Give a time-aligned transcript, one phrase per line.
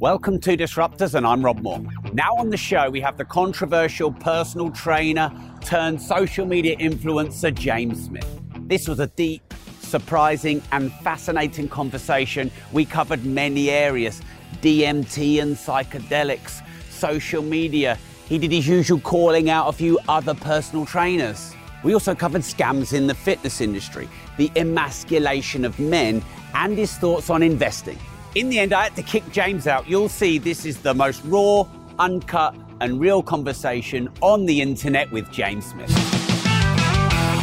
[0.00, 1.82] Welcome to Disruptors, and I'm Rob Moore.
[2.14, 5.30] Now on the show, we have the controversial personal trainer
[5.60, 8.26] turned social media influencer, James Smith.
[8.60, 12.50] This was a deep, surprising, and fascinating conversation.
[12.72, 14.22] We covered many areas
[14.62, 17.98] DMT and psychedelics, social media.
[18.26, 21.54] He did his usual calling out a few other personal trainers.
[21.84, 24.08] We also covered scams in the fitness industry,
[24.38, 26.22] the emasculation of men,
[26.54, 27.98] and his thoughts on investing.
[28.36, 29.88] In the end, I had to kick James out.
[29.88, 31.66] You'll see this is the most raw,
[31.98, 35.90] uncut, and real conversation on the internet with James Smith.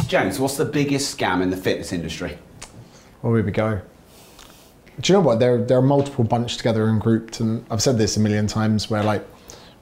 [0.08, 2.38] James, what's the biggest scam in the fitness industry?
[3.20, 3.82] Well, here we go.
[5.00, 5.40] Do you know what?
[5.40, 8.88] There, there are multiple bunched together and grouped, and I've said this a million times.
[8.88, 9.26] Where like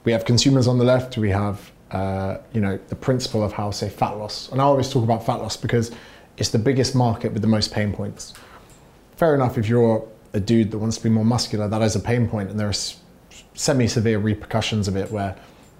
[0.03, 3.71] we have consumers on the left, we have uh, you know the principle of how
[3.71, 5.89] say fat loss, and I always talk about fat loss because
[6.35, 8.33] it's the biggest market with the most pain points.
[9.15, 10.05] Fair enough if you're
[10.37, 12.69] a dude that wants to be more muscular, that is a pain point, and there
[12.69, 12.73] are
[13.55, 15.35] semi-severe repercussions of it where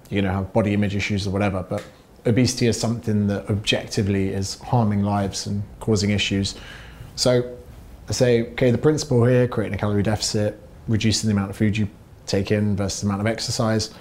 [0.09, 1.66] you know have body image issues or whatever.
[1.67, 1.83] But
[2.25, 6.55] obesity is something that objectively is harming lives and causing issues.
[7.16, 7.58] So
[8.09, 11.78] I say, okay, the principle here, creating a calorie deficit, reducing the amount of food
[11.78, 11.88] you
[12.25, 13.94] take in versus the amount of exercise.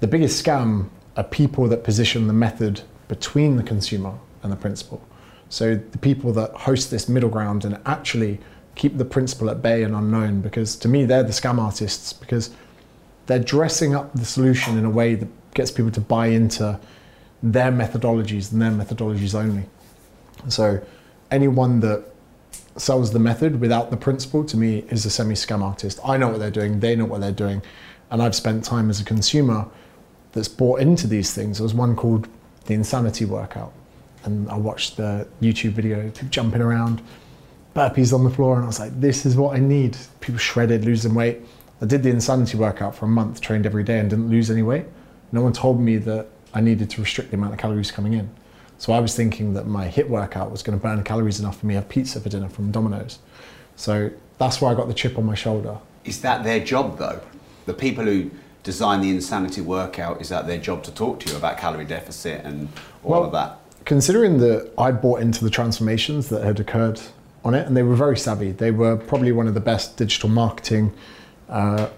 [0.00, 5.00] The biggest scam are people that position the method between the consumer and the principle.
[5.48, 8.40] So the people that host this middle ground and actually
[8.74, 12.50] keep the principle at bay and unknown because to me they're the scam artists because
[13.26, 16.78] they're dressing up the solution in a way that gets people to buy into
[17.42, 19.64] their methodologies and their methodologies only.
[20.48, 20.80] So
[21.30, 22.04] anyone that
[22.76, 26.00] sells the method without the principle to me is a semi scam artist.
[26.04, 27.62] I know what they're doing, they know what they're doing,
[28.10, 29.66] and I've spent time as a consumer
[30.32, 31.58] that's bought into these things.
[31.58, 32.28] There was one called
[32.66, 33.72] the Insanity Workout,
[34.24, 37.00] and I watched the YouTube video, jumping around
[37.74, 39.96] burpees on the floor, and I was like, this is what I need.
[40.20, 41.40] People shredded, losing weight.
[41.82, 44.62] I did the insanity workout for a month, trained every day, and didn't lose any
[44.62, 44.86] weight.
[45.32, 48.30] No one told me that I needed to restrict the amount of calories coming in.
[48.78, 51.66] So I was thinking that my HIIT workout was going to burn calories enough for
[51.66, 53.18] me to have pizza for dinner from Domino's.
[53.76, 55.78] So that's why I got the chip on my shoulder.
[56.04, 57.20] Is that their job though?
[57.66, 58.30] The people who
[58.62, 62.44] design the insanity workout, is that their job to talk to you about calorie deficit
[62.44, 62.68] and
[63.02, 63.58] all well, of that?
[63.84, 67.00] Considering that I bought into the transformations that had occurred
[67.44, 68.52] on it, and they were very savvy.
[68.52, 70.92] They were probably one of the best digital marketing
[71.48, 71.88] uh,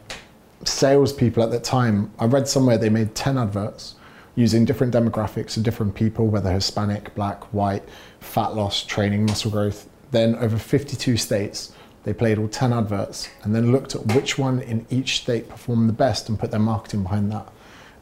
[0.64, 2.10] salespeople at that time.
[2.18, 3.94] I read somewhere they made 10 adverts
[4.34, 7.82] using different demographics of different people, whether Hispanic, black, white,
[8.20, 9.88] fat loss, training, muscle growth.
[10.10, 11.72] Then over 52 states,
[12.04, 15.88] they played all 10 adverts and then looked at which one in each state performed
[15.88, 17.48] the best and put their marketing behind that.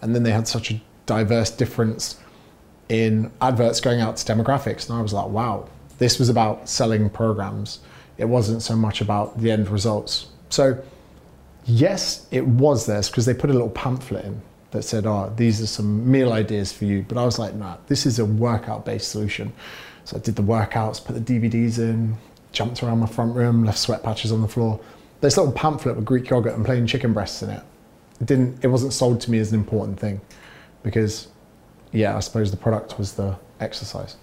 [0.03, 2.21] And then they had such a diverse difference
[2.88, 4.88] in adverts going out to demographics.
[4.88, 5.69] And I was like, wow,
[6.04, 7.81] this was about selling programs.
[8.19, 10.26] It wasn't so much about the end results.
[10.50, 10.78] So,
[11.65, 14.42] yes, it was this because they put a little pamphlet in
[14.72, 17.06] that said, oh, these are some meal ideas for you.
[17.09, 19.50] But I was like, nah, this is a workout based solution.
[20.04, 22.19] So I did the workouts, put the DVDs in,
[22.53, 24.78] jumped around my front room, left sweat patches on the floor.
[25.22, 27.62] This little pamphlet with Greek yogurt and plain chicken breasts in it.
[28.21, 30.21] It didn't it wasn't sold to me as an important thing
[30.82, 31.28] because
[31.92, 34.16] yeah, I suppose the product was the exercise.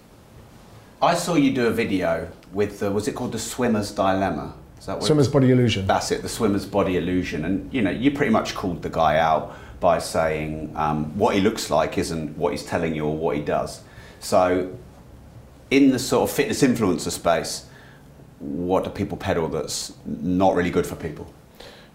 [1.02, 4.54] I saw you do a video with the, was it called the swimmer's dilemma?
[4.78, 5.84] Is that what swimmer's body illusion.
[5.84, 7.44] That's it, the swimmer's body illusion.
[7.44, 11.40] And you know, you pretty much called the guy out by saying um, what he
[11.40, 13.82] looks like isn't what he's telling you or what he does.
[14.20, 14.72] So,
[15.72, 17.66] in the sort of fitness influencer space,
[18.38, 21.32] what do people peddle that's not really good for people?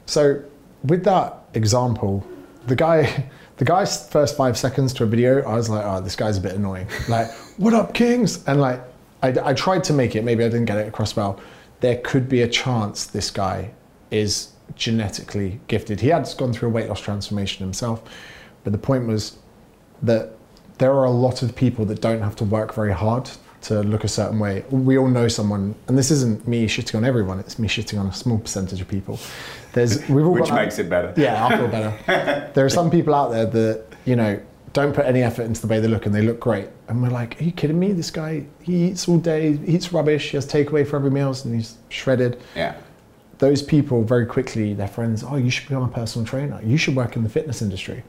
[0.06, 0.44] So,
[0.84, 2.28] with that example,
[2.66, 6.16] the guy the guy's first five seconds to a video, I was like, oh, this
[6.16, 6.88] guy's a bit annoying.
[7.08, 8.44] Like, what up, Kings?
[8.46, 8.82] And like,
[9.22, 11.40] I, I tried to make it, maybe I didn't get it across well.
[11.80, 13.72] There could be a chance this guy
[14.12, 16.02] is genetically gifted.
[16.02, 18.04] He had gone through a weight loss transformation himself,
[18.64, 19.38] but the point was
[20.02, 20.32] that
[20.78, 23.30] there are a lot of people that don't have to work very hard
[23.60, 24.64] to look a certain way.
[24.70, 28.08] We all know someone, and this isn't me shitting on everyone, it's me shitting on
[28.08, 29.20] a small percentage of people.
[29.74, 31.14] There's, we've all Which makes it better.
[31.18, 32.52] Yeah, I feel better.
[32.54, 34.40] there are some people out there that, you know,
[34.74, 36.70] don't put any effort into the way they look and they look great.
[36.88, 37.94] And we're like, are you kidding me?
[37.94, 41.36] This guy, he eats all day, he eats rubbish, he has takeaway for every meal,
[41.44, 42.42] and he's shredded.
[42.56, 42.76] Yeah.
[43.40, 46.60] Those people very quickly, their friends, oh, you should become a personal trainer.
[46.64, 48.04] You should work in the fitness industry.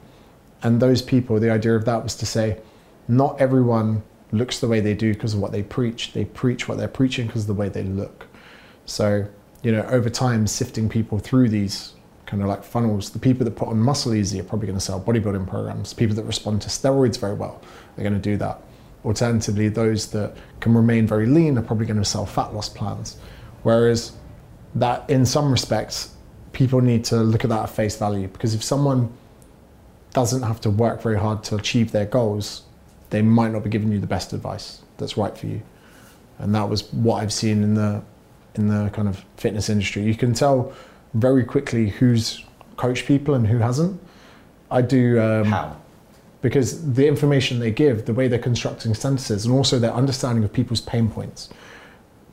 [0.63, 2.59] And those people, the idea of that was to say,
[3.07, 6.13] not everyone looks the way they do because of what they preach.
[6.13, 8.27] They preach what they're preaching because of the way they look.
[8.85, 9.25] So,
[9.63, 11.93] you know, over time, sifting people through these
[12.29, 13.09] kind of like funnels.
[13.09, 15.95] The people that put on muscle easy are probably going to sell bodybuilding programs.
[15.95, 17.59] People that respond to steroids very well
[17.97, 18.61] are going to do that.
[19.03, 23.17] Alternatively, those that can remain very lean are probably going to sell fat loss plans.
[23.63, 24.11] Whereas
[24.75, 26.13] that, in some respects,
[26.53, 29.11] people need to look at that at face value because if someone
[30.13, 32.61] doesn't have to work very hard to achieve their goals,
[33.09, 35.63] they might not be giving you the best advice that's right for you.
[36.37, 38.03] And that was what I've seen in the
[38.53, 40.03] in the kind of fitness industry.
[40.03, 40.73] You can tell
[41.13, 42.45] very quickly who's
[42.77, 43.99] coached people and who hasn't.
[44.71, 45.19] I do.
[45.19, 45.75] Um, How?
[46.41, 50.53] Because the information they give, the way they're constructing sentences, and also their understanding of
[50.53, 51.49] people's pain points,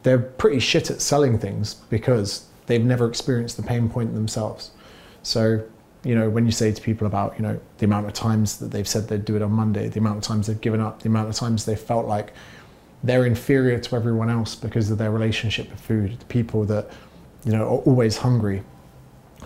[0.05, 4.71] they're pretty shit at selling things because they've never experienced the pain point themselves.
[5.25, 5.65] So,
[6.05, 8.71] you know, when you say to people about, you know, the amount of times that
[8.71, 11.09] they've said they'd do it on Monday, the amount of times they've given up, the
[11.09, 12.33] amount of times they felt like
[13.03, 16.89] they're inferior to everyone else because of their relationship with food, the people that,
[17.45, 18.63] you know, are always hungry.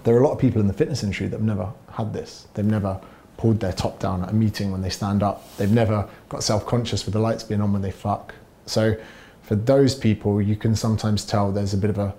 [0.05, 2.47] There are a lot of people in the fitness industry that have never had this.
[2.55, 3.01] They've never
[3.37, 5.57] pulled their top down at a meeting when they stand up.
[5.57, 8.35] They've never got self-conscious with the lights being on when they fuck.
[8.67, 8.97] So
[9.43, 12.15] for those people, you can sometimes tell there's a bit of a,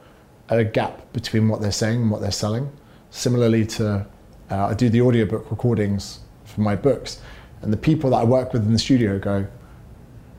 [0.50, 2.72] a gap between what they're saying and what they're selling.
[3.12, 4.06] Similarly to,
[4.50, 7.22] uh, I do the audiobook recordings for my books,
[7.62, 9.48] and the people that I work with in the studio go,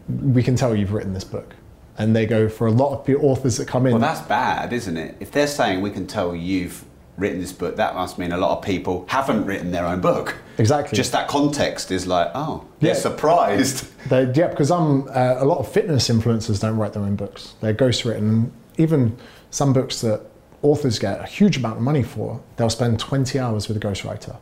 [0.08, 1.54] we can tell you've written this book.
[1.98, 4.96] And they go, for a lot of authors that come in, Well, that's bad, isn't
[4.96, 5.16] it?
[5.20, 6.84] If they're saying we can tell you've
[7.18, 10.36] written this book, that must mean a lot of people haven't written their own book.
[10.56, 10.96] Exactly.
[10.96, 13.00] Just that context is like, oh, they're Yeah.
[13.00, 13.86] surprised.
[14.08, 17.54] They, yeah, because I'm uh, a lot of fitness influencers don't write their own books.
[17.60, 18.50] They're ghostwritten.
[18.76, 19.16] Even
[19.50, 20.22] some books that
[20.62, 24.36] authors get a huge amount of money for, they'll spend 20 hours with a ghostwriter,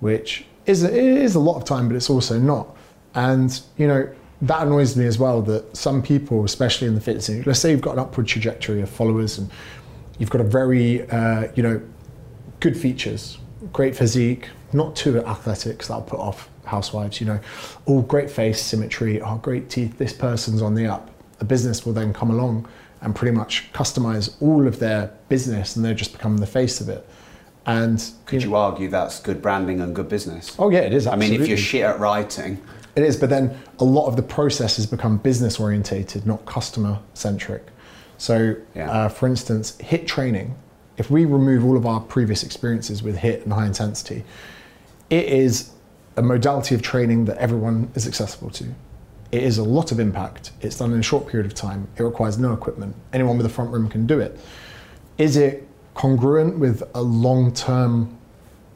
[0.00, 2.74] which is a, is a lot of time, but it's also not.
[3.14, 4.08] And you know
[4.42, 5.40] that annoys me as well.
[5.42, 8.82] That some people, especially in the fitness industry, let's say you've got an upward trajectory
[8.82, 9.50] of followers and
[10.18, 11.80] you've got a very uh, you know
[12.60, 13.38] good features,
[13.72, 17.40] great physique, not too athletic, 'cause that'll put off housewives, you know,
[17.86, 21.10] all great face symmetry, oh, great teeth, this person's on the up.
[21.40, 22.68] A business will then come along
[23.00, 26.88] and pretty much customize all of their business and they just become the face of
[26.88, 27.04] it.
[27.66, 30.54] And Could you argue that's good branding and good business?
[30.58, 31.06] oh yeah, it is.
[31.08, 32.60] I mean, if you're shit at writing,
[32.94, 36.98] It is, but then a lot of the process has become business orientated, not customer
[37.14, 37.66] centric.
[38.18, 38.90] So, Yeah.
[38.90, 40.54] uh, for instance, HIT training,
[40.98, 44.24] if we remove all of our previous experiences with HIT and high intensity,
[45.08, 45.70] it is
[46.16, 48.64] a modality of training that everyone is accessible to.
[49.32, 50.50] It is a lot of impact.
[50.60, 51.88] It's done in a short period of time.
[51.96, 52.94] It requires no equipment.
[53.14, 54.38] Anyone with a front room can do it.
[55.16, 58.14] Is it congruent with a long term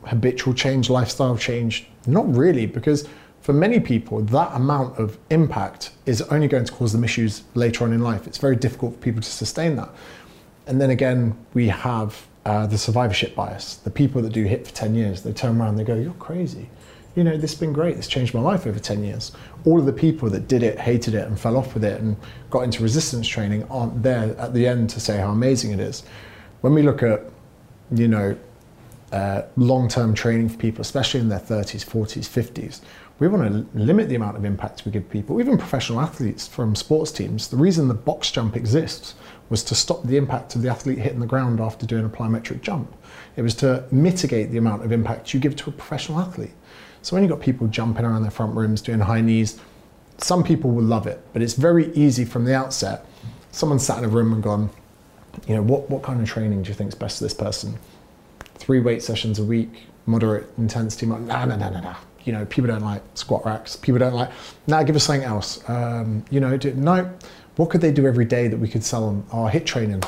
[0.04, 1.88] habitual change, lifestyle change?
[2.06, 3.06] Not really, because
[3.46, 7.84] for many people, that amount of impact is only going to cause them issues later
[7.84, 8.26] on in life.
[8.26, 9.88] It's very difficult for people to sustain that.
[10.66, 13.76] And then again, we have uh, the survivorship bias.
[13.76, 16.12] The people that do HIT for 10 years, they turn around and they go, You're
[16.14, 16.68] crazy.
[17.14, 17.96] You know, this has been great.
[17.96, 19.30] It's changed my life over 10 years.
[19.64, 22.16] All of the people that did it, hated it, and fell off with it and
[22.50, 26.02] got into resistance training aren't there at the end to say how amazing it is.
[26.62, 27.22] When we look at,
[27.92, 28.36] you know,
[29.12, 32.80] uh, long-term training for people, especially in their 30s, 40s, 50s.
[33.18, 36.74] We want to limit the amount of impact we give people, even professional athletes from
[36.74, 37.48] sports teams.
[37.48, 39.14] The reason the box jump exists
[39.48, 42.60] was to stop the impact of the athlete hitting the ground after doing a plyometric
[42.60, 42.94] jump.
[43.36, 46.52] It was to mitigate the amount of impact you give to a professional athlete.
[47.00, 49.58] So when you've got people jumping around their front rooms, doing high knees,
[50.18, 53.06] some people will love it, but it's very easy from the outset.
[53.52, 54.70] Someone sat in a room and gone,
[55.46, 57.78] you know, what, what kind of training do you think is best for this person?
[58.58, 61.06] three weight sessions a week, moderate intensity.
[61.06, 61.96] Nah, nah, nah, nah, nah.
[62.26, 63.76] You know, people don't like squat racks.
[63.76, 64.30] People don't like,
[64.66, 65.66] nah, give us something else.
[65.70, 67.10] Um, you know, do, no,
[67.56, 69.24] what could they do every day that we could sell them?
[69.32, 70.02] Oh, hit training,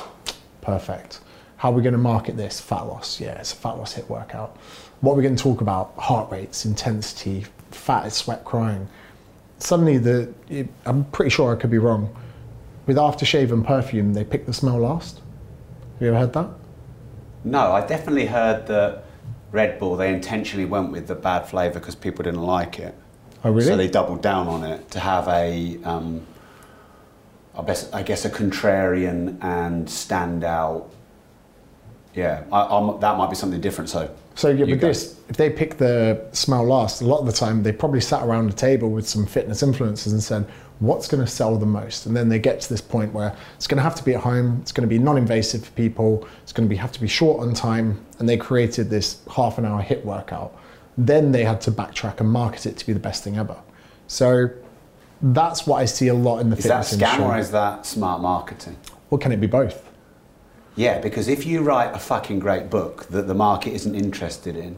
[0.61, 1.21] perfect.
[1.57, 2.61] How are we going to market this?
[2.61, 4.57] Fat loss, yeah, it's a fat loss hit workout.
[5.01, 5.95] What are we going to talk about?
[5.97, 8.89] Heart rates, intensity, fat is sweat crying.
[9.59, 12.15] Suddenly, the it, I'm pretty sure I could be wrong.
[12.87, 15.17] With aftershave and perfume, they pick the smell last.
[15.95, 16.49] Have you ever heard that?
[17.45, 19.05] no, I definitely heard that
[19.51, 22.95] Red Bull, they intentionally went with the bad flavour because people didn't like it.
[23.45, 23.67] Oh, really?
[23.67, 26.27] So they doubled down on it to have a, um,
[27.57, 30.91] I, guess, I guess, a contrarian and standout.
[32.15, 33.91] Yeah, I, that might be something different.
[33.91, 34.89] So, So yeah, you with go.
[34.89, 38.23] this, if they pick the smell last, a lot of the time they probably sat
[38.23, 40.47] around a table with some fitness influencers and said,
[40.81, 43.67] "What's going to sell the most?" And then they get to this point where it's
[43.67, 46.53] going to have to be at home, it's going to be non-invasive for people, it's
[46.53, 49.65] going to be have to be short on time, and they created this half an
[49.65, 50.57] hour hit workout.
[50.97, 53.57] Then they had to backtrack and market it to be the best thing ever.
[54.09, 54.49] So
[55.23, 57.25] that's what I see a lot in the is that fitness scam industry.
[57.25, 58.77] or is that smart marketing?
[59.11, 59.88] or can it be both?
[60.79, 64.77] Yeah, because if you write a fucking great book that the market isn't interested in,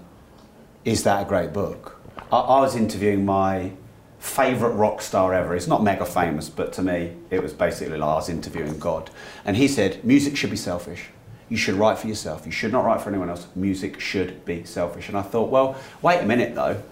[0.83, 2.00] is that a great book?
[2.33, 3.73] I, I was interviewing my
[4.19, 5.54] favourite rock star ever.
[5.54, 9.11] It's not mega famous, but to me, it was basically like I was interviewing God.
[9.45, 11.09] And he said, music should be selfish.
[11.50, 12.47] you should write for yourself.
[12.47, 13.47] You should not write for anyone else.
[13.54, 15.09] Music should be selfish.
[15.09, 16.83] And I thought, well, wait a minute though.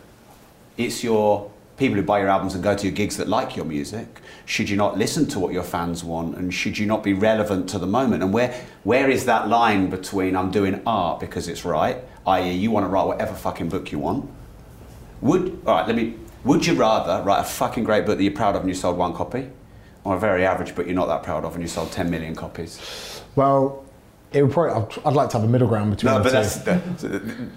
[0.76, 3.64] It's your people who buy your albums and go to your gigs that like your
[3.64, 4.20] music.
[4.46, 7.68] Should you not listen to what your fans want and should you not be relevant
[7.70, 8.22] to the moment?
[8.22, 8.52] And where
[8.84, 12.52] where is that line between I'm doing art because it's right, i.e.
[12.52, 14.28] you want to write whatever fucking book you want?
[15.20, 18.32] Would all right, let me would you rather write a fucking great book that you're
[18.32, 19.48] proud of and you sold one copy?
[20.04, 22.34] Or a very average book you're not that proud of and you sold 10 million
[22.34, 23.22] copies?
[23.36, 23.84] Well,
[24.32, 24.72] it would probably.
[25.02, 26.64] I'd, I'd like to have a middle ground between No, the but two.
[26.64, 27.02] that's.
[27.02, 27.48] The,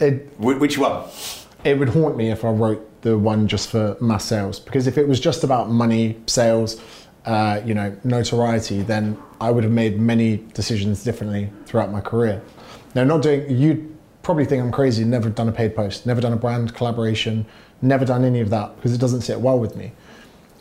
[0.00, 1.02] It, which one?
[1.64, 4.98] It would haunt me if I wrote the one just for mass sales because if
[4.98, 6.80] it was just about money, sales,
[7.24, 12.42] uh, you know, notoriety, then I would have made many decisions differently throughout my career.
[12.94, 15.04] Now, not doing you'd probably think I'm crazy.
[15.04, 17.46] Never done a paid post, never done a brand collaboration,
[17.82, 19.92] never done any of that because it doesn't sit well with me.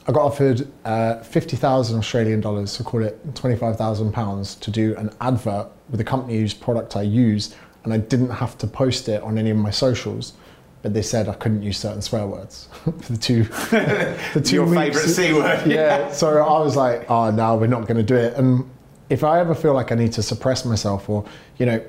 [0.08, 5.12] I got offered uh, 50,000 Australian dollars, so call it 25,000 pounds, to do an
[5.22, 9.22] advert with a company whose product I use, and I didn't have to post it
[9.22, 10.34] on any of my socials.
[10.82, 13.44] But they said I couldn't use certain swear words for the two.
[14.34, 15.68] the two Your favourite C word.
[15.70, 18.34] Yeah, so I was like, oh no, we're not going to do it.
[18.36, 18.70] And
[19.10, 21.26] if I ever feel like I need to suppress myself, or
[21.58, 21.82] you know,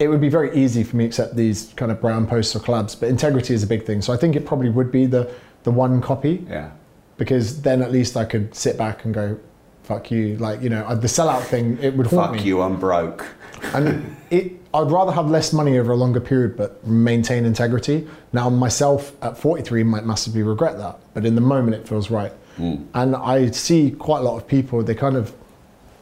[0.00, 2.58] it would be very easy for me to accept these kind of brand posts or
[2.58, 2.98] collabs.
[2.98, 5.30] But integrity is a big thing, so I think it probably would be the
[5.62, 6.70] the one copy Yeah.
[7.16, 9.38] because then at least I could sit back and go,
[9.84, 12.42] "Fuck you!" Like you know, uh, the sellout thing it would Fuck me.
[12.42, 13.24] you, I'm broke.
[13.62, 18.06] And it, I'd rather have less money over a longer period, but maintain integrity.
[18.32, 22.32] Now, myself at 43 might massively regret that, but in the moment it feels right.
[22.56, 22.84] Hmm.
[22.94, 25.32] And I see quite a lot of people, they kind of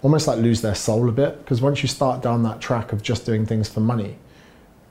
[0.03, 3.03] almost like lose their soul a bit because once you start down that track of
[3.03, 4.17] just doing things for money,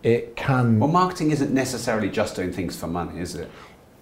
[0.03, 0.79] it can.
[0.79, 3.49] Well, marketing isn't necessarily just doing things for money, is it?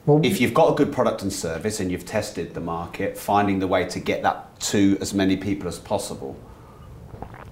[0.05, 3.59] Well, If you've got a good product and service and you've tested the market, finding
[3.59, 6.37] the way to get that to as many people as possible.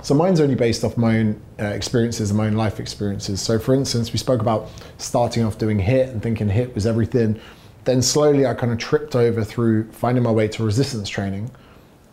[0.02, 3.42] So mine's only based off my own uh, experiences and my own life experiences.
[3.42, 7.40] So for instance, we spoke about starting off doing HIT and thinking HIT was everything.
[7.84, 11.52] Then slowly I kind of tripped over through finding my way to resistance training.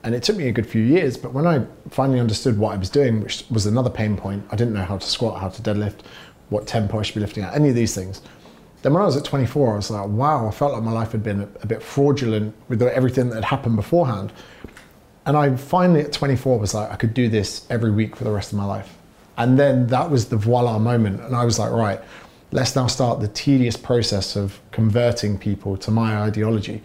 [0.02, 2.76] And it took me a good few years, but when I finally understood what I
[2.76, 5.62] was doing, which was another pain point, I didn't know how to squat, how to
[5.62, 6.00] deadlift,
[6.50, 8.20] what tempo I should be lifting at, any of these things.
[8.82, 11.12] Then when I was at 24, I was like, wow, I felt like my life
[11.12, 14.30] had been a, a bit fraudulent with everything that had happened beforehand.
[15.26, 18.30] And I finally at 24 was like, I could do this every week for the
[18.30, 18.96] rest of my life.
[19.36, 21.20] And then that was the voila moment.
[21.20, 22.00] And I was like, right,
[22.52, 26.82] let's now start the tedious process of converting people to my ideology,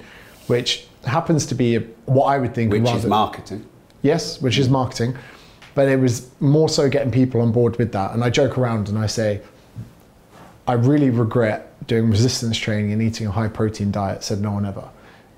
[0.48, 3.66] which happens to be what I would think Which rather, is marketing.
[4.02, 5.16] Yes, which is marketing.
[5.76, 8.14] But it was more so getting people on board with that.
[8.14, 9.42] And I joke around and I say,
[10.68, 14.66] I really regret doing resistance training and eating a high protein diet, said no one
[14.66, 14.88] ever.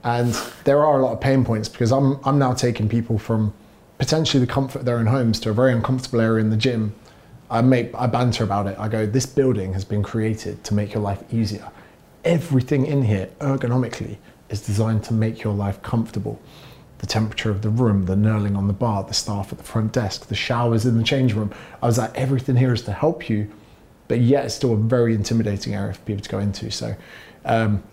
[0.03, 3.53] And there are a lot of pain points because I'm, I'm now taking people from
[3.99, 6.95] potentially the comfort of their own homes to a very uncomfortable area in the gym.
[7.51, 8.79] I make I banter about it.
[8.79, 11.69] I go, this building has been created to make your life easier.
[12.23, 14.17] Everything in here ergonomically
[14.49, 16.41] is designed to make your life comfortable.
[16.99, 19.91] The temperature of the room, the knurling on the bar, the staff at the front
[19.91, 21.51] desk, the showers in the change room.
[21.81, 23.51] I was like, everything here is to help you,
[24.07, 26.71] but yet it's still a very intimidating area for people to go into.
[26.71, 26.95] So,
[27.45, 27.83] um,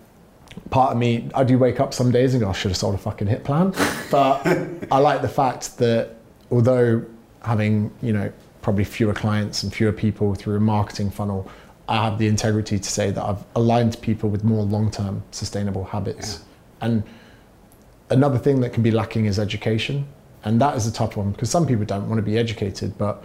[0.69, 2.95] part of me, I do wake up some days and go, I should have sold
[2.95, 3.71] a fucking hit plan.
[4.11, 4.45] But
[4.91, 6.15] I like the fact that
[6.51, 7.03] although
[7.43, 11.49] having, you know, probably fewer clients and fewer people through a marketing funnel,
[11.87, 15.85] I have the integrity to say that I've aligned people with more long term sustainable
[15.85, 16.43] habits.
[16.81, 17.03] And
[18.09, 20.07] another thing that can be lacking is education.
[20.43, 23.23] And that is a tough one because some people don't want to be educated, but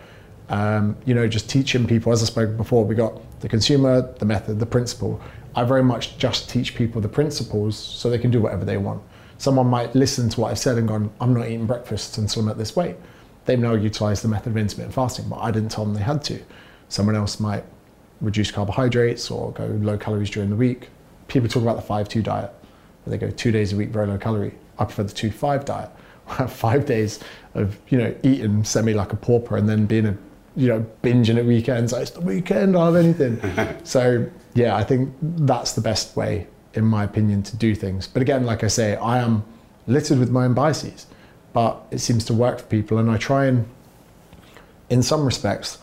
[0.48, 4.26] um, you know, just teaching people, as I spoke before, we got the consumer, the
[4.26, 5.20] method, the principle.
[5.56, 9.02] I very much just teach people the principles so they can do whatever they want.
[9.38, 12.48] Someone might listen to what I've said and gone, I'm not eating breakfast until I'm
[12.48, 12.96] at this weight.
[13.44, 16.24] They've now utilised the method of intermittent fasting, but I didn't tell them they had
[16.24, 16.42] to.
[16.88, 17.64] Someone else might
[18.20, 20.88] reduce carbohydrates or go low calories during the week.
[21.28, 22.52] People talk about the 5-2 diet,
[23.04, 24.54] where they go two days a week very low calorie.
[24.78, 25.90] I prefer the 2-5 diet.
[26.28, 27.20] I have five days
[27.54, 30.16] of, you know, eating semi like a pauper and then being a,
[30.56, 31.92] you know, binging at weekends.
[31.92, 33.38] Like, it's the weekend, I'll have anything.
[33.84, 38.06] so, yeah, I think that's the best way, in my opinion, to do things.
[38.06, 39.44] But again, like I say, I am
[39.86, 41.06] littered with my own biases,
[41.52, 42.98] but it seems to work for people.
[42.98, 43.66] And I try and,
[44.90, 45.78] in some respects,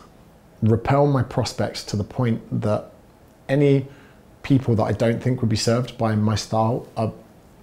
[0.62, 2.92] repel my prospects to the point that
[3.48, 3.86] any
[4.42, 7.12] people that I don't think would be served by my style are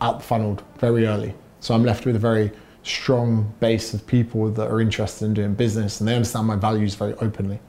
[0.02, 1.34] out funneled very early.
[1.60, 2.52] So I'm left with a very
[2.84, 6.96] strong base of people that are interested in doing business and they understand my values
[6.96, 7.60] very openly.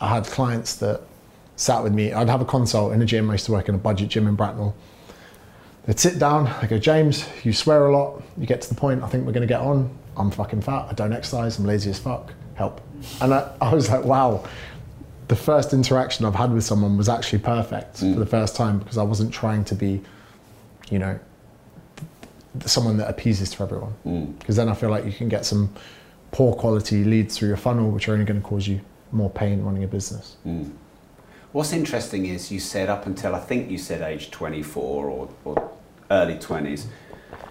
[0.00, 1.02] I had clients that
[1.60, 2.12] sat with me.
[2.12, 3.28] I'd have a consult in a gym.
[3.28, 4.74] I used to work in a budget gym in Bracknell.
[5.84, 6.46] They'd sit down.
[6.46, 8.22] I go, James, you swear a lot.
[8.38, 9.02] You get to the point.
[9.02, 9.94] I think we're going to get on.
[10.16, 10.86] I'm fucking fat.
[10.88, 11.58] I don't exercise.
[11.58, 12.32] I'm lazy as fuck.
[12.54, 12.80] help.
[13.20, 14.42] And I, I was like, wow,
[15.28, 18.28] the first interaction I've had with someone was actually perfect for the mm.
[18.28, 20.00] first time because I wasn't trying to be,
[20.90, 21.18] you know,
[22.64, 23.94] someone that appeases to everyone.
[24.06, 24.38] Mm.
[24.38, 25.72] Because then I feel like you can get some
[26.32, 28.80] poor quality leads through your funnel, which are only going to cause you
[29.12, 30.36] more pain running a business.
[30.46, 30.70] Mm.
[31.52, 35.72] What's interesting is you said up until I think you said age 24 or, or
[36.08, 36.86] early 20s,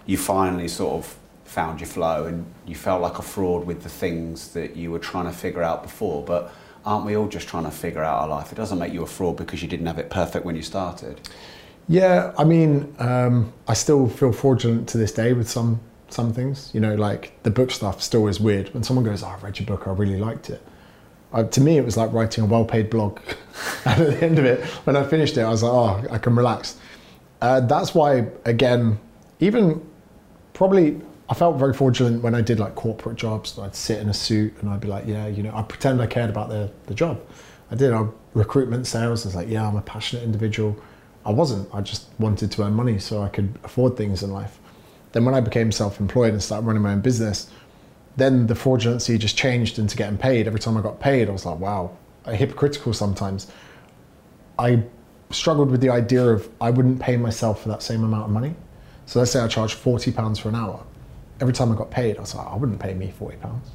[0.05, 3.89] you finally sort of found your flow and you felt like a fraud with the
[3.89, 6.23] things that you were trying to figure out before.
[6.23, 6.53] But
[6.85, 8.53] aren't we all just trying to figure out our life?
[8.53, 11.19] It doesn't make you a fraud because you didn't have it perfect when you started.
[11.89, 16.71] Yeah, I mean, um, I still feel fraudulent to this day with some some things.
[16.73, 18.73] You know, like the book stuff still is weird.
[18.73, 20.61] When someone goes, oh, "I read your book, I really liked it,"
[21.33, 23.19] uh, to me it was like writing a well-paid blog.
[23.85, 26.17] and at the end of it, when I finished it, I was like, "Oh, I
[26.17, 26.77] can relax."
[27.41, 28.99] Uh, that's why, again,
[29.39, 29.85] even
[30.53, 33.57] probably I felt very fraudulent when I did like corporate jobs.
[33.59, 36.07] I'd sit in a suit and I'd be like, "Yeah, you know," I pretend I
[36.07, 37.21] cared about the the job.
[37.71, 37.93] I did.
[37.93, 39.25] I recruitment sales.
[39.25, 40.75] I was like, "Yeah, I'm a passionate individual."
[41.25, 41.69] I wasn't.
[41.73, 44.57] I just wanted to earn money so I could afford things in life.
[45.11, 47.51] Then when I became self-employed and started running my own business,
[48.17, 50.47] then the fraudulency just changed into getting paid.
[50.47, 53.47] Every time I got paid, I was like, wow, I'm hypocritical sometimes.
[54.57, 54.83] I
[55.31, 58.55] struggled with the idea of I wouldn't pay myself for that same amount of money.
[59.05, 60.83] So let's say I charged forty pounds for an hour.
[61.39, 63.69] Every time I got paid, I was like, oh, I wouldn't pay me forty pounds.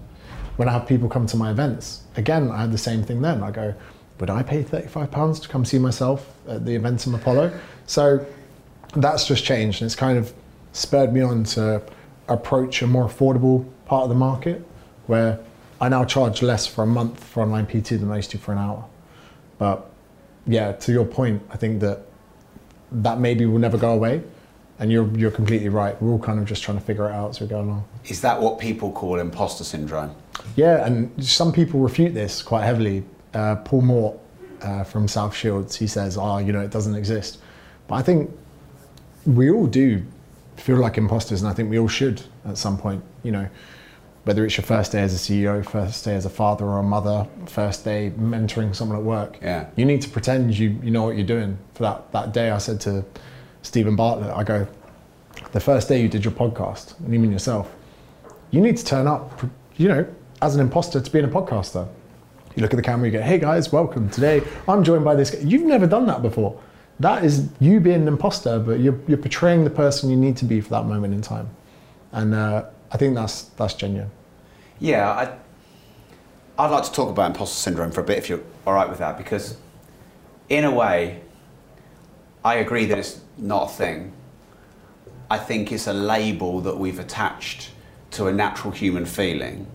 [0.57, 3.43] When I have people come to my events, again, I had the same thing then.
[3.43, 3.75] I go,
[4.21, 7.59] would I pay thirty-five pounds to come see myself at the event in Apollo?
[7.87, 8.25] So
[8.95, 10.33] that's just changed, and it's kind of
[10.73, 11.83] spurred me on to
[12.29, 14.67] approach a more affordable part of the market,
[15.07, 15.39] where
[15.81, 18.53] I now charge less for a month for online PT than I used to for
[18.53, 18.85] an hour.
[19.59, 19.91] But
[20.47, 22.01] yeah, to your point, I think that
[22.93, 24.23] that maybe will never go away.
[24.79, 26.01] And you're, you're completely right.
[26.03, 27.85] We're all kind of just trying to figure it out as we go along.
[28.07, 30.15] Is that what people call imposter syndrome?
[30.57, 33.05] Yeah, and some people refute this quite heavily.
[33.33, 34.21] Uh, Paul Moore
[34.63, 37.39] uh, from South Shields, he says, oh, you know, it doesn't exist.
[37.87, 38.31] But I think
[39.27, 40.05] we all do
[40.57, 43.49] feel like imposters, and I think we all should at some point, you know,
[44.25, 46.83] whether it's your first day as a CEO, first day as a father or a
[46.83, 49.39] mother, first day mentoring someone at work.
[49.43, 49.69] Yeah.
[49.77, 51.59] You need to pretend you, you know what you're doing.
[51.75, 53.05] For that, that day, I said to
[53.63, 54.67] Steven Bartlett, I go,
[55.53, 57.75] the first day you did your podcast, and you mean yourself,
[58.51, 59.43] you need to turn up,
[59.77, 60.07] you know,
[60.41, 61.87] as an imposter to being a podcaster.
[62.57, 64.09] You look at the camera, you go, hey guys, welcome.
[64.09, 65.41] Today I'm joined by this guy.
[65.41, 66.59] You've never done that before.
[67.01, 70.45] That is you being an imposter, but you're, you're portraying the person you need to
[70.45, 71.51] be for that moment in time.
[72.13, 74.11] And uh, I think that's, that's genuine.
[74.79, 78.73] Yeah, I, I'd like to talk about imposter syndrome for a bit if you're all
[78.73, 79.57] right with that, because
[80.49, 81.21] in a way,
[82.45, 84.13] I agree that it's not a thing.
[85.29, 87.73] I think it's a label that we've attached
[88.13, 89.67] to a natural human feeling.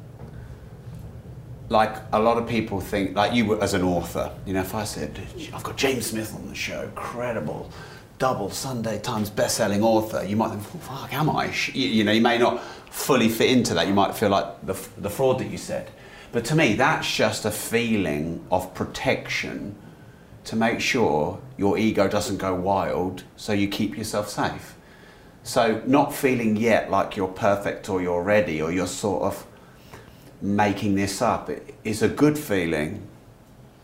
[1.67, 4.86] Like a lot of people think, like you as an author, you know, if I
[4.86, 5.19] said,
[5.53, 7.69] I've got James Smith on the show, credible,
[8.17, 11.53] double Sunday Times best-selling author, you might think, fuck, am I?
[11.73, 13.88] You, you know, you may not fully fit into that.
[13.88, 15.89] You might feel like the, the fraud that you said.
[16.32, 19.75] But to me, that's just a feeling of protection
[20.45, 24.75] to make sure your ego doesn't go wild so you keep yourself safe.
[25.43, 29.45] So, not feeling yet like you're perfect or you're ready or you're sort of
[30.41, 31.49] making this up
[31.84, 33.06] is a good feeling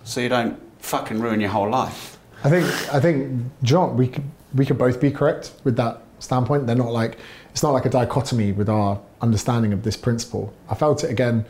[0.04, 2.18] so you don't fucking ruin your whole life.
[2.44, 6.68] I think I think John, we could we could both be correct with that standpoint.
[6.68, 7.18] They're not like
[7.56, 10.54] it's not like a dichotomy with our understanding of this principle.
[10.68, 11.46] I felt it again.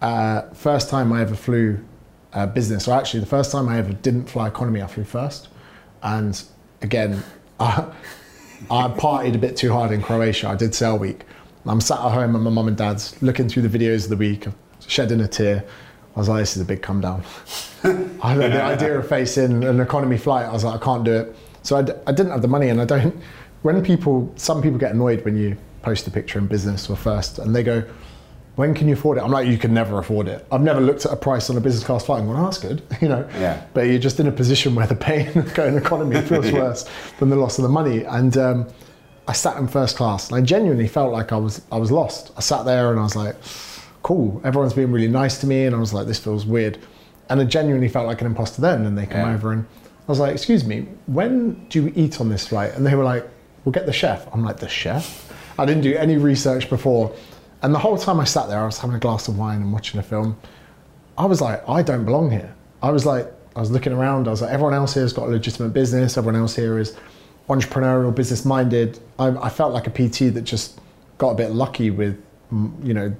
[0.00, 1.80] Uh, first time I ever flew
[2.32, 5.48] uh, business, or actually the first time I ever didn't fly economy, I flew first.
[6.00, 6.40] And
[6.80, 7.24] again,
[7.58, 7.92] I,
[8.70, 10.46] I partied a bit too hard in Croatia.
[10.48, 11.22] I did Sail Week.
[11.66, 14.16] I'm sat at home at my mum and dad's, looking through the videos of the
[14.16, 14.46] week,
[14.86, 15.64] shedding a tear.
[16.14, 17.24] I was like, this is a big come down.
[17.82, 21.36] I, the idea of facing an economy flight, I was like, I can't do it.
[21.64, 23.20] So I d- I didn't have the money, and I don't.
[23.62, 27.38] When people, some people get annoyed when you post a picture in business or first,
[27.38, 27.82] and they go,
[28.56, 31.04] "When can you afford it?" I'm like, "You can never afford it." I've never looked
[31.06, 33.26] at a price on a business class flight and gone, "Oh, that's good," you know.
[33.38, 33.62] Yeah.
[33.74, 36.84] But you're just in a position where the pain of going economy feels worse
[37.18, 38.36] than the loss of the money, and.
[38.36, 38.66] Um,
[39.26, 42.30] I sat in first class, and I genuinely felt like I was I was lost.
[42.38, 43.36] I sat there and I was like,
[44.02, 46.78] "Cool, everyone's being really nice to me," and I was like, "This feels weird,"
[47.28, 48.86] and I genuinely felt like an imposter then.
[48.86, 49.34] And they come Yeah.
[49.34, 49.66] over and
[50.08, 53.04] I was like, "Excuse me, when do you eat on this flight?" And they were
[53.04, 53.28] like,
[53.64, 57.12] "We'll get the chef." I'm like, "The chef?" I didn't do any research before,
[57.62, 59.72] and the whole time I sat there, I was having a glass of wine and
[59.72, 60.36] watching a film.
[61.16, 62.54] I was like, I don't belong here.
[62.80, 64.28] I was like, I was looking around.
[64.28, 66.16] I was like, everyone else here has got a legitimate business.
[66.16, 66.96] Everyone else here is
[67.48, 69.00] entrepreneurial, business minded.
[69.18, 70.80] I, I felt like a PT that just
[71.18, 72.22] got a bit lucky with,
[72.84, 73.14] you know,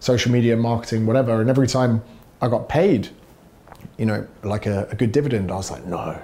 [0.00, 1.40] social media, marketing, whatever.
[1.40, 2.02] And every time
[2.42, 3.08] I got paid,
[3.96, 6.20] you know, like a, a good dividend, I was like, no.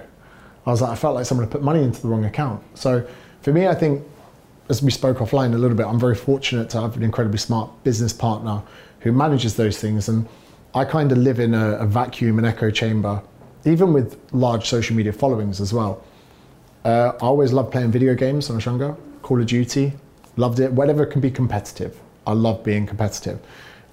[0.65, 2.61] I was like, I felt like someone had put money into the wrong account.
[2.77, 3.07] So
[3.43, 4.01] for me, I think,
[4.69, 7.69] as we spoke offline a little bit, I'm very fortunate to have an incredibly smart
[7.83, 8.63] business partner
[9.01, 10.07] who manages those things.
[10.07, 10.27] And
[10.73, 13.21] I kind of live in a, a vacuum, and echo chamber,
[13.65, 16.03] even with large social media followings as well.
[16.85, 18.95] Uh, I always loved playing video games when I was younger.
[19.21, 19.91] Call of Duty,
[20.37, 20.71] loved it.
[20.71, 23.39] Whatever can be competitive, I love being competitive.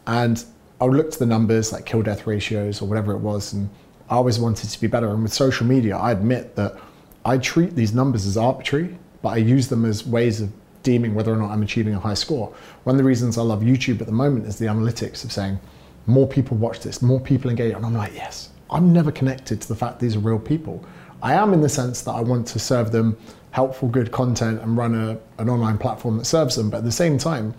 [0.06, 0.44] And
[0.80, 3.68] I would look to the numbers, like kill death ratios or whatever it was, and
[4.08, 5.10] I always wanted to be better.
[5.10, 6.76] And with social media, I admit that
[7.24, 10.50] I treat these numbers as arbitrary, but I use them as ways of
[10.82, 12.54] deeming whether or not I'm achieving a high score.
[12.84, 15.58] One of the reasons I love YouTube at the moment is the analytics of saying
[16.06, 19.68] more people watch this, more people engage, and I'm like, yes, I'm never connected to
[19.68, 20.84] the fact these are real people.
[21.22, 23.16] I am in the sense that I want to serve them
[23.50, 26.70] helpful, good content and run a, an online platform that serves them.
[26.70, 27.54] But at the same time,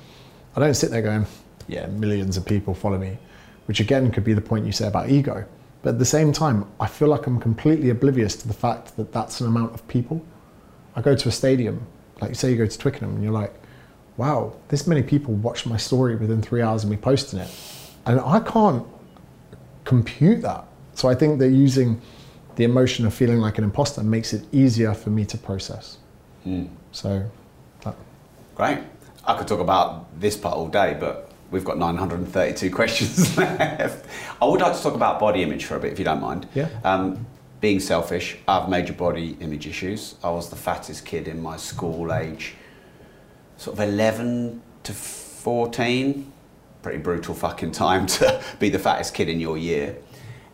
[0.55, 1.25] I don't sit there going,
[1.67, 3.17] yeah, millions of people follow me,
[3.65, 5.45] which again could be the point you say about ego.
[5.83, 9.11] But at the same time, I feel like I'm completely oblivious to the fact that
[9.11, 10.23] that's an amount of people.
[10.95, 11.85] I go to a stadium,
[12.19, 13.53] like you say you go to Twickenham and you're like,
[14.17, 17.49] wow, this many people watched my story within three hours of me posting it.
[18.05, 18.85] And I can't
[19.83, 20.65] compute that.
[20.93, 22.01] So I think that using
[22.55, 25.97] the emotion of feeling like an imposter makes it easier for me to process.
[26.45, 26.69] Mm.
[26.91, 27.29] So,
[27.83, 27.95] that.
[28.55, 28.79] great.
[29.25, 34.05] I could talk about this part all day, but we've got 932 questions left.
[34.41, 36.47] I would like to talk about body image for a bit, if you don't mind.
[36.53, 36.69] Yeah.
[36.83, 37.25] Um,
[37.61, 40.15] being selfish, I have major body image issues.
[40.23, 42.55] I was the fattest kid in my school age,
[43.55, 46.33] sort of 11 to 14.
[46.81, 49.95] Pretty brutal fucking time to be the fattest kid in your year.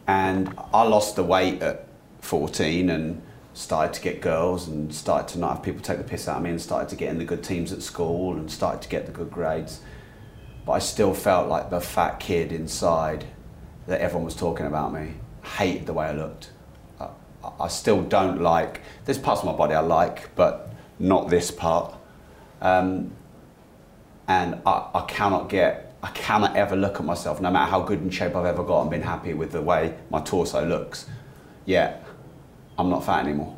[0.06, 1.88] And I lost the weight at
[2.22, 3.22] 14 and
[3.54, 6.44] started to get girls and started to not have people take the piss out of
[6.44, 9.06] me and started to get in the good teams at school and started to get
[9.06, 9.80] the good grades.
[10.66, 13.26] But I still felt like the fat kid inside
[13.88, 15.14] that everyone was talking about me.
[15.44, 16.52] Hated the way I looked.
[17.60, 21.96] I, still don't like, there's parts of my body I like, but not this part.
[22.62, 23.12] Um,
[24.28, 28.02] and I, I cannot get I cannot ever look at myself, no matter how good
[28.02, 31.08] in shape I've ever got and been happy with the way my torso looks.
[31.66, 32.06] Yet,
[32.78, 33.58] I'm not fat anymore.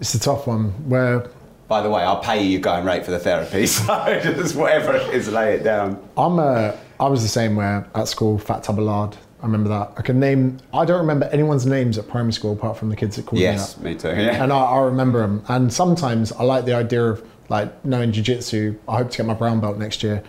[0.00, 1.30] It's a tough one where.
[1.68, 3.84] By the way, I'll pay you going rate for the therapy, so
[4.22, 6.02] just whatever it is, lay it down.
[6.16, 9.16] I'm a, I was the same where at school, Fat Taballard.
[9.44, 9.92] I remember that.
[9.98, 13.16] I can name, I don't remember anyone's names at primary school apart from the kids
[13.16, 14.42] that called yes, me Yes, me too, yeah.
[14.42, 15.44] And I, I remember them.
[15.48, 18.74] And sometimes I like the idea of like knowing jiu jitsu.
[18.88, 20.22] I hope to get my brown belt next year.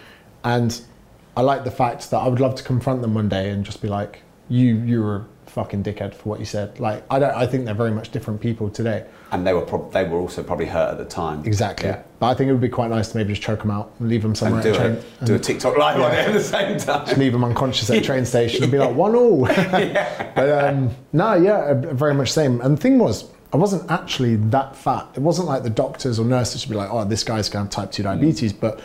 [0.44, 0.82] And
[1.38, 3.82] I like the fact that I would love to confront them one day and just
[3.82, 6.80] be like, you, you were fucking dickhead for what you said.
[6.82, 7.34] Like I don't.
[7.34, 9.06] I think they're very much different people today.
[9.32, 11.46] And they were prob- they were also probably hurt at the time.
[11.46, 11.88] Exactly.
[11.90, 12.04] Yeah.
[12.20, 14.10] But I think it would be quite nice to maybe just choke them out and
[14.10, 14.62] leave them somewhere.
[14.62, 16.06] And do, a, and, do a TikTok live yeah.
[16.06, 17.06] on it at the same time.
[17.06, 19.48] Just leave them unconscious at a train station and be like one all.
[19.50, 20.32] yeah.
[20.36, 22.62] But um, no, yeah, very much same.
[22.62, 23.32] And the thing was.
[23.54, 25.08] I wasn't actually that fat.
[25.16, 27.78] It wasn't like the doctors or nurses would be like, "Oh, this guy's going to
[27.78, 28.60] have type two diabetes," mm.
[28.60, 28.82] but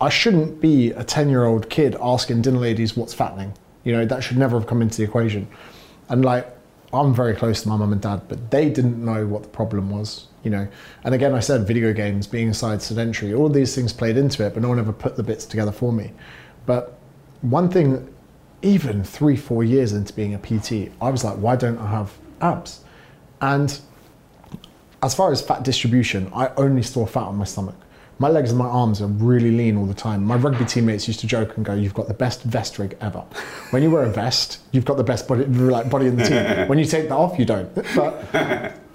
[0.00, 3.54] I shouldn't be a 10 year old kid asking dinner ladies what's fattening.
[3.84, 5.48] You know, that should never have come into the equation.
[6.08, 6.54] And like,
[6.92, 9.90] I'm very close to my mum and dad, but they didn't know what the problem
[9.90, 10.66] was, you know.
[11.04, 14.54] And again, I said video games, being aside sedentary, all these things played into it,
[14.54, 16.12] but no one ever put the bits together for me.
[16.64, 16.98] But
[17.42, 18.12] one thing,
[18.62, 22.12] even three, four years into being a PT, I was like, why don't I have
[22.40, 22.80] abs?
[23.40, 23.78] And
[25.02, 27.76] as far as fat distribution, I only store fat on my stomach.
[28.20, 30.24] My legs and my arms are really lean all the time.
[30.24, 33.22] My rugby teammates used to joke and go, "You've got the best vest rig ever."
[33.70, 36.68] When you wear a vest, you've got the best body, like body in the team.
[36.68, 37.72] when you take that off, you don't.
[37.94, 38.24] But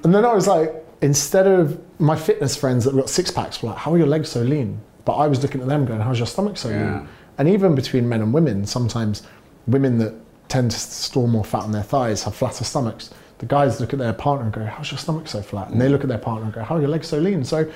[0.04, 3.70] and then I was like, instead of my fitness friends that got six packs were
[3.70, 6.20] like, "How are your legs so lean?" But I was looking at them going, "How's
[6.20, 6.98] your stomach so yeah.
[6.98, 7.08] lean?"
[7.38, 9.24] And even between men and women, sometimes
[9.68, 10.14] women that
[10.50, 13.10] tend to store more fat on their thighs have flatter stomachs.
[13.40, 15.88] The guys look at their partner and go, "How's your stomach so flat?" And they
[15.88, 15.92] mm.
[15.92, 17.70] look at their partner and go, "How are your legs so lean?" So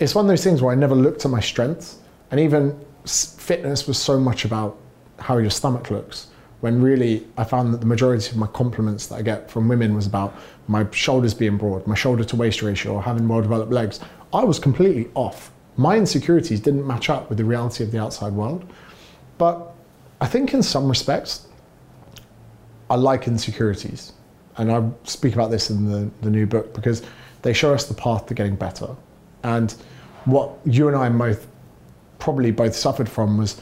[0.00, 1.98] it's one of those things where I never looked at my strengths,
[2.30, 4.78] and even fitness was so much about
[5.18, 6.28] how your stomach looks.
[6.60, 9.94] When really, I found that the majority of my compliments that I get from women
[9.94, 10.34] was about
[10.68, 14.00] my shoulders being broad, my shoulder to waist ratio, or having well developed legs.
[14.32, 15.52] I was completely off.
[15.76, 18.70] My insecurities didn't match up with the reality of the outside world.
[19.38, 19.74] But
[20.20, 21.46] I think in some respects,
[22.88, 24.12] I like insecurities.
[24.56, 27.02] And I speak about this in the, the new book because
[27.42, 28.94] they show us the path to getting better.
[29.42, 29.74] And
[30.24, 31.46] what you and I both
[32.18, 33.60] probably both suffered from was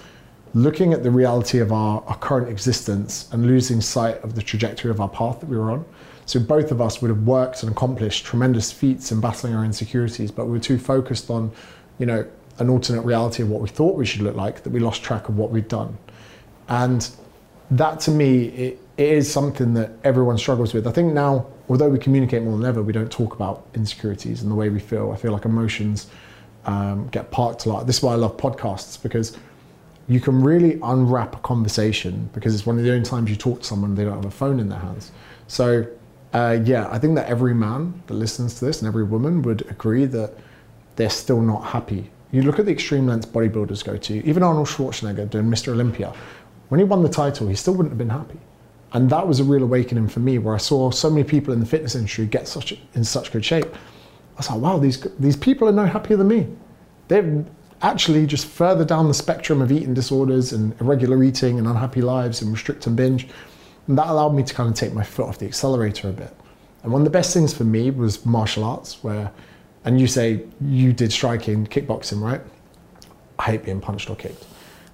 [0.54, 4.90] looking at the reality of our, our current existence and losing sight of the trajectory
[4.90, 5.84] of our path that we were on.
[6.26, 10.30] So both of us would have worked and accomplished tremendous feats in battling our insecurities,
[10.30, 11.50] but we were too focused on,
[11.98, 12.26] you know,
[12.58, 15.28] an alternate reality of what we thought we should look like that we lost track
[15.28, 15.96] of what we'd done.
[16.68, 17.08] And
[17.70, 20.86] that to me, it, it is something that everyone struggles with.
[20.86, 24.50] I think now, although we communicate more than ever, we don't talk about insecurities and
[24.50, 25.12] the way we feel.
[25.12, 26.08] I feel like emotions
[26.64, 27.86] um, get parked a lot.
[27.86, 29.36] This is why I love podcasts because
[30.08, 33.60] you can really unwrap a conversation because it's one of the only times you talk
[33.60, 35.12] to someone they don't have a phone in their hands.
[35.46, 35.86] So,
[36.32, 39.70] uh, yeah, I think that every man that listens to this and every woman would
[39.70, 40.34] agree that
[40.96, 42.10] they're still not happy.
[42.32, 45.68] You look at the extreme lengths bodybuilders go to, even Arnold Schwarzenegger doing Mr.
[45.68, 46.12] Olympia,
[46.68, 48.38] when he won the title, he still wouldn't have been happy.
[48.92, 51.60] And that was a real awakening for me where I saw so many people in
[51.60, 53.66] the fitness industry get such in such good shape.
[54.38, 56.46] I was like, wow, these, these people are no happier than me.
[57.08, 57.44] They're
[57.82, 62.40] actually just further down the spectrum of eating disorders and irregular eating and unhappy lives
[62.40, 63.26] and restrict and binge.
[63.88, 66.32] And that allowed me to kind of take my foot off the accelerator a bit.
[66.84, 69.32] And one of the best things for me was martial arts, where,
[69.84, 72.40] and you say you did striking, kickboxing, right?
[73.40, 74.46] I hate being punched or kicked.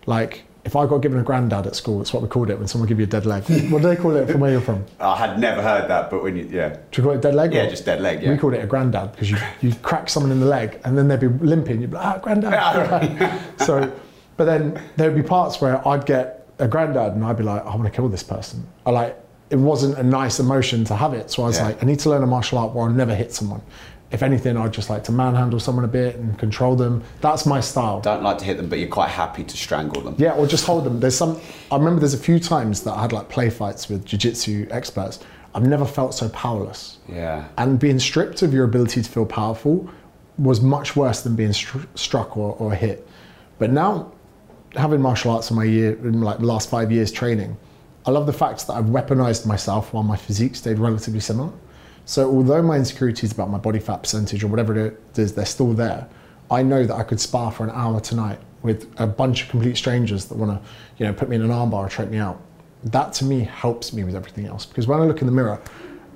[0.07, 2.67] Like, if I got given a granddad at school, that's what we called it when
[2.67, 3.43] someone give you a dead leg.
[3.71, 4.85] what do they call it from where you're from?
[4.99, 6.71] I had never heard that, but when you, yeah.
[6.91, 7.53] Do you call it dead leg?
[7.53, 8.31] Yeah, just dead leg, yeah.
[8.31, 11.09] We called it a granddad because you, you crack someone in the leg and then
[11.09, 11.81] they'd be limping.
[11.83, 13.41] You'd be like, ah, granddad.
[13.61, 13.93] so,
[14.37, 17.77] but then there'd be parts where I'd get a granddad and I'd be like, I
[17.77, 18.67] want to kill this person.
[18.87, 21.31] I like, it wasn't a nice emotion to have it.
[21.31, 21.67] So I was Yeah.
[21.67, 23.61] like, I need to learn a martial art where I'll never hit someone.
[24.15, 27.03] If anything, I'd just like to manhandle someone a bit and control them.
[27.21, 28.01] That's my style.
[28.01, 30.15] Don't like to hit them, but you're quite happy to strangle them.
[30.19, 31.01] Yeah, or just hold them.
[31.01, 31.41] There's some.
[31.73, 35.19] I remember there's a few times that I had like play fights with jiu-jitsu experts.
[35.53, 36.99] I've never felt so powerless.
[37.09, 37.49] Yeah.
[37.59, 39.91] And being stripped of your ability to feel powerful
[40.39, 43.09] was much worse than being str- struck or, or hit.
[43.59, 44.13] But now,
[44.77, 47.57] having martial arts in my year, in like the last five years training,
[48.07, 51.51] I love the fact that I've weaponized myself while my physique stayed relatively similar.
[52.07, 55.73] So although my insecurities about my body fat percentage or whatever it is, they're still
[55.73, 56.07] there.
[56.51, 59.77] I know that I could spar for an hour tonight with a bunch of complete
[59.77, 62.41] strangers that want to, you know, put me in an armbar or choke me out.
[62.85, 65.61] That to me helps me with everything else because when I look in the mirror,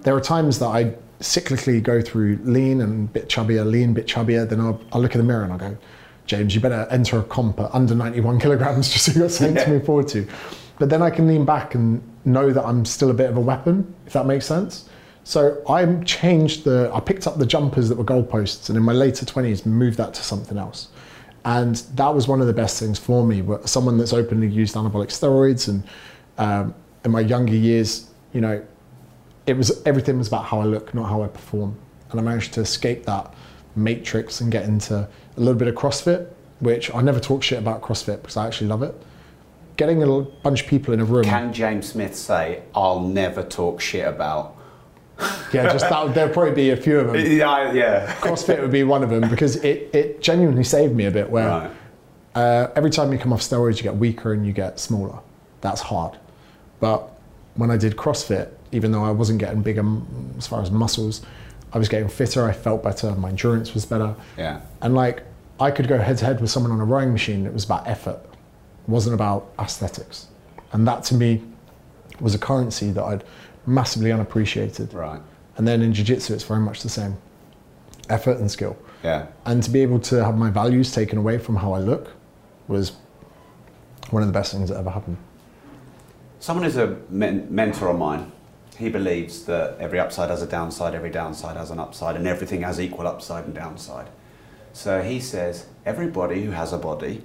[0.03, 4.48] there are times that I cyclically go through lean and bit chubbier, lean, bit chubbier.
[4.48, 5.77] Then I'll, I'll look in the mirror and I'll go,
[6.27, 9.57] James, you better enter a comp at under 91 kilograms just so you've got something
[9.57, 10.29] to move forward to.
[10.79, 13.40] But then I can lean back and know that I'm still a bit of a
[13.40, 14.88] weapon, if that makes sense.
[15.29, 18.95] So I changed the, I picked up the jumpers that were goalposts and in my
[18.95, 20.88] later 20s moved that to something else.
[21.45, 23.43] And that was one of the best things for me.
[23.67, 25.85] Someone that's openly used anabolic steroids and
[26.38, 28.64] um, in my younger years, you know,
[29.47, 31.77] it was everything was about how I look, not how I perform.
[32.11, 33.35] And I managed to escape that
[33.77, 36.27] matrix and get into a little bit of CrossFit,
[36.61, 38.95] which I never talk shit about CrossFit because I actually love it.
[39.77, 41.25] Getting a bunch of people in a room.
[41.25, 44.55] Can James Smith say, I'll never talk shit about?
[45.52, 46.14] Yeah, just that.
[46.14, 47.16] There'll probably be a few of them.
[47.16, 48.14] Yeah, yeah.
[48.16, 51.28] CrossFit would be one of them because it, it genuinely saved me a bit.
[51.31, 51.70] Where Right.
[52.35, 55.18] uh, every time you come off steroids, you get weaker and you get smaller.
[55.61, 56.16] That's hard.
[56.81, 57.11] But
[57.57, 59.85] when I did CrossFit, even though I wasn't getting bigger
[60.37, 61.22] as far as muscles,
[61.72, 62.44] I was getting fitter.
[62.48, 63.11] I felt better.
[63.12, 64.14] My endurance was better.
[64.37, 64.61] Yeah.
[64.81, 65.22] And like
[65.59, 67.44] I could go head to head with someone on a rowing machine.
[67.46, 68.20] It was about effort.
[68.24, 70.28] It wasn't about aesthetics.
[70.72, 71.42] And that to me
[72.20, 73.24] was a currency that I'd
[73.68, 74.92] massively unappreciated.
[74.92, 75.20] Right.
[75.57, 77.16] And then in jiu-jitsu, it's very much the same.
[78.09, 78.76] Effort and skill.
[79.04, 79.26] Yeah.
[79.44, 82.12] And to be able to have my values taken away from how I look
[82.66, 82.92] was
[84.11, 85.18] one of the best things that ever happened.
[86.40, 88.33] Someone who's a men- mentor of mine,
[88.76, 92.62] he believes that every upside has a downside, every downside has an upside, and everything
[92.62, 94.09] has equal upside and downside.
[94.72, 97.24] So he says everybody who has a body,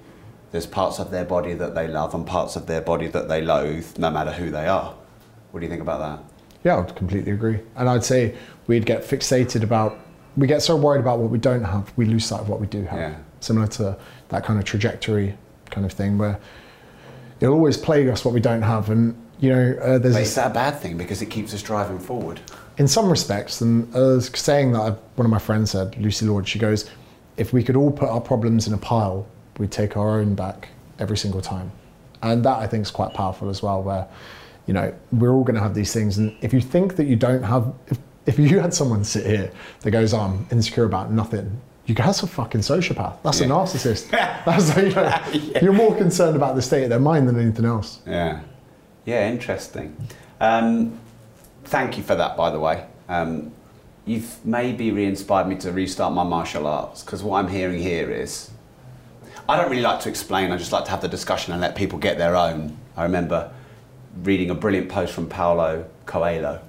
[0.51, 3.41] there's parts of their body that they love and parts of their body that they
[3.41, 4.95] loathe, no matter who they are.
[5.51, 6.32] What do you think about that?
[6.63, 7.59] Yeah, I would completely agree.
[7.75, 8.35] And I'd say
[8.67, 9.97] we'd get fixated about,
[10.37, 12.67] we get so worried about what we don't have, we lose sight of what we
[12.67, 12.99] do have.
[12.99, 13.15] Yeah.
[13.39, 13.97] Similar to
[14.29, 15.37] that kind of trajectory
[15.69, 16.39] kind of thing where
[17.39, 18.89] it'll always plague us what we don't have.
[18.89, 21.61] And, you know, uh, there's But is that a bad thing because it keeps us
[21.61, 22.39] driving forward?
[22.77, 26.47] in some respects, and uh, saying that I've, one of my friends said, Lucy Lord,
[26.47, 26.89] she goes,
[27.37, 30.69] if we could all put our problems in a pile, we'd take our own back
[30.99, 31.71] every single time.
[32.21, 34.07] And that I think is quite powerful as well, where,
[34.65, 36.17] you know, we're all going to have these things.
[36.17, 39.51] And if you think that you don't have, if, if you had someone sit here
[39.81, 43.17] that goes, oh, I'm insecure about nothing, you guys are fucking sociopath.
[43.23, 44.09] That's a narcissist.
[44.45, 47.99] That's, you know, You're more concerned about the state of their mind than anything else.
[48.07, 48.41] Yeah.
[49.05, 49.95] Yeah, interesting.
[50.39, 50.97] Um,
[51.65, 52.85] thank you for that, by the way.
[53.09, 53.51] Um,
[54.05, 58.09] you've maybe re inspired me to restart my martial arts because what I'm hearing here
[58.09, 58.49] is
[59.47, 61.75] I don't really like to explain, I just like to have the discussion and let
[61.75, 62.77] people get their own.
[62.95, 63.51] I remember
[64.21, 66.61] reading a brilliant post from Paolo Coelho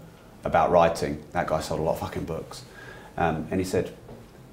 [0.44, 1.22] about writing.
[1.33, 2.64] That guy sold a lot of fucking books.
[3.16, 3.92] Um, and he said,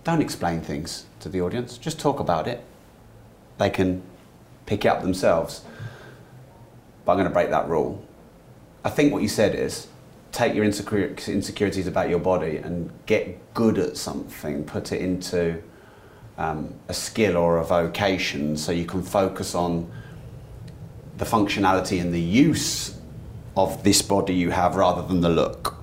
[0.04, 2.63] don't explain things to the audience, just talk about it.
[3.58, 4.01] They can
[4.65, 5.63] pick it up themselves
[7.06, 8.04] but I'm going to break that rule.
[8.84, 9.88] I think what you said is
[10.32, 15.62] take your insecur- insecurities about your body and get good at something, put it into
[16.38, 19.91] um, a skill or a vocation so you can focus on
[21.21, 22.99] the functionality and the use
[23.55, 25.75] of this body you have rather than the look.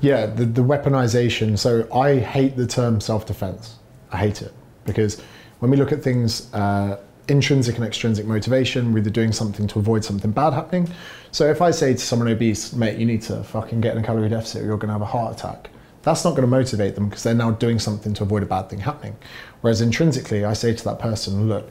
[0.00, 1.58] Yeah, the, the weaponization.
[1.58, 3.74] So I hate the term self defense.
[4.12, 4.52] I hate it
[4.86, 5.20] because
[5.58, 9.80] when we look at things, uh, intrinsic and extrinsic motivation, we're either doing something to
[9.80, 10.88] avoid something bad happening.
[11.32, 14.06] So if I say to someone obese, mate, you need to fucking get in a
[14.06, 15.70] calorie deficit or you're going to have a heart attack,
[16.02, 18.70] that's not going to motivate them because they're now doing something to avoid a bad
[18.70, 19.16] thing happening.
[19.60, 21.68] Whereas intrinsically, I say to that person, look,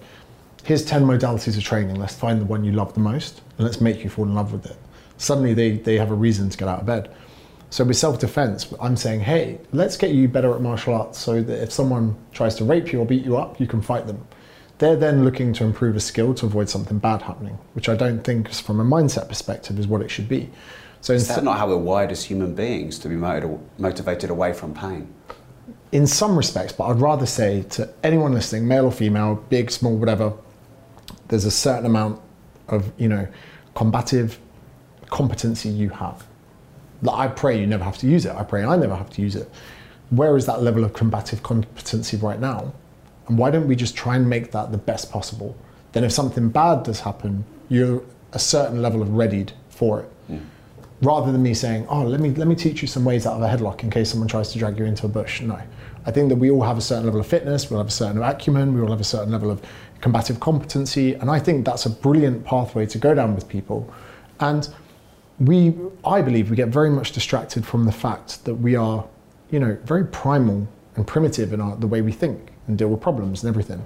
[0.68, 1.96] here's 10 modalities of training.
[1.96, 4.52] Let's find the one you love the most and let's make you fall in love
[4.52, 4.76] with it.
[5.16, 7.16] Suddenly they, they have a reason to get out of bed.
[7.70, 11.64] So with self-defense, I'm saying, hey, let's get you better at martial arts so that
[11.64, 14.28] if someone tries to rape you or beat you up, you can fight them.
[14.80, 18.22] They're then looking to improve a skill to avoid something bad happening, which I don't
[18.22, 20.50] think, from a mindset perspective, is what it should be.
[21.00, 24.74] So is that not how we're wired as human beings to be motivated away from
[24.74, 25.14] pain?
[25.94, 29.96] In some respects, but I'd rather say to anyone listening, male or female, big, small,
[29.96, 30.34] whatever,
[31.28, 32.22] there's a certain amount
[32.68, 33.28] of you know
[33.76, 34.40] combative
[35.10, 36.26] competency you have.
[37.04, 38.36] That I pray you never have to use it.
[38.36, 39.50] I pray I never have to use it.
[40.10, 42.74] Where is that level of combative competency right now?
[43.28, 45.56] And why don't we just try and make that the best possible?
[45.92, 50.12] Then, if something bad does happen, you're a certain level of readied for it.
[51.02, 53.44] Rather than me saying, "Oh, let me let me teach you some ways out of
[53.44, 55.60] a headlock in case someone tries to drag you into a bush." No,
[56.08, 57.92] I think that we all have a certain level of fitness, we all have a
[57.92, 59.62] certain acumen, we all have a certain level of
[60.02, 63.92] combative competency, and I think that's a brilliant pathway to go down with people.
[64.40, 64.68] And
[65.40, 65.74] we,
[66.06, 69.06] I believe, we get very much distracted from the fact that we are,
[69.52, 73.02] you know, very primal and primitive in our, the way we think and deal with
[73.02, 73.84] problems and everything.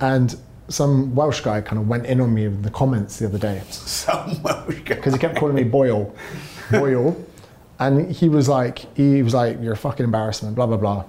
[0.00, 0.36] And
[0.68, 3.62] some Welsh guy kind of went in on me in the comments the other day.
[3.70, 4.94] Some Welsh guy.
[4.94, 6.14] Because he kept calling me Boyle.
[6.70, 7.16] Boyle.
[7.78, 11.04] And he was like, he was like, you're a fucking embarrassment, blah, blah, blah.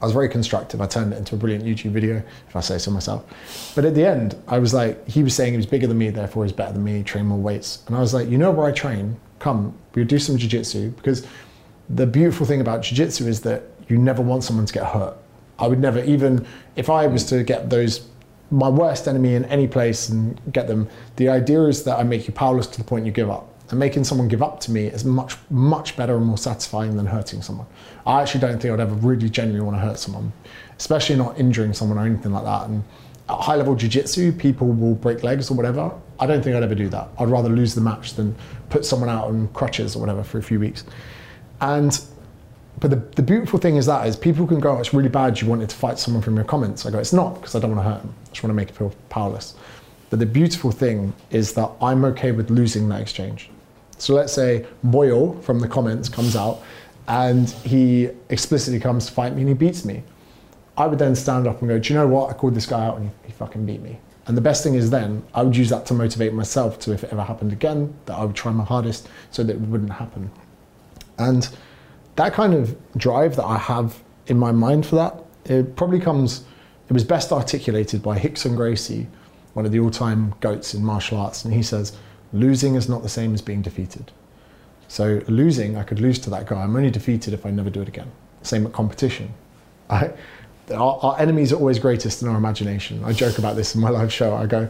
[0.00, 0.80] I was very constructive.
[0.80, 3.24] I turned it into a brilliant YouTube video, if I say so myself.
[3.74, 6.10] But at the end, I was like, he was saying he was bigger than me,
[6.10, 7.82] therefore he's better than me, train more weights.
[7.86, 9.18] And I was like, you know where I train?
[9.38, 10.90] Come, we'll do some jiu-jitsu.
[10.90, 11.26] Because
[11.88, 15.16] the beautiful thing about jiu-jitsu is that you never want someone to get hurt.
[15.58, 18.06] I would never, even if I was to get those,
[18.50, 22.26] my worst enemy in any place and get them, the idea is that I make
[22.28, 23.52] you powerless to the point you give up.
[23.68, 27.06] And making someone give up to me is much, much better and more satisfying than
[27.06, 27.66] hurting someone.
[28.06, 30.32] I actually don't think I'd ever really genuinely want to hurt someone,
[30.78, 32.68] especially not injuring someone or anything like that.
[32.68, 32.84] And
[33.28, 35.92] at high level jiu-jitsu, people will break legs or whatever.
[36.20, 37.08] I don't think I'd ever do that.
[37.18, 38.36] I'd rather lose the match than
[38.68, 40.84] put someone out on crutches or whatever for a few weeks.
[41.60, 42.00] And
[42.78, 45.40] but the, the beautiful thing is that is people can go, oh, it's really bad
[45.40, 46.84] you wanted to fight someone from your comments.
[46.84, 48.14] I go, it's not because I don't want to hurt them.
[48.26, 49.54] I just want to make it feel powerless.
[50.10, 53.50] But the beautiful thing is that I'm okay with losing that exchange.
[53.98, 56.62] So let's say Boyle from the comments comes out
[57.08, 60.02] and he explicitly comes to fight me and he beats me.
[60.76, 62.30] I would then stand up and go, do you know what?
[62.30, 63.98] I called this guy out and he, fucking beat me.
[64.26, 67.04] And the best thing is then I would use that to motivate myself to if
[67.04, 70.30] it ever happened again, that I would try my hardest so that it wouldn't happen.
[71.18, 71.48] And
[72.16, 76.44] that kind of drive that I have in my mind for that, it probably comes,
[76.88, 79.06] it was best articulated by Rickson Gracie,
[79.54, 81.44] one of the all time goats in martial arts.
[81.44, 81.96] And he says,
[82.32, 84.12] losing is not the same as being defeated.
[84.88, 86.62] So losing, I could lose to that guy.
[86.62, 88.10] I'm only defeated if I never do it again.
[88.42, 89.34] Same at competition.
[89.90, 90.12] I,
[90.72, 93.02] our, our, enemies are always greatest in our imagination.
[93.04, 94.34] I joke about this in my live show.
[94.34, 94.68] I go,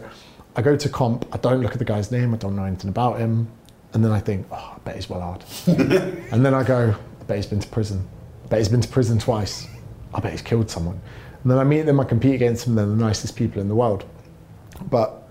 [0.55, 1.27] I go to comp.
[1.33, 2.33] I don't look at the guy's name.
[2.33, 3.47] I don't know anything about him,
[3.93, 5.43] and then I think, oh, I bet he's well hard.
[6.31, 8.07] and then I go, I bet he's been to prison.
[8.45, 9.67] I bet he's been to prison twice.
[10.13, 10.99] I bet he's killed someone.
[11.43, 11.99] And then I meet them.
[11.99, 12.75] I compete against them.
[12.75, 14.05] They're the nicest people in the world.
[14.89, 15.26] But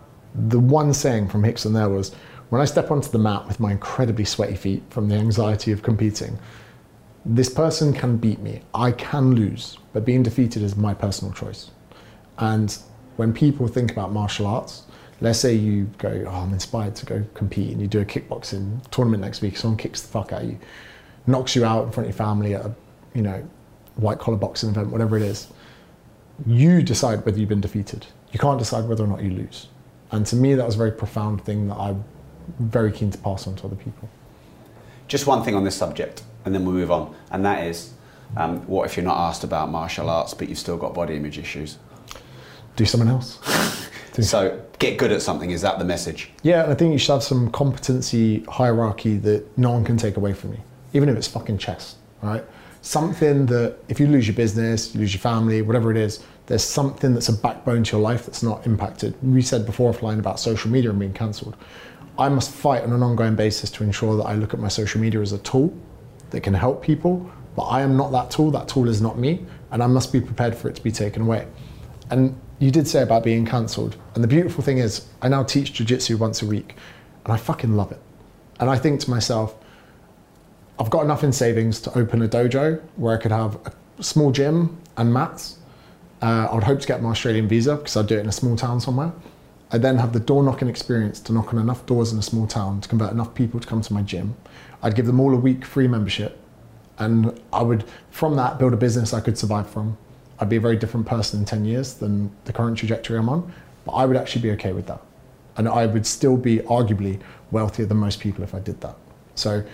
[0.48, 2.14] the one saying from Rickson there was,
[2.50, 5.82] when I step onto the mat with my incredibly sweaty feet from the anxiety of
[5.82, 6.38] competing,
[7.24, 8.62] this person can beat me.
[8.72, 11.70] I can lose, but being defeated is my personal choice.
[12.38, 12.76] And
[13.16, 14.84] when people think about martial arts,
[15.20, 18.88] let's say you go, oh, I'm inspired to go compete, and you do a kickboxing
[18.90, 20.58] tournament next week, someone kicks the fuck out of you,
[21.26, 22.74] knocks you out in front of your family at a,
[23.14, 23.42] you know,
[23.96, 25.48] white collar boxing event, whatever it is.
[26.46, 28.06] You decide whether you've been defeated.
[28.30, 29.68] You can't decide whether or not you lose.
[30.10, 32.04] And to me, that was a very profound thing that I'm
[32.58, 34.08] very keen to pass on to other people.
[35.08, 37.92] Just one thing on this subject, and then we'll move on, and that is
[38.36, 41.38] um, what if you're not asked about martial arts but you've still got body image
[41.38, 41.78] issues?
[42.74, 43.38] Do something else.
[44.20, 46.30] so get good at something, is that the message?
[46.42, 50.32] Yeah, I think you should have some competency hierarchy that no one can take away
[50.32, 50.60] from you,
[50.92, 52.44] even if it's fucking chess, right?
[52.82, 56.64] Something that if you lose your business, you lose your family, whatever it is, there's
[56.64, 59.14] something that's a backbone to your life that's not impacted.
[59.22, 61.56] We said before offline about social media and being cancelled.
[62.18, 65.00] I must fight on an ongoing basis to ensure that I look at my social
[65.00, 65.76] media as a tool
[66.30, 68.50] that can help people, but I am not that tool.
[68.50, 71.22] That tool is not me, and I must be prepared for it to be taken
[71.22, 71.46] away.
[72.10, 75.74] And you did say about being cancelled, and the beautiful thing is, I now teach
[75.74, 76.76] jiu-jitsu once a week,
[77.24, 78.00] and I fucking love it.
[78.60, 79.54] And I think to myself,
[80.78, 83.58] I've got enough in savings to open a dojo where I could have
[83.98, 85.58] a small gym and mats.
[86.22, 88.32] Uh, I would hope to get my Australian visa because I'd do it in a
[88.32, 89.12] small town somewhere.
[89.70, 92.46] I then have the door knocking experience to knock on enough doors in a small
[92.46, 94.36] town to convert enough people to come to my gym.
[94.82, 96.38] I'd give them all a week free membership,
[96.98, 99.98] and I would, from that, build a business I could survive from.
[100.38, 103.52] I'd be a very different person in 10 years than the current trajectory I'm on,
[103.84, 105.02] but I would actually be okay with that.
[105.56, 108.96] And I would still be arguably wealthier than most people if I did that.
[109.34, 109.64] So,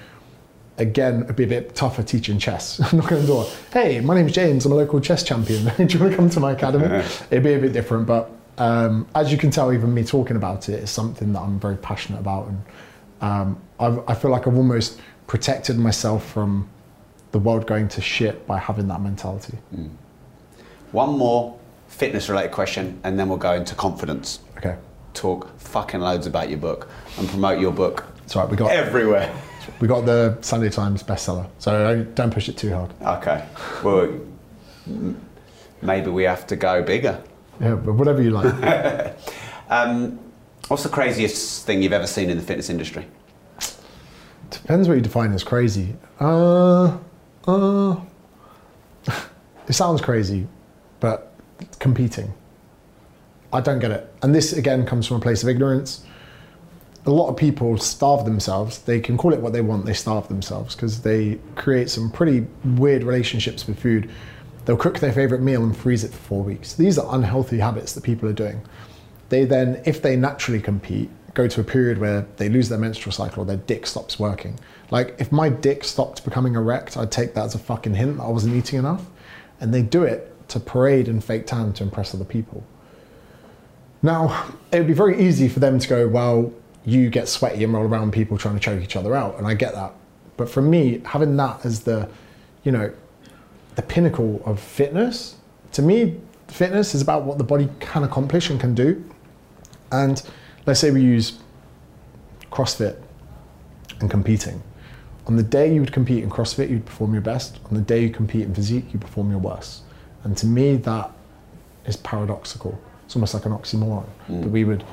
[0.82, 2.78] again, it'd be a bit tougher teaching chess.
[2.92, 5.64] Knocking on the door, hey, my name's James, I'm a local chess champion.
[5.76, 6.86] Do you want to come to my academy?
[7.30, 10.68] It'd be a bit different, but um, as you can tell, even me talking about
[10.68, 12.48] it is something that I'm very passionate about.
[12.48, 12.62] And
[13.20, 13.62] um,
[14.08, 16.68] I feel like I've almost protected myself from
[17.30, 19.56] the world going to shit by having that mentality.
[19.74, 19.90] Mm.
[20.90, 21.58] One more
[21.88, 24.40] fitness related question, and then we'll go into confidence.
[24.58, 24.76] Okay.
[25.14, 28.04] Talk fucking loads about your book and promote your book.
[28.18, 29.34] That's right, we got everywhere.
[29.80, 32.92] We got the Sunday Times bestseller, so don't push it too hard.
[33.02, 33.46] Okay.
[33.82, 34.20] Well,
[35.80, 37.22] maybe we have to go bigger.
[37.60, 39.14] Yeah, but whatever you like.
[39.70, 40.18] um,
[40.68, 43.06] what's the craziest thing you've ever seen in the fitness industry?
[44.50, 45.96] Depends what you define as crazy.
[46.20, 46.98] Uh,
[47.46, 47.96] uh,
[49.68, 50.46] it sounds crazy,
[51.00, 51.34] but
[51.78, 52.32] competing.
[53.52, 54.14] I don't get it.
[54.22, 56.04] And this again comes from a place of ignorance.
[57.04, 58.78] A lot of people starve themselves.
[58.78, 62.46] They can call it what they want, they starve themselves because they create some pretty
[62.64, 64.10] weird relationships with food
[64.64, 66.74] They'll cook their favorite meal and freeze it for four weeks.
[66.74, 68.62] These are unhealthy habits that people are doing.
[69.28, 73.12] They then, if they naturally compete, go to a period where they lose their menstrual
[73.12, 74.58] cycle or their dick stops working.
[74.90, 78.24] Like, if my dick stopped becoming erect, I'd take that as a fucking hint that
[78.24, 79.04] I wasn't eating enough.
[79.60, 82.62] And they do it to parade and fake tan to impress other people.
[84.02, 86.52] Now, it would be very easy for them to go, well,
[86.84, 89.54] you get sweaty and roll around people trying to choke each other out, and I
[89.54, 89.94] get that.
[90.36, 92.08] But for me, having that as the,
[92.64, 92.92] you know,
[93.74, 95.36] the pinnacle of fitness.
[95.72, 99.04] To me, fitness is about what the body can accomplish and can do.
[99.90, 100.22] And
[100.66, 101.38] let's say we use
[102.50, 103.00] CrossFit
[104.00, 104.62] and competing.
[105.26, 107.60] On the day you would compete in CrossFit, you'd perform your best.
[107.66, 109.82] On the day you compete in physique, you perform your worst.
[110.24, 111.10] And to me, that
[111.86, 112.78] is paradoxical.
[113.04, 114.06] It's almost like an oxymoron.
[114.28, 114.42] Mm.
[114.42, 114.84] That we would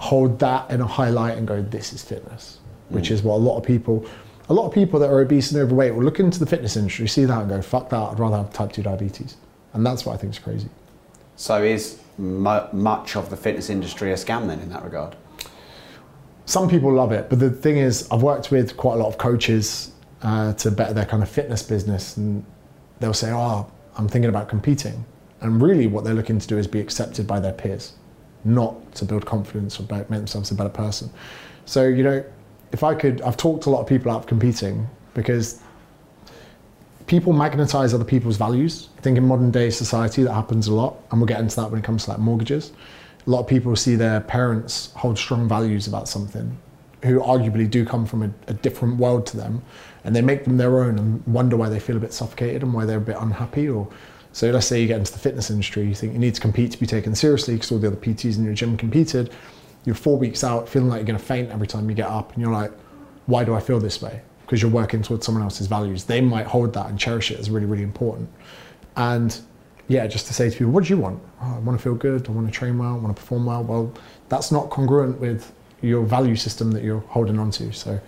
[0.00, 3.12] hold that in a highlight and go, this is fitness, which mm.
[3.12, 4.06] is what a lot of people
[4.48, 7.06] a lot of people that are obese and overweight will look into the fitness industry,
[7.06, 9.36] see that and go, fuck that, I'd rather have type 2 diabetes.
[9.72, 10.68] And that's what I think is crazy.
[11.36, 15.14] So is mu- much of the fitness industry a scam then in that regard?
[16.46, 19.18] Some people love it, but the thing is, I've worked with quite a lot of
[19.18, 19.92] coaches
[20.22, 22.44] uh, to better their kind of fitness business, and
[22.98, 25.04] they'll say, oh, I'm thinking about competing.
[25.40, 27.92] And really, what they're looking to do is be accepted by their peers,
[28.44, 31.10] not to build confidence or make themselves a better person.
[31.66, 32.24] So, you know,
[32.72, 35.60] if I could, I've talked a lot of people out of competing because
[37.06, 38.88] people magnetize other people's values.
[38.98, 41.70] I think in modern day society that happens a lot, and we'll get into that
[41.70, 42.72] when it comes to like mortgages.
[43.26, 46.56] A lot of people see their parents hold strong values about something,
[47.02, 49.62] who arguably do come from a, a different world to them,
[50.04, 52.72] and they make them their own and wonder why they feel a bit suffocated and
[52.72, 53.68] why they're a bit unhappy.
[53.68, 53.88] Or
[54.32, 56.72] so let's say you get into the fitness industry, you think you need to compete
[56.72, 59.30] to be taken seriously because all the other PTs in your gym competed
[59.84, 62.32] you're four weeks out feeling like you're going to faint every time you get up,
[62.32, 62.72] and you're like,
[63.26, 64.20] why do I feel this way?
[64.42, 66.04] Because you're working towards someone else's values.
[66.04, 68.28] They might hold that and cherish it as really, really important.
[68.96, 69.38] And
[69.88, 71.22] yeah, just to say to people, what do you want?
[71.40, 72.28] Oh, I want to feel good.
[72.28, 72.94] I want to train well.
[72.94, 73.62] I want to perform well.
[73.64, 73.92] Well,
[74.28, 75.52] that's not congruent with
[75.82, 77.72] your value system that you're holding on to.
[77.72, 78.00] So,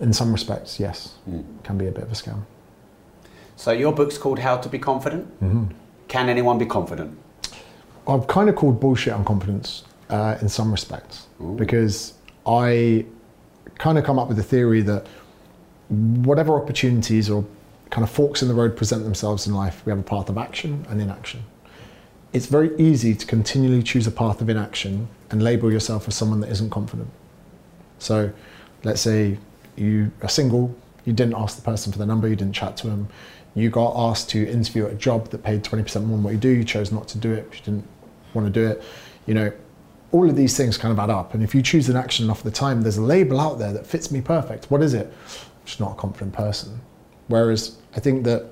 [0.00, 1.44] in some respects, yes, mm.
[1.62, 2.44] can be a bit of a scam.
[3.56, 5.28] So, your book's called How to Be Confident.
[5.42, 5.64] Mm-hmm.
[6.08, 7.16] Can anyone be confident?
[8.06, 11.54] I've kind of called bullshit on confidence uh, in some respects Ooh.
[11.56, 12.14] because
[12.46, 13.06] I
[13.78, 15.06] kind of come up with the theory that
[15.88, 17.44] whatever opportunities or
[17.90, 20.36] kind of forks in the road present themselves in life, we have a path of
[20.36, 21.44] action and inaction.
[22.32, 26.40] It's very easy to continually choose a path of inaction and label yourself as someone
[26.40, 27.08] that isn't confident.
[27.98, 28.32] So,
[28.82, 29.38] let's say
[29.76, 30.74] you are single,
[31.04, 33.08] you didn't ask the person for their number, you didn't chat to them,
[33.54, 36.38] you got asked to interview at a job that paid 20% more than what you
[36.38, 37.86] do, you chose not to do it, you didn't
[38.32, 38.82] want to do it.
[39.26, 39.52] You know,
[40.12, 41.34] all of these things kind of add up.
[41.34, 43.86] And if you choose an action off the time, there's a label out there that
[43.86, 44.70] fits me perfect.
[44.70, 45.06] What is it?
[45.06, 46.80] I'm just not a confident person.
[47.28, 48.46] Whereas I think that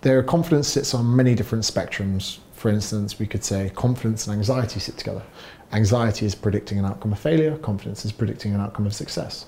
[0.00, 4.78] their confidence sits on many different spectrums for instance, we could say confidence and anxiety
[4.78, 5.24] sit together.
[5.72, 9.46] Anxiety is predicting an outcome of failure, confidence is predicting an outcome of success.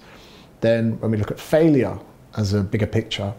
[0.62, 1.96] Then, when we look at failure
[2.36, 3.32] as a bigger picture,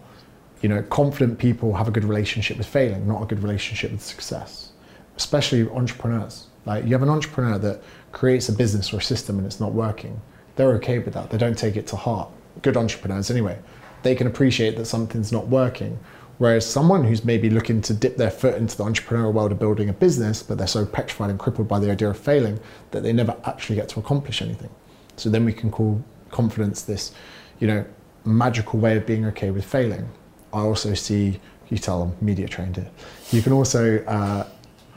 [0.62, 4.02] you know, confident people have a good relationship with failing, not a good relationship with
[4.02, 4.72] success,
[5.18, 6.48] especially entrepreneurs.
[6.66, 7.82] Like, you have an entrepreneur that
[8.12, 10.20] creates a business or a system and it's not working.
[10.56, 12.30] They're okay with that, they don't take it to heart.
[12.62, 13.60] Good entrepreneurs, anyway.
[14.04, 16.00] They can appreciate that something's not working
[16.38, 19.88] Whereas someone who's maybe looking to dip their foot into the entrepreneurial world of building
[19.88, 22.60] a business, but they're so petrified and crippled by the idea of failing
[22.92, 24.70] that they never actually get to accomplish anything.
[25.16, 27.14] So then we can call confidence this,
[27.60, 27.86] you know,
[28.26, 30.10] magical way of being okay with failing.
[30.56, 31.40] I also see,
[31.70, 32.90] you tell them media trained here.
[33.32, 34.48] You can also, uh,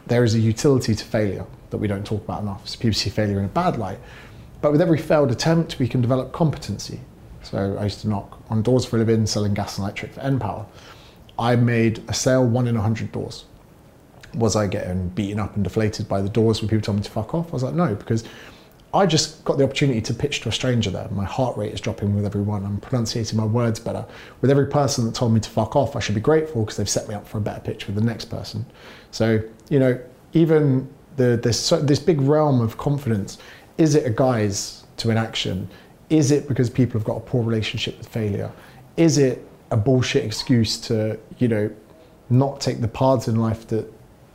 [0.06, 2.68] there is a utility to failure that we don't talk about enough.
[2.68, 3.98] So people see failure in a bad light.
[4.60, 7.00] But with every failed attempt, we can develop competency.
[7.42, 10.20] So I used to knock on doors for a living, selling gas and electric for
[10.20, 10.64] npower.
[11.38, 13.44] I made a sale one in a hundred doors.
[14.34, 17.10] Was I getting beaten up and deflated by the doors when people told me to
[17.10, 17.48] fuck off?
[17.48, 18.24] I was like, no, because
[18.94, 21.08] I just got the opportunity to pitch to a stranger there.
[21.10, 22.64] My heart rate is dropping with everyone.
[22.64, 24.06] I'm pronunciating my words better.
[24.40, 26.88] With every person that told me to fuck off, I should be grateful because they've
[26.88, 28.64] set me up for a better pitch with the next person.
[29.10, 30.00] So, you know,
[30.32, 33.38] even the, this, this big realm of confidence,
[33.76, 35.68] is it a guise to inaction?
[36.08, 38.50] Is it because people have got a poor relationship with failure?
[38.96, 41.70] Is it a bullshit excuse to, you know,
[42.30, 43.90] not take the paths in life that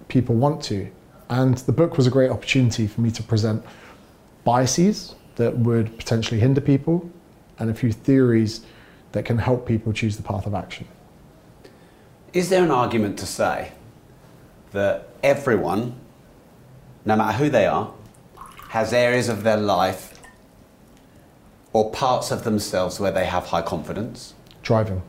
[0.08, 0.90] people want to.
[1.30, 3.64] And the book was a great opportunity for me to present
[4.44, 7.10] biases that would potentially hinder people
[7.60, 8.62] and a few theories
[9.12, 10.88] that can help people choose the path of action.
[12.34, 13.72] Is there an argument to say
[14.72, 15.96] that everyone,
[17.06, 17.94] no matter who they are,
[18.70, 20.20] has areas of their life
[21.74, 24.34] or parts of themselves where they have high confidence?
[24.64, 25.04] Driving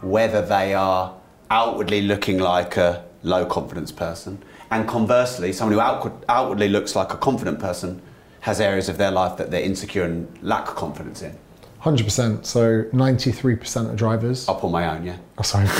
[0.00, 1.14] whether they are
[1.50, 7.12] outwardly looking like a low confidence person, and conversely, someone who outward, outwardly looks like
[7.12, 8.00] a confident person
[8.40, 11.36] has areas of their life that they're insecure and lack confidence in.
[11.82, 12.44] 100%.
[12.44, 14.48] So 93% of drivers.
[14.48, 15.16] Up on my own, yeah.
[15.38, 15.66] Oh, sorry.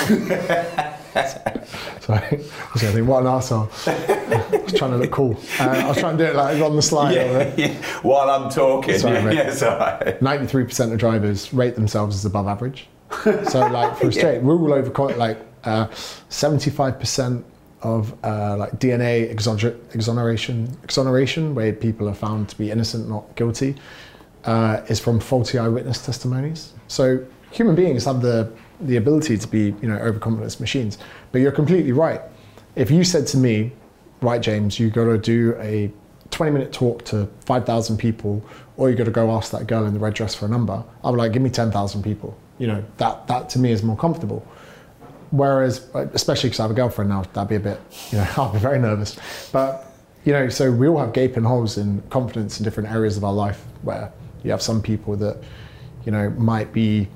[2.01, 2.23] sorry.
[2.23, 3.69] I was going to think, what an arsehole.
[4.53, 5.37] I was trying to look cool.
[5.59, 7.15] Uh, I was trying to do it like on the slide.
[7.15, 7.75] Yeah, yeah.
[8.03, 8.97] While I'm talking.
[8.99, 10.13] Sorry, yeah, yeah, sorry.
[10.15, 12.89] 93% of drivers rate themselves as above average.
[13.25, 14.41] so like for straight, yeah.
[14.43, 15.89] rule over quite, like uh,
[16.31, 17.43] 75%
[17.83, 23.35] of uh, like DNA exoner- exoneration, exoneration, where people are found to be innocent, not
[23.37, 23.77] guilty,
[24.45, 26.73] uh, is from faulty eyewitness testimonies.
[26.89, 28.51] So human beings have the
[28.81, 30.99] the ability to be, you know, overconfident machines.
[31.33, 32.21] But you're completely right.
[32.77, 33.73] If you said to me,
[34.21, 35.91] right, James, you got to do a
[36.31, 38.41] 20 minute talk to 5,000 people,
[38.77, 40.85] or you got to go ask that girl in the red dress for a number,
[41.03, 43.97] I would like, give me 10,000 people you know, that, that to me is more
[43.97, 44.47] comfortable.
[45.31, 48.53] Whereas, especially because I have a girlfriend now, that'd be a bit, you know, I'll
[48.53, 49.19] be very nervous.
[49.53, 49.93] But,
[50.25, 53.33] you know, so we all have gaping holes in confidence in different areas of our
[53.33, 54.13] life where
[54.43, 55.39] you have some people that,
[56.05, 57.09] you know, might be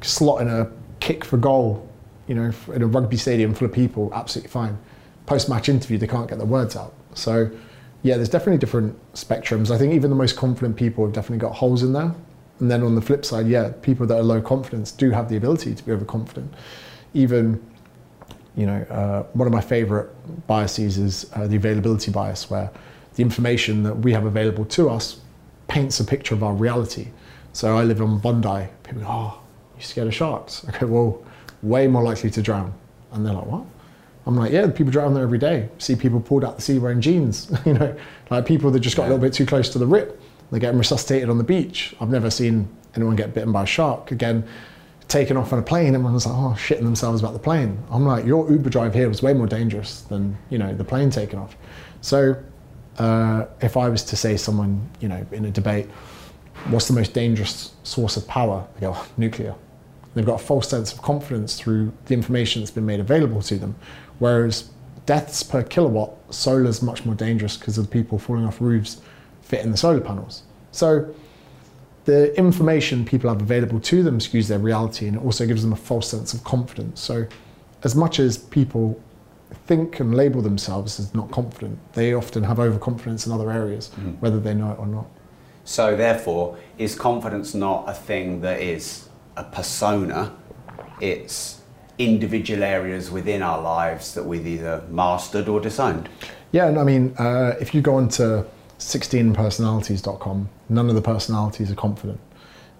[0.00, 1.88] slotting a kick for goal,
[2.26, 4.76] you know, in a rugby stadium full of people, absolutely fine.
[5.26, 6.94] Post match interview, they can't get their words out.
[7.14, 7.50] So,
[8.02, 9.70] yeah, there's definitely different spectrums.
[9.70, 12.14] I think even the most confident people have definitely got holes in there.
[12.60, 15.36] And then on the flip side, yeah, people that are low confidence do have the
[15.36, 16.52] ability to be overconfident.
[17.16, 17.64] Even,
[18.56, 20.08] you know, uh, one of my favorite
[20.46, 22.70] biases is uh, the availability bias, where
[23.14, 25.20] the information that we have available to us
[25.68, 27.08] paints a picture of our reality.
[27.52, 28.68] So I live on Bondi.
[28.82, 29.40] People go, oh,
[29.76, 30.66] you scared of sharks?
[30.68, 31.24] Okay, well,
[31.62, 32.72] way more likely to drown.
[33.12, 33.64] And they're like, what?
[34.26, 35.68] I'm like, yeah, people drown there every day.
[35.78, 37.96] See people pulled out the sea wearing jeans, you know,
[38.30, 40.74] like people that just got a little bit too close to the rip they get
[40.74, 41.94] resuscitated on the beach.
[42.00, 44.12] I've never seen anyone get bitten by a shark.
[44.12, 44.44] Again,
[45.08, 47.82] taken off on a plane, and everyone's like, oh, shitting themselves about the plane.
[47.90, 51.10] I'm like, your Uber drive here was way more dangerous than, you know, the plane
[51.10, 51.56] taking off.
[52.00, 52.36] So
[52.98, 55.86] uh, if I was to say someone, you know, in a debate,
[56.68, 58.66] what's the most dangerous source of power?
[58.74, 59.54] They go, nuclear.
[60.14, 63.58] They've got a false sense of confidence through the information that's been made available to
[63.58, 63.76] them.
[64.18, 64.70] Whereas
[65.04, 69.02] deaths per kilowatt, solar is much more dangerous because of the people falling off roofs
[69.42, 70.42] fit in the solar panels.
[70.72, 71.14] So
[72.06, 75.72] the information people have available to them skews their reality and it also gives them
[75.72, 77.00] a false sense of confidence.
[77.00, 77.26] So
[77.82, 79.00] as much as people
[79.66, 84.12] think and label themselves as not confident, they often have overconfidence in other areas, mm-hmm.
[84.12, 85.06] whether they know it or not.
[85.64, 90.32] So therefore, is confidence not a thing that is a persona?
[91.00, 91.60] It's
[91.98, 96.08] individual areas within our lives that we've either mastered or disowned.
[96.52, 98.44] Yeah, and I mean, uh, if you go onto
[98.78, 102.20] 16personalities.com, none of the personalities are confident.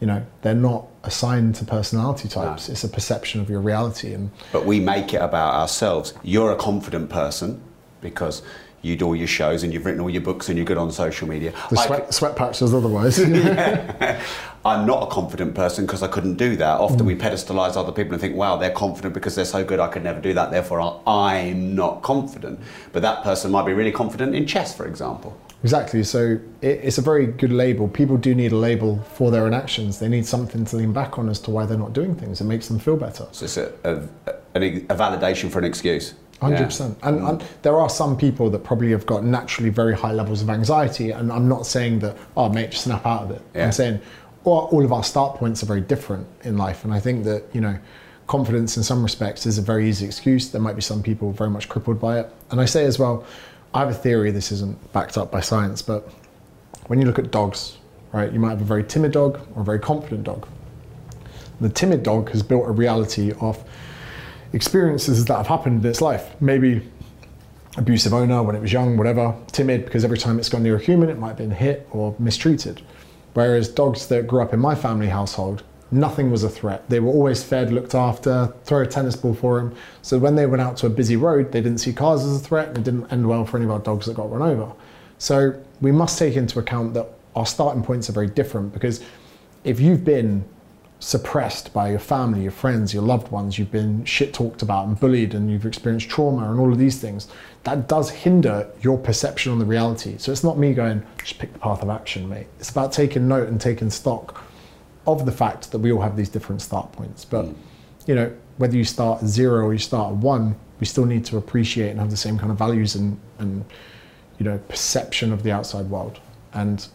[0.01, 2.69] you know, they're not assigned to personality types.
[2.69, 2.73] No.
[2.73, 4.13] It's a perception of your reality.
[4.13, 6.13] And but we make it about ourselves.
[6.23, 7.63] You're a confident person
[8.03, 8.43] because
[8.83, 10.91] you do all your shows and you've written all your books and you're good on
[10.93, 11.53] social media.
[11.71, 13.19] The sweat, sweat patches otherwise.
[14.65, 16.81] I'm not a confident person because I couldn't do that.
[16.81, 17.07] Often mm.
[17.07, 20.05] we pedestalize other people and think, wow, they're confident because they're so good, I could
[20.05, 22.61] never do that, therefore I'm not confident.
[22.93, 25.39] But that person might be really confident in chess, for example.
[25.67, 26.05] Exactly.
[26.05, 27.89] So it's a very good label.
[27.89, 29.99] People do need a label for their inactions.
[29.99, 32.41] They need something to lean back on as to why they're not doing things.
[32.41, 33.27] It makes them feel better.
[33.33, 33.95] So it's a, a,
[34.55, 36.15] a, a validation for an excuse.
[36.41, 36.65] Hundred yeah.
[36.67, 36.99] percent.
[37.03, 37.47] And, and, mm.
[37.63, 41.11] there are some people that probably have got naturally very high levels of anxiety.
[41.11, 43.43] And I'm not saying that, oh, mate, just snap out of it.
[43.53, 43.65] Yeah.
[43.65, 44.01] I'm saying
[44.45, 46.85] all, all of our start points are very different in life.
[46.85, 47.77] And I think that, you know,
[48.29, 50.51] confidence in some respects is a very easy excuse.
[50.51, 52.31] There might be some people very much crippled by it.
[52.53, 53.25] And I say as well,
[53.77, 56.11] I have a theory, this isn't backed up by science, but
[56.87, 57.77] when you look at dogs,
[58.11, 60.49] right, you might have a very timid dog or a very confident dog.
[61.61, 63.63] The timid dog has built a reality of
[64.55, 66.41] experiences that have happened in its life.
[66.41, 66.91] Maybe
[67.77, 70.81] abusive owner when it was young, whatever, timid because every time it's gone near a
[70.81, 72.81] human, it might have been hit or mistreated.
[73.35, 76.89] Whereas dogs that grew up in my family household, nothing was a threat.
[76.89, 79.75] They were always fed, looked after, throw a tennis ball for them.
[80.03, 82.41] So when they went out to a busy road, they didn't see cars as a
[82.41, 84.73] threat and it didn't end well for any of our dogs that got run over.
[85.19, 89.05] So we must take into account that our starting points are very different because
[89.65, 90.45] if you've been
[90.99, 94.99] suppressed by your family, your friends, your loved ones, you've been shit talked about and
[94.99, 97.29] bullied, and you've experienced trauma and all of these things,
[97.65, 100.17] that does hinder your perception on the reality.
[100.19, 102.47] So it's not me going, just pick the path of action, mate.
[102.59, 104.46] It's about taking note and taking stock
[105.07, 107.25] of the fact that we all have these different start points.
[107.25, 107.47] But,
[108.07, 111.25] you know, whether you start at zero or you start at one, we still need
[111.27, 113.65] to appreciate and have the same kind of values and, and
[114.39, 116.21] you know, perception of the outside world.
[116.53, 116.87] And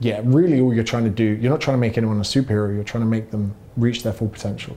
[0.00, 2.74] yeah, really all you're trying to do, you're not trying to make anyone a superhero,
[2.74, 4.76] you're trying to make them reach their full potential.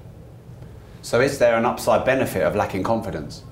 [1.01, 3.43] So, is there an upside benefit of lacking confidence?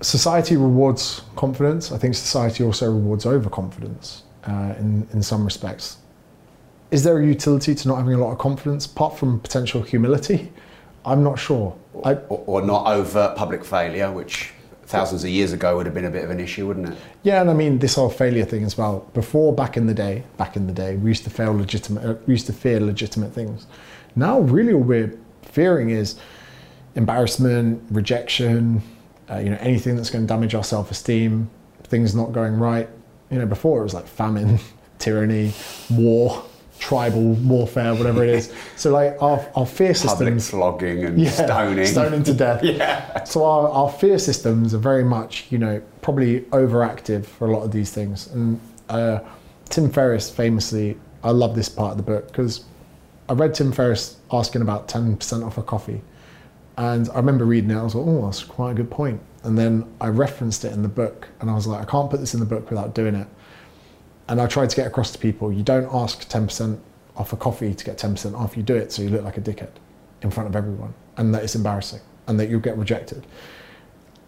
[0.00, 1.92] Society rewards confidence.
[1.92, 5.98] I think society also rewards overconfidence uh, in, in some respects.
[6.90, 10.52] Is there a utility to not having a lot of confidence, apart from potential humility?
[11.04, 11.76] I'm not sure.
[11.92, 14.52] Or, or, not overt public failure, which
[14.84, 16.98] thousands of years ago would have been a bit of an issue, wouldn't it?
[17.22, 19.08] Yeah, and I mean this whole failure thing as well.
[19.14, 22.04] Before, back in the day, back in the day, we used to fail legitimate.
[22.04, 23.66] Uh, we used to fear legitimate things.
[24.14, 26.16] Now, really, all we're fearing is
[26.94, 28.82] embarrassment, rejection.
[29.28, 31.50] Uh, you know, anything that's going to damage our self-esteem,
[31.84, 32.88] things not going right.
[33.30, 34.60] You know, before it was like famine,
[34.98, 35.52] tyranny,
[35.90, 36.44] war
[36.78, 38.52] tribal warfare, whatever it is.
[38.76, 42.62] So like our, our fear systems, public flogging and yeah, stoning, stoning to death.
[42.64, 43.24] yeah.
[43.24, 47.62] So our, our fear systems are very much, you know, probably overactive for a lot
[47.62, 48.26] of these things.
[48.28, 48.60] And
[48.90, 49.20] uh,
[49.70, 52.64] Tim Ferriss famously, I love this part of the book because
[53.28, 56.02] I read Tim Ferriss asking about ten percent off a coffee,
[56.76, 57.76] and I remember reading it.
[57.76, 59.20] I was like, oh, that's quite a good point.
[59.42, 62.20] And then I referenced it in the book, and I was like, I can't put
[62.20, 63.26] this in the book without doing it.
[64.28, 66.78] And I tried to get across to people, you don't ask 10%
[67.16, 68.56] off a coffee to get 10% off.
[68.56, 69.70] You do it so you look like a dickhead
[70.22, 73.26] in front of everyone and that it's embarrassing and that you'll get rejected.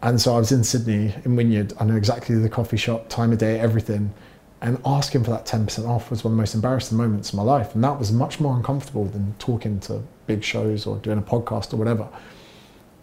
[0.02, 1.72] And so I was in Sydney in Wynyard.
[1.80, 4.14] I know exactly the coffee shop, time of day, everything.
[4.60, 7.42] And asking for that 10% off was one of the most embarrassing moments of my
[7.42, 7.74] life.
[7.74, 11.72] And that was much more uncomfortable than talking to big shows or doing a podcast
[11.72, 12.08] or whatever.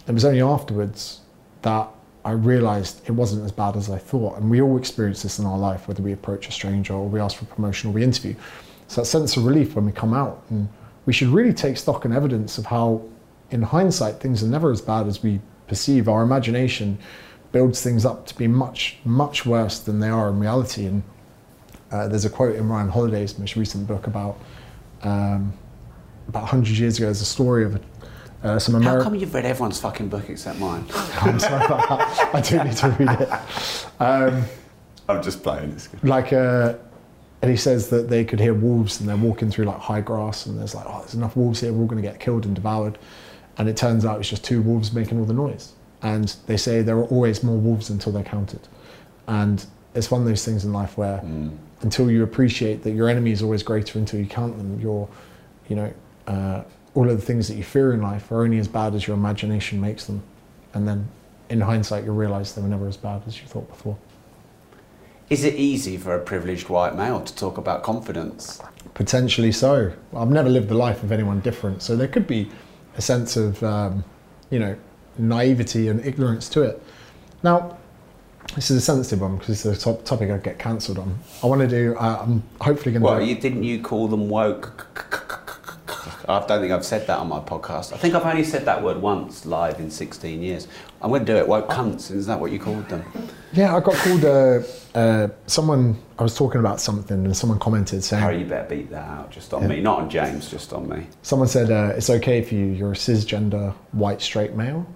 [0.08, 1.22] It was only afterwards
[1.64, 1.90] that
[2.26, 4.38] I realized it wasn't as bad as I thought.
[4.38, 7.20] And we all experience this in our life, whether we approach a stranger or we
[7.20, 8.34] ask for promotion or we interview.
[8.88, 10.44] So that sense of relief when we come out.
[10.50, 10.68] And
[11.06, 13.04] we should really take stock and evidence of how,
[13.52, 16.10] in hindsight, things are never as bad as we perceive.
[16.10, 16.98] Our imagination
[17.52, 20.88] builds things up to be much, much worse than they are in reality.
[20.88, 21.04] And
[21.92, 24.40] uh, there's a quote in Ryan Holiday's most recent book about
[25.04, 25.54] um,
[26.28, 27.06] about 100 years ago.
[27.06, 27.80] There's a story of a
[28.46, 30.86] uh, some How come you've read everyone's fucking book except mine?
[31.22, 32.36] I'm sorry about that.
[32.36, 34.02] I do need to read it.
[34.02, 34.44] Um,
[35.10, 35.72] I'm just playing.
[35.72, 35.90] this.
[36.04, 36.76] Like, uh,
[37.42, 40.46] and he says that they could hear wolves and they're walking through like high grass
[40.46, 41.74] and there's like, oh, there's enough wolves here.
[41.74, 43.00] We're all going to get killed and devoured.
[43.58, 45.74] And it turns out it's just two wolves making all the noise.
[46.04, 48.68] And they say there are always more wolves until they're counted.
[49.28, 49.66] And
[49.96, 51.58] it's one of those things in life where mm.
[51.82, 55.08] until you appreciate that your enemy is always greater until you count them, you're,
[55.68, 55.94] you know,
[56.28, 56.64] uh,
[56.96, 59.16] all of the things that you fear in life are only as bad as your
[59.16, 60.24] imagination makes them.
[60.74, 61.08] And then
[61.50, 63.98] in hindsight, you'll realize they were never as bad as you thought before.
[65.30, 68.62] Is it easy for a privileged white male to talk about confidence?
[68.94, 69.92] Potentially so.
[70.16, 72.50] I've never lived the life of anyone different, so there could be
[72.96, 74.04] a sense of, um,
[74.50, 74.78] you know,
[75.18, 76.82] naivety and ignorance to it.
[77.44, 77.78] Now,
[78.54, 81.18] this is a sensitive one because it's a top, topic I get cancelled on.
[81.44, 81.96] I want to do.
[81.98, 83.06] Uh, I'm hopefully going to.
[83.06, 84.88] Well, you didn't you call them woke?
[86.28, 87.94] I don't think I've said that on my podcast.
[87.94, 90.68] I think I've only said that word once live in 16 years.
[91.02, 91.48] I'm going to do it.
[91.48, 92.10] Woke cunts.
[92.10, 93.04] Is that what you called them?
[93.54, 94.26] Yeah, I got called.
[94.26, 94.62] Uh,
[94.96, 96.02] uh, someone.
[96.18, 99.32] I was talking about something, and someone commented saying, Harry, you better beat that out.
[99.32, 99.68] Just on yeah.
[99.68, 100.50] me, not on James.
[100.50, 101.06] Just on me.
[101.22, 102.66] Someone said uh, it's okay for you.
[102.68, 104.88] You're a cisgender white straight male,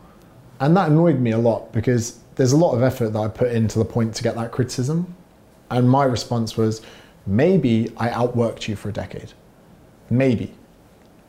[0.61, 3.51] and that annoyed me a lot because there's a lot of effort that I put
[3.51, 5.15] into the point to get that criticism,
[5.69, 6.81] and my response was,
[7.27, 9.33] maybe I outworked you for a decade,
[10.09, 10.55] maybe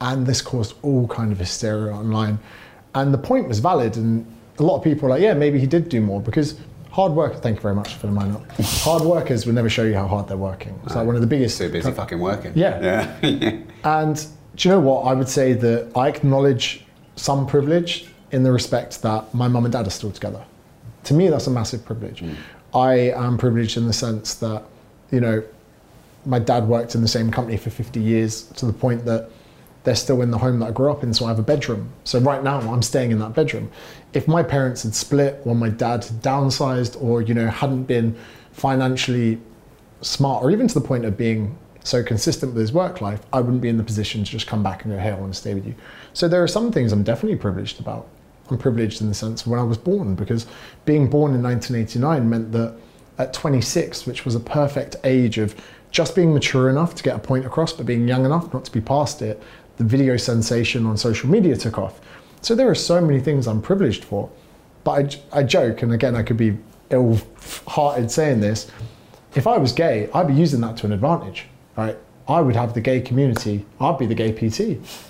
[0.01, 2.39] and this caused all kind of hysteria online.
[2.95, 4.27] And the point was valid, and
[4.59, 6.59] a lot of people were like, yeah, maybe he did do more because
[6.91, 7.37] hard work.
[7.37, 8.51] Thank you very much for the mine up.
[8.61, 10.79] hard workers will never show you how hard they're working.
[10.85, 11.59] It's like one of the biggest.
[11.59, 12.53] Too busy fucking working.
[12.55, 13.17] Yeah.
[13.23, 13.61] Yeah.
[13.85, 14.27] and
[14.57, 15.03] do you know what?
[15.03, 16.85] I would say that I acknowledge
[17.17, 20.45] some privilege in the respect that my mum and dad are still together.
[21.05, 22.21] To me, that's a massive privilege.
[22.21, 22.37] Mm.
[22.75, 24.65] I am privileged in the sense that,
[25.11, 25.43] you know,
[26.27, 29.31] my dad worked in the same company for 50 years to the point that
[29.85, 31.93] they're still in the home that I grew up in, so I have a bedroom.
[32.05, 33.71] So right now I'm staying in that bedroom.
[34.13, 38.17] If my parents had split or my dad downsized or, you know, hadn't been
[38.53, 39.41] financially
[40.03, 43.41] smart or even to the point of being so consistent with his work life, I
[43.41, 45.39] wouldn't be in the position to just come back and go, hey, I want to
[45.39, 45.75] stay with you.
[46.13, 48.07] So there are some things I'm definitely privileged about.
[48.51, 50.47] I'm privileged in the sense when I was born, because
[50.85, 52.75] being born in 1989 meant that
[53.17, 55.55] at 26, which was a perfect age of
[55.91, 58.73] just being mature enough to get a point across, but being young enough not to
[58.73, 59.43] be past it,
[59.81, 62.03] the video sensation on social media took off.
[62.43, 64.31] So there are so many things I'm privileged for.
[64.85, 66.59] But I, I joke, and again, I could be
[66.91, 67.19] ill
[67.67, 68.71] hearted saying this.
[69.35, 71.47] If I was gay, I'd be using that to an advantage,
[71.79, 71.97] right?
[72.29, 73.65] I would have the gay community.
[73.81, 74.61] I'd be the gay PT.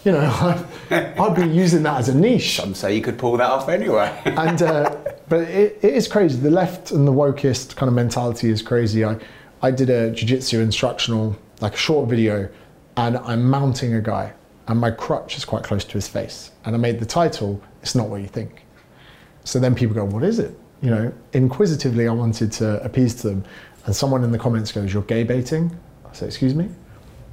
[0.05, 0.21] You know,
[0.91, 2.55] I'd, I'd be using that as a niche.
[2.55, 4.23] Some say you could pull that off anyway.
[4.25, 4.97] and uh,
[5.29, 6.39] but it, it is crazy.
[6.39, 9.05] The left and the wokest kind of mentality is crazy.
[9.05, 9.18] I
[9.62, 12.49] I did a jiu-jitsu instructional, like a short video,
[12.97, 14.33] and I'm mounting a guy
[14.71, 16.53] and my crutch is quite close to his face.
[16.64, 18.64] And I made the title, It's Not What You Think.
[19.43, 20.57] So then people go, What is it?
[20.81, 23.45] You know, inquisitively, I wanted to appease to them.
[23.85, 25.77] And someone in the comments goes, You're gay baiting?
[26.09, 26.68] I say, Excuse me?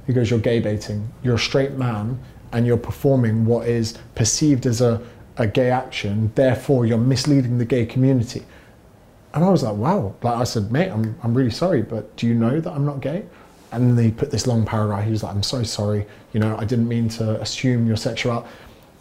[0.04, 1.08] He goes, You're gay baiting.
[1.22, 2.18] You're a straight man
[2.50, 5.00] and you're performing what is perceived as a,
[5.36, 6.32] a gay action.
[6.34, 8.42] Therefore, you're misleading the gay community.
[9.32, 10.16] And I was like, Wow.
[10.24, 13.00] Like I said, Mate, I'm, I'm really sorry, but do you know that I'm not
[13.00, 13.26] gay?
[13.70, 15.04] And they put this long paragraph.
[15.04, 16.06] He was like, I'm so sorry.
[16.32, 18.48] You know, I didn't mean to assume your sexuality.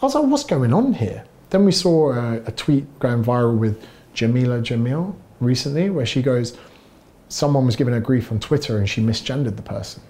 [0.01, 1.24] I was like, what's going on here?
[1.49, 6.57] Then we saw a, a tweet going viral with Jameela Jamil recently where she goes,
[7.30, 10.01] someone was giving her grief on Twitter and she misgendered the person.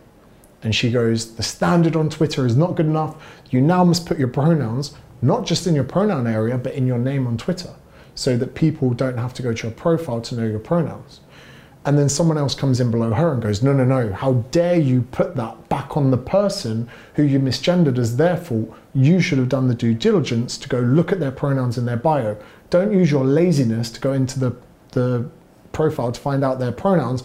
[0.64, 3.16] And she goes, the standard on Twitter is not good enough.
[3.52, 6.98] You now must put your pronouns, not just in your pronoun area, but in your
[6.98, 7.74] name on Twitter
[8.16, 11.20] so that people don't have to go to your profile to know your pronouns
[11.88, 14.76] and then someone else comes in below her and goes, No, no, no, how dare
[14.76, 18.76] you put that back on the person who you misgendered as their fault?
[18.94, 21.96] You should have done the due diligence to go look at their pronouns in their
[21.96, 22.36] bio.
[22.70, 24.54] Don't use your laziness to go into the,
[24.92, 25.30] the
[25.72, 27.24] profile to find out their pronouns.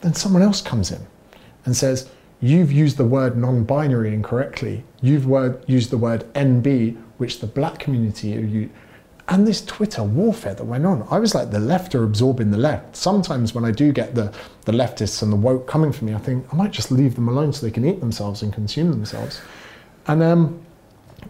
[0.00, 1.06] Then someone else comes in
[1.64, 4.82] and says, You've used the word non binary incorrectly.
[5.00, 8.68] You've word, used the word NB, which the black community
[9.28, 11.06] and this Twitter warfare that went on.
[11.10, 12.96] I was like, the left are absorbing the left.
[12.96, 14.32] Sometimes when I do get the,
[14.64, 17.28] the leftists and the woke coming for me, I think I might just leave them
[17.28, 19.40] alone so they can eat themselves and consume themselves.
[20.08, 20.60] And um,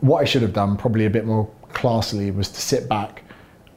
[0.01, 3.23] what I should have done, probably a bit more classily, was to sit back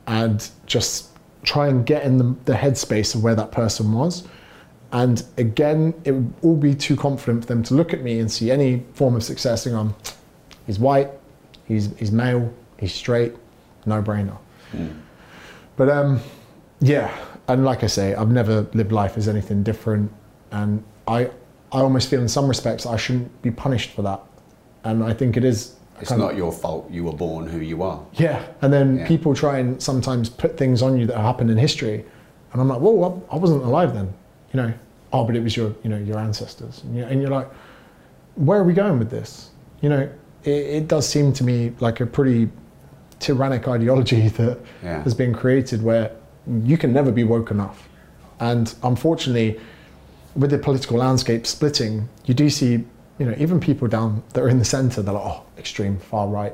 [0.07, 1.09] and just
[1.43, 4.27] try and get in the, the headspace of where that person was.
[4.91, 8.31] And again, it would all be too confident for them to look at me and
[8.31, 9.95] see any form of success and go,
[10.65, 11.09] he's white,
[11.65, 13.33] he's, he's male, he's straight,
[13.85, 14.37] no brainer.
[14.73, 14.99] Mm.
[15.75, 16.19] But um,
[16.79, 17.15] yeah,
[17.47, 20.11] and like I say, I've never lived life as anything different,
[20.51, 21.29] and I
[21.71, 24.21] I almost feel in some respects I shouldn't be punished for that,
[24.83, 25.75] and I think it is.
[26.01, 26.91] It's not of, your fault.
[26.91, 28.05] You were born who you are.
[28.13, 29.07] Yeah, and then yeah.
[29.07, 32.05] people try and sometimes put things on you that happened in history,
[32.51, 34.13] and I'm like, well, I wasn't alive then,
[34.53, 34.73] you know.
[35.13, 37.49] Oh, but it was your, you know, your ancestors, and you're, and you're like,
[38.35, 39.51] where are we going with this?
[39.79, 40.09] You know,
[40.43, 42.49] it, it does seem to me like a pretty
[43.19, 45.03] tyrannic ideology that yeah.
[45.03, 46.11] has been created where
[46.63, 47.89] you can never be woke enough.
[48.39, 49.59] And unfortunately,
[50.35, 52.83] with the political landscape splitting, you do see,
[53.19, 56.27] you know, even people down that are in the centre, they're like, oh, extreme, far
[56.27, 56.53] right.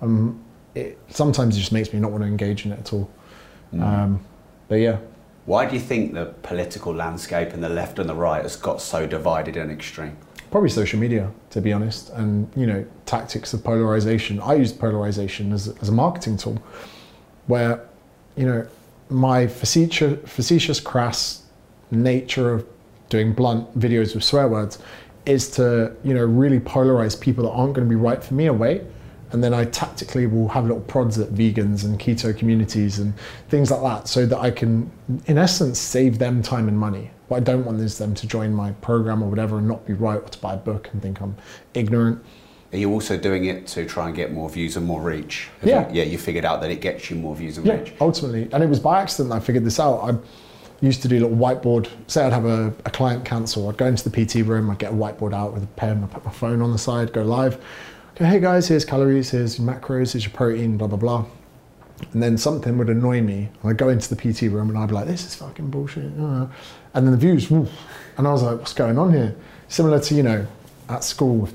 [0.00, 0.42] Um,
[0.74, 3.10] it sometimes it just makes me not want to engage in it at all.
[3.72, 3.82] Mm.
[3.82, 4.24] Um,
[4.68, 4.98] but yeah.
[5.44, 8.80] Why do you think the political landscape and the left and the right has got
[8.80, 10.16] so divided and extreme?
[10.52, 14.38] Probably social media, to be honest, and you know tactics of polarization.
[14.38, 16.62] I use polarization as, as a marketing tool,
[17.48, 17.88] where
[18.36, 18.68] you know
[19.08, 21.42] my facetious, facetious, crass
[21.90, 22.66] nature of
[23.08, 24.78] doing blunt videos with swear words
[25.26, 28.46] is to you know really polarize people that aren't going to be right for me
[28.46, 28.84] away
[29.32, 33.14] and then I tactically will have little prods at vegans and keto communities and
[33.48, 34.90] things like that so that I can
[35.26, 38.52] in essence save them time and money what I don't want is them to join
[38.52, 41.20] my program or whatever and not be right or to buy a book and think
[41.20, 41.36] I'm
[41.74, 42.22] ignorant
[42.72, 45.50] are you also doing it to try and get more views and more reach?
[45.60, 45.88] Have yeah.
[45.90, 47.92] You, yeah, you figured out that it gets you more views and yeah, reach.
[48.00, 48.48] ultimately.
[48.50, 49.98] And it was by accident I figured this out.
[49.98, 50.16] I
[50.80, 51.90] used to do a little whiteboard.
[52.06, 53.68] Say I'd have a, a client cancel.
[53.68, 56.10] I'd go into the PT room, I'd get a whiteboard out with a pen, I'd
[56.10, 57.62] put my phone on the side, go live.
[58.16, 61.24] Go, hey guys, here's calories, here's your macros, here's your protein, blah, blah, blah.
[62.12, 63.48] And then something would annoy me.
[63.64, 66.04] I'd go into the PT room and I'd be like, this is fucking bullshit.
[66.04, 66.50] And
[66.94, 67.68] then the views, and
[68.18, 69.34] I was like, what's going on here?
[69.68, 70.46] Similar to, you know,
[70.88, 71.48] at school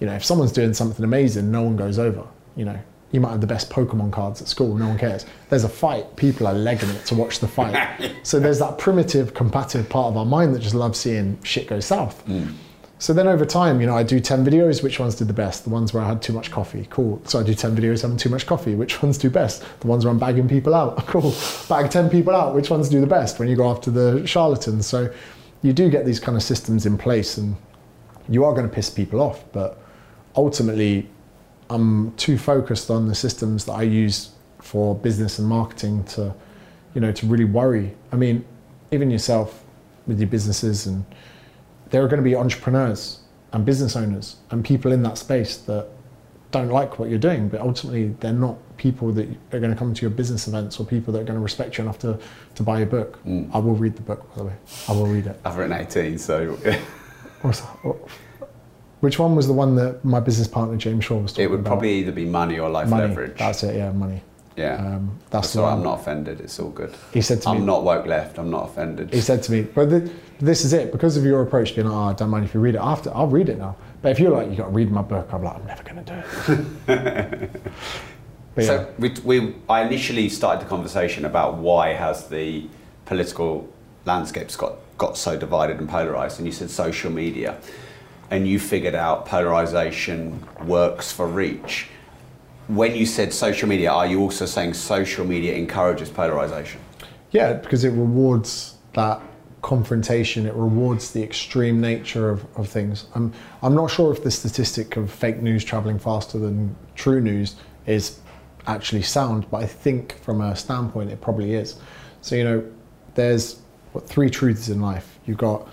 [0.00, 2.26] you know, if someone's doing something amazing, no one goes over.
[2.56, 2.78] You know,
[3.10, 5.26] you might have the best Pokemon cards at school, no one cares.
[5.48, 8.12] There's a fight, people are legging it to watch the fight.
[8.22, 11.80] so there's that primitive, combative part of our mind that just loves seeing shit go
[11.80, 12.24] south.
[12.26, 12.54] Mm.
[13.00, 15.64] So then over time, you know, I do 10 videos, which ones did the best?
[15.64, 17.22] The ones where I had too much coffee, cool.
[17.26, 19.64] So I do 10 videos having too much coffee, which ones do best?
[19.80, 21.32] The ones where I'm bagging people out, cool.
[21.68, 24.86] Bag 10 people out, which ones do the best when you go after the charlatans?
[24.86, 25.12] So
[25.62, 27.56] you do get these kind of systems in place and
[28.28, 29.80] you are going to piss people off, but
[30.36, 31.08] ultimately,
[31.70, 34.30] I'm too focused on the systems that I use
[34.60, 36.34] for business and marketing to,
[36.94, 37.94] you know, to really worry.
[38.12, 38.44] I mean,
[38.90, 39.64] even yourself
[40.06, 41.04] with your businesses, and
[41.90, 43.20] there are going to be entrepreneurs
[43.52, 45.88] and business owners and people in that space that
[46.50, 49.92] don't like what you're doing, but ultimately they're not people that are going to come
[49.92, 52.18] to your business events or people that are going to respect you enough to,
[52.54, 53.22] to buy your book.
[53.24, 53.50] Mm.
[53.52, 54.54] I will read the book, by the way.
[54.88, 55.38] I will read it.
[55.44, 56.56] I've written 18, so.
[59.00, 61.48] Which one was the one that my business partner James Shaw was talking about?
[61.48, 61.70] It would about?
[61.70, 63.08] probably either be money or life money.
[63.08, 63.38] leverage.
[63.38, 64.22] That's it, yeah, money.
[64.58, 64.74] Yeah.
[64.74, 66.40] Um, that's, that's I'm not offended.
[66.40, 66.94] It's all good.
[67.12, 68.38] He said to me, I'm not woke left.
[68.38, 69.12] I'm not offended.
[69.12, 69.88] He said to me, but
[70.40, 70.90] this is it.
[70.92, 73.14] Because of your approach, being like, oh, I don't mind if you read it after,
[73.14, 73.76] I'll read it now.
[74.02, 76.04] But if you're like, you got to read my book, I'm like, I'm never going
[76.04, 76.24] to
[76.86, 77.50] do it.
[78.56, 78.64] yeah.
[78.64, 82.66] So we, we, I initially started the conversation about why has the
[83.06, 83.72] political
[84.04, 87.58] landscapes got, got so divided and polarized, and you said social media
[88.30, 91.88] and you figured out polarization works for reach.
[92.68, 96.80] When you said social media, are you also saying social media encourages polarization?
[97.30, 99.22] Yeah, because it rewards that
[99.62, 103.06] confrontation, it rewards the extreme nature of, of things.
[103.14, 107.56] I'm, I'm not sure if the statistic of fake news traveling faster than true news
[107.86, 108.20] is
[108.66, 111.76] actually sound, but I think from a standpoint it probably is.
[112.20, 112.70] So, you know,
[113.14, 113.60] there's
[113.92, 115.18] what three truths in life.
[115.24, 115.68] You've got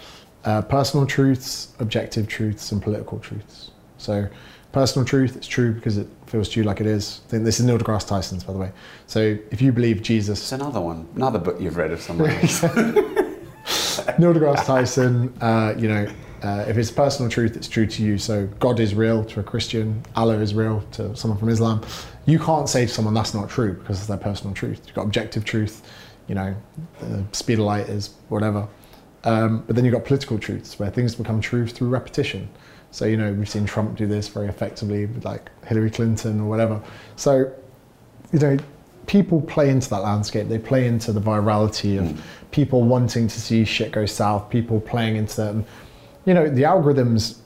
[0.45, 3.71] uh, personal truths, objective truths, and political truths.
[3.97, 4.27] So,
[4.71, 7.21] personal truth, it's true because it feels to you like it is.
[7.25, 8.71] I think this is Neil deGrasse Tyson's, by the way.
[9.07, 10.39] So, if you believe Jesus.
[10.39, 12.29] It's another one, another book you've read of someone.
[14.19, 16.07] Neil deGrasse Tyson, uh, you know,
[16.43, 18.17] uh, if it's personal truth, it's true to you.
[18.17, 21.81] So, God is real to a Christian, Allah is real to someone from Islam.
[22.25, 24.81] You can't say to someone that's not true because it's their personal truth.
[24.85, 25.83] You've got objective truth,
[26.27, 26.55] you know,
[26.99, 28.67] the speed of light is whatever.
[29.23, 32.47] Um, but then you've got political truths where things become true through repetition.
[32.95, 36.45] So, you know, we've seen Trump do this very effectively with like Hillary Clinton or
[36.45, 36.81] whatever.
[37.17, 37.51] So,
[38.31, 38.57] you know,
[39.05, 40.47] people play into that landscape.
[40.47, 42.17] They play into the virality of mm.
[42.51, 45.49] people wanting to see shit go south, people playing into that.
[45.55, 45.65] And,
[46.23, 47.39] you know, the algorithms,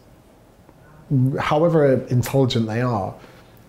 [1.39, 3.16] however intelligent they are,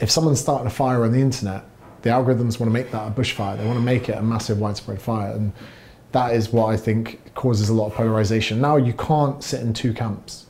[0.00, 1.64] if someone's starting a fire on the internet,
[2.02, 3.56] the algorithms want to make that a bushfire.
[3.56, 5.32] They want to make it a massive widespread fire.
[5.32, 5.50] And
[6.12, 8.60] that is what I think causes a lot of polarization.
[8.60, 10.44] Now you can't sit in two camps,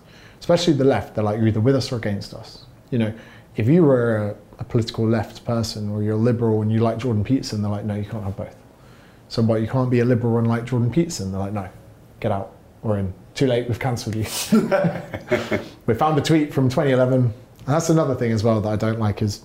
[0.50, 1.14] especially the left.
[1.14, 2.64] They're like you're either with us or against us.
[2.90, 3.12] You know,
[3.56, 6.98] if you were a, a political left person or you're a liberal and you like
[6.98, 8.56] Jordan Peterson, they're like, no, you can't have both.
[9.28, 11.30] So, but you can't be a liberal and like Jordan Peterson.
[11.30, 11.68] They're like, no,
[12.18, 12.52] get out.
[12.82, 13.14] We're in.
[13.34, 13.68] Too late.
[13.68, 14.22] We've cancelled you.
[15.86, 17.20] we found a tweet from 2011.
[17.20, 17.32] And
[17.66, 19.42] that's another thing as well that I don't like is,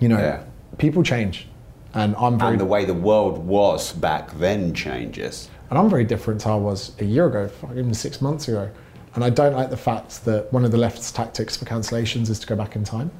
[0.00, 0.42] you know, yeah.
[0.76, 1.48] people change
[1.94, 2.52] and I'm very.
[2.52, 5.48] And the way the world was back then changes.
[5.70, 8.70] And I'm very different to how I was a year ago, even six months ago.
[9.16, 12.38] And I don't like the fact that one of the left's tactics for cancellations is
[12.38, 13.10] to go back in time.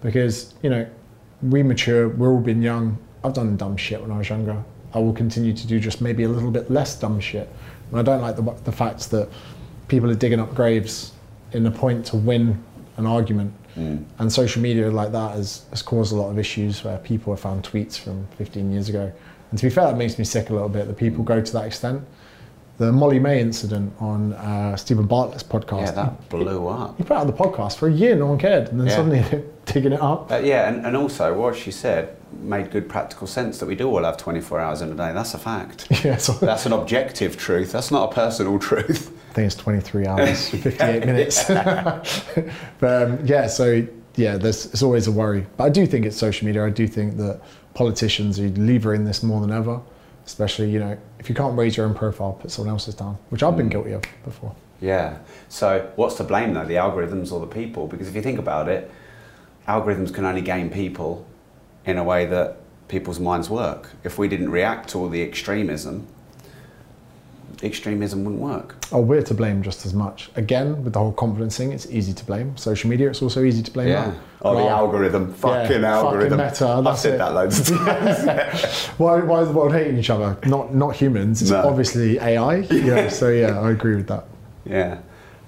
[0.00, 0.86] Because, you know,
[1.42, 2.98] we mature, we've all been young.
[3.24, 4.62] I've done dumb shit when I was younger.
[4.94, 7.48] I will continue to do just maybe a little bit less dumb shit.
[7.90, 9.28] And I don't like the, the fact that
[9.88, 11.12] people are digging up graves
[11.52, 12.62] in the point to win
[12.96, 14.04] an argument Mm.
[14.18, 17.40] And social media like that has, has caused a lot of issues where people have
[17.40, 19.12] found tweets from 15 years ago.
[19.50, 21.52] And to be fair, that makes me sick a little bit that people go to
[21.52, 22.02] that extent.
[22.78, 25.80] The Molly-Mae incident on uh, Steven Bartlett's podcast.
[25.86, 26.96] Yeah, that blew up.
[26.96, 28.94] He put out the podcast for a year, no one cared, and then Yeah.
[28.96, 30.30] suddenly they're digging it up.
[30.30, 33.88] Uh, yeah, and, and also what she said made good practical sense that we do
[33.88, 35.12] all have 24 hours in a day.
[35.12, 35.88] That's a fact.
[36.04, 37.72] Yeah, so That's an objective truth.
[37.72, 39.10] That's not a personal truth.
[39.30, 41.44] I think it's 23 hours, 58 minutes.
[41.48, 45.46] but um, yeah, so yeah, there's it's always a worry.
[45.56, 46.64] But I do think it's social media.
[46.64, 47.40] I do think that
[47.74, 49.80] politicians are levering this more than ever.
[50.28, 53.42] Especially, you know, if you can't raise your own profile, put someone else's down, which
[53.42, 53.72] I've been mm.
[53.72, 54.54] guilty of before.
[54.78, 55.20] Yeah.
[55.48, 57.86] So what's to blame though, the algorithms or the people?
[57.86, 58.90] Because if you think about it,
[59.66, 61.24] algorithms can only gain people
[61.86, 62.58] in a way that
[62.88, 63.92] people's minds work.
[64.04, 66.06] If we didn't react to all the extremism,
[67.62, 68.76] extremism wouldn't work.
[68.92, 70.30] Oh, we're to blame just as much.
[70.36, 72.56] Again, with the whole confidence thing, it's easy to blame.
[72.56, 73.88] Social media, it's also easy to blame.
[73.88, 74.14] Yeah.
[74.42, 75.32] Oh, the algorithm.
[75.34, 76.38] Fucking fucking algorithm.
[76.38, 77.18] Meta, I've said it.
[77.18, 78.86] that loads of times.
[78.98, 80.36] Why, why is the world hating each other?
[80.46, 81.42] Not not humans.
[81.42, 81.66] It's No.
[81.66, 82.56] obviously AI.
[82.70, 83.08] Yeah.
[83.08, 84.24] So yeah, I agree with that.
[84.64, 84.98] yeah.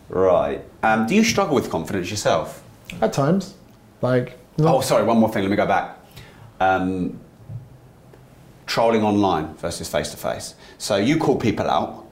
[0.09, 0.65] Right.
[0.83, 2.63] Um, do you struggle with confidence yourself?
[3.01, 3.55] At times,
[4.03, 5.43] like not- Oh, sorry, one more thing.
[5.43, 5.97] Let me go back.
[6.59, 7.21] Um,
[8.71, 10.55] trolling online versus face to face.
[10.79, 12.07] So you call people out,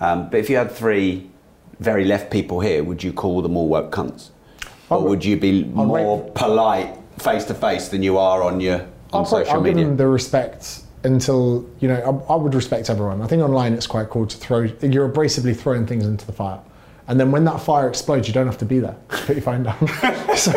[0.00, 1.30] um, but if you had three
[1.78, 4.30] very left people here, would you call them all woke cunts?
[4.90, 8.42] Or would- would you be I'd more wait- polite face to face than you are
[8.42, 8.78] on your
[9.12, 12.00] on I'll, social I'll give them the respect until you know.
[12.28, 13.22] I, I would respect everyone.
[13.22, 14.60] I think online it's quite cool to throw.
[14.80, 16.58] You're abrasively throwing things into the fire,
[17.06, 18.96] and then when that fire explodes, you don't have to be there.
[19.08, 19.86] Put your phone down.
[20.36, 20.52] so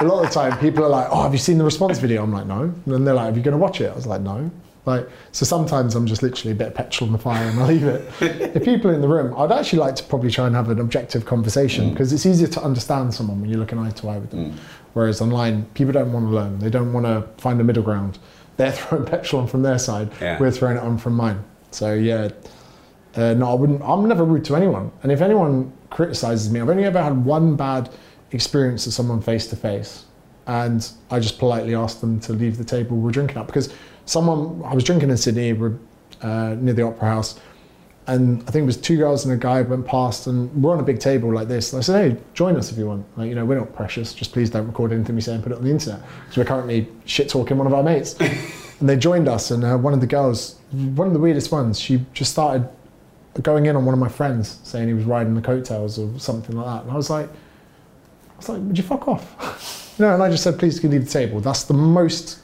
[0.00, 2.22] a lot of the time, people are like, "Oh, have you seen the response video?"
[2.22, 4.06] I'm like, "No," and then they're like, "Are you going to watch it?" I was
[4.06, 4.50] like, "No."
[4.86, 7.66] Like so, sometimes I'm just literally a bit of petrol in the fire and I
[7.66, 8.10] leave it.
[8.20, 10.80] if people are in the room, I'd actually like to probably try and have an
[10.80, 14.30] objective conversation because it's easier to understand someone when you're looking eye to eye with
[14.30, 14.58] them.
[14.94, 16.58] Whereas online, people don't want to learn.
[16.58, 18.18] They don't want to find a middle ground.
[18.56, 20.10] They're throwing petrol on from their side.
[20.20, 20.38] Yeah.
[20.40, 21.44] We're throwing it on from mine.
[21.70, 22.30] So yeah,
[23.16, 23.82] uh, no, I wouldn't.
[23.82, 24.90] I'm never rude to anyone.
[25.02, 27.90] And if anyone criticizes me, I've only ever had one bad
[28.32, 30.04] experience with someone face to face,
[30.50, 33.72] and I just politely asked them to leave the table we're drinking at because
[34.04, 37.38] someone I was drinking in Sydney, uh, near the Opera House,
[38.08, 40.80] and I think it was two girls and a guy went past, and we're on
[40.80, 41.72] a big table like this.
[41.72, 43.06] And I said, "Hey, join us if you want.
[43.16, 44.12] Like, you know, we're not precious.
[44.12, 46.44] Just please don't record anything we say and put it on the internet because we're
[46.44, 48.14] currently shit talking one of our mates."
[48.80, 51.78] and they joined us, and uh, one of the girls, one of the weirdest ones,
[51.78, 52.68] she just started
[53.40, 56.56] going in on one of my friends, saying he was riding the coattails or something
[56.56, 56.82] like that.
[56.82, 57.28] And I was like,
[58.40, 59.94] was like, would you fuck off?
[59.98, 61.40] you know, and I just said, please can you leave the table.
[61.40, 62.40] That's the most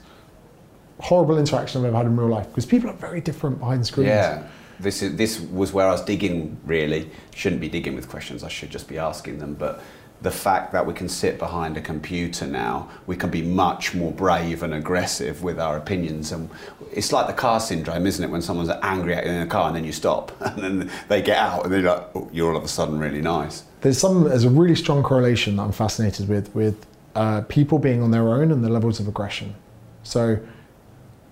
[1.01, 4.09] horrible interaction I've ever had in real life because people are very different behind screens.
[4.09, 4.47] Yeah.
[4.78, 6.59] This is this was where I was digging.
[6.66, 8.44] Really, shouldn't be digging with questions.
[8.44, 9.55] I should just be asking them.
[9.55, 9.80] But
[10.20, 14.12] the fact that we can sit behind a computer now, we can be much more
[14.12, 16.32] brave and aggressive with our opinions.
[16.32, 16.51] And
[16.92, 18.30] it's like the car syndrome, isn't it?
[18.30, 21.22] When someone's angry at you in a car and then you stop, and then they
[21.22, 24.24] get out, and they're like, oh, "You're all of a sudden really nice." There's some
[24.24, 26.84] there's a really strong correlation that I'm fascinated with with
[27.14, 29.55] uh, people being on their own and the levels of aggression.
[30.03, 30.41] So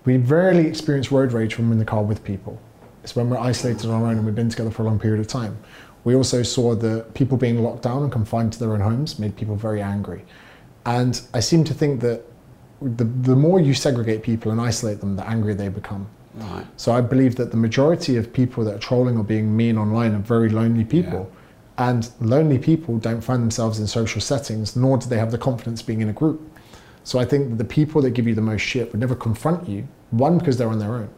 [0.05, 2.61] we rarely experience road rage when we're in the car with people.
[3.03, 5.19] It's when we're isolated on our own and we've been together for a long period
[5.19, 5.59] of time.
[6.05, 9.35] We also saw that people being locked down and confined to their own homes made
[9.35, 10.25] people very angry.
[10.87, 12.23] And I seem to think that
[12.81, 16.07] the, the more you segregate people and isolate them, the angrier they become.
[16.35, 16.67] Right.
[16.77, 20.15] So I believe that the majority of people that are trolling or being mean online
[20.15, 21.33] are very lonely people.
[21.77, 25.83] And lonely people don't find themselves in social settings, nor do they have the confidence
[25.83, 26.41] being in a group.
[27.03, 29.69] So I think that the people that give you the most shit would never confront
[29.69, 29.87] you.
[30.11, 31.11] One, because they're on their own.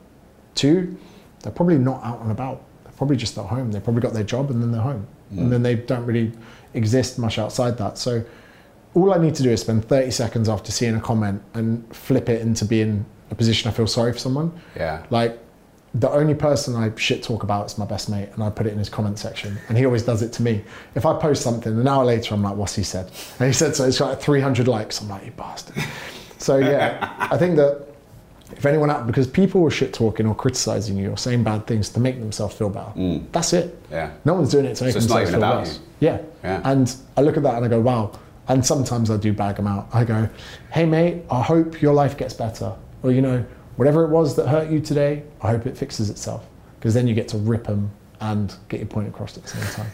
[0.54, 0.96] Two,
[1.42, 2.64] they're probably not out and about.
[2.84, 3.70] They're probably just at home.
[3.70, 5.06] They probably got their job and then they're home.
[5.30, 5.50] And mm.
[5.50, 6.32] then they don't really
[6.74, 7.98] exist much outside that.
[7.98, 8.24] So
[8.94, 12.28] all I need to do is spend 30 seconds after seeing a comment and flip
[12.28, 14.58] it into being a position I feel sorry for someone.
[14.74, 15.04] Yeah.
[15.10, 15.38] Like
[15.98, 18.72] the only person I shit talk about is my best mate, and I put it
[18.72, 20.62] in his comment section, and he always does it to me.
[20.94, 23.74] If I post something, an hour later, I'm like, "What's he said?" And he said,
[23.74, 25.82] "So it's got like 300 likes." I'm like, "You bastard."
[26.38, 27.86] So yeah, I think that
[28.52, 31.88] if anyone out because people are shit talking or criticizing you or saying bad things
[31.90, 32.92] to make themselves feel better.
[32.96, 33.26] Mm.
[33.32, 33.76] That's it.
[33.90, 34.12] Yeah.
[34.24, 35.80] No one's doing it to make So it's not themselves even feel you.
[36.00, 36.18] Yeah.
[36.44, 36.60] Yeah.
[36.64, 38.12] And I look at that and I go, wow.
[38.48, 39.88] And sometimes I do bag them out.
[39.92, 40.28] I go,
[40.72, 42.72] hey mate, I hope your life gets better.
[43.02, 43.44] Or you know,
[43.76, 46.46] whatever it was that hurt you today, I hope it fixes itself.
[46.78, 49.72] Because then you get to rip them and get your point across at the same
[49.72, 49.92] time.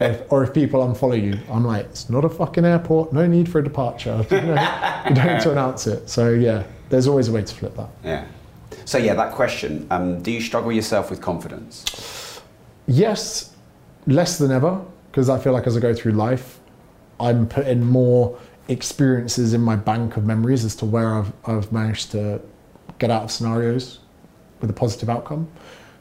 [0.00, 3.26] Or if, or if people unfollow you, I'm like, it's not a fucking airport, no
[3.26, 4.24] need for a departure.
[4.30, 6.08] You, know, you don't need to announce it.
[6.08, 7.88] So yeah, there's always a way to flip that.
[8.04, 8.26] Yeah.
[8.84, 9.86] So yeah, that question.
[9.90, 12.40] Um, do you struggle yourself with confidence?
[12.86, 13.54] Yes,
[14.06, 16.60] less than ever, because I feel like as I go through life,
[17.18, 18.38] I'm putting more
[18.68, 22.40] experiences in my bank of memories as to where I've, I've managed to
[23.00, 23.98] get out of scenarios
[24.60, 25.48] with a positive outcome.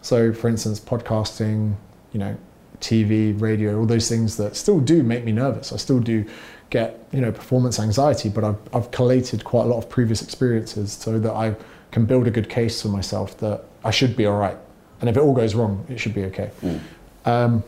[0.01, 1.73] So, for instance, podcasting,
[2.13, 2.37] you know,
[2.79, 5.73] TV, radio, all those things that still do make me nervous.
[5.73, 6.25] I still do
[6.69, 10.93] get, you know, performance anxiety, but I've, I've collated quite a lot of previous experiences
[10.93, 11.55] so that I
[11.91, 14.57] can build a good case for myself that I should be all right.
[15.01, 16.51] And if it all goes wrong, it should be okay.
[16.61, 16.79] Mm.
[17.25, 17.63] Um,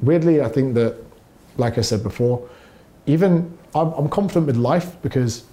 [0.00, 0.96] weirdly, I think that,
[1.56, 2.48] like I said before,
[3.06, 5.44] even I'm, I'm confident with life because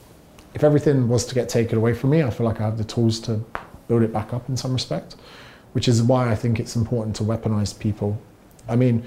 [0.54, 2.84] if everything was to get taken away from me, I feel like I have the
[2.84, 3.42] tools to
[3.88, 5.16] build it back up in some respect,
[5.74, 8.22] which is why I think it's important to weaponize people.
[8.68, 9.06] I mean,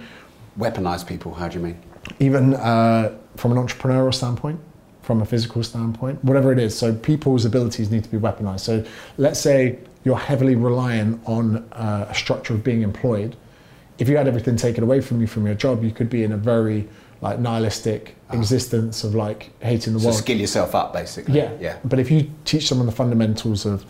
[0.58, 1.82] Weaponize people, how do you mean?
[2.18, 4.60] even uh, from an entrepreneurial standpoint,
[5.02, 6.76] from a physical standpoint, whatever it is.
[6.76, 8.60] So people's abilities need to be weaponized.
[8.60, 8.84] So
[9.18, 13.36] let's say you're heavily reliant on uh, a structure of being employed.
[13.98, 16.32] If you had everything taken away from you from your job, you could be in
[16.32, 16.88] a very
[17.20, 18.36] like nihilistic ah.
[18.36, 20.18] existence of like hating the So world.
[20.18, 21.34] skill yourself up, basically.
[21.34, 21.52] Yeah.
[21.60, 21.78] Yeah.
[21.84, 23.84] But if you teach someone the fundamentals of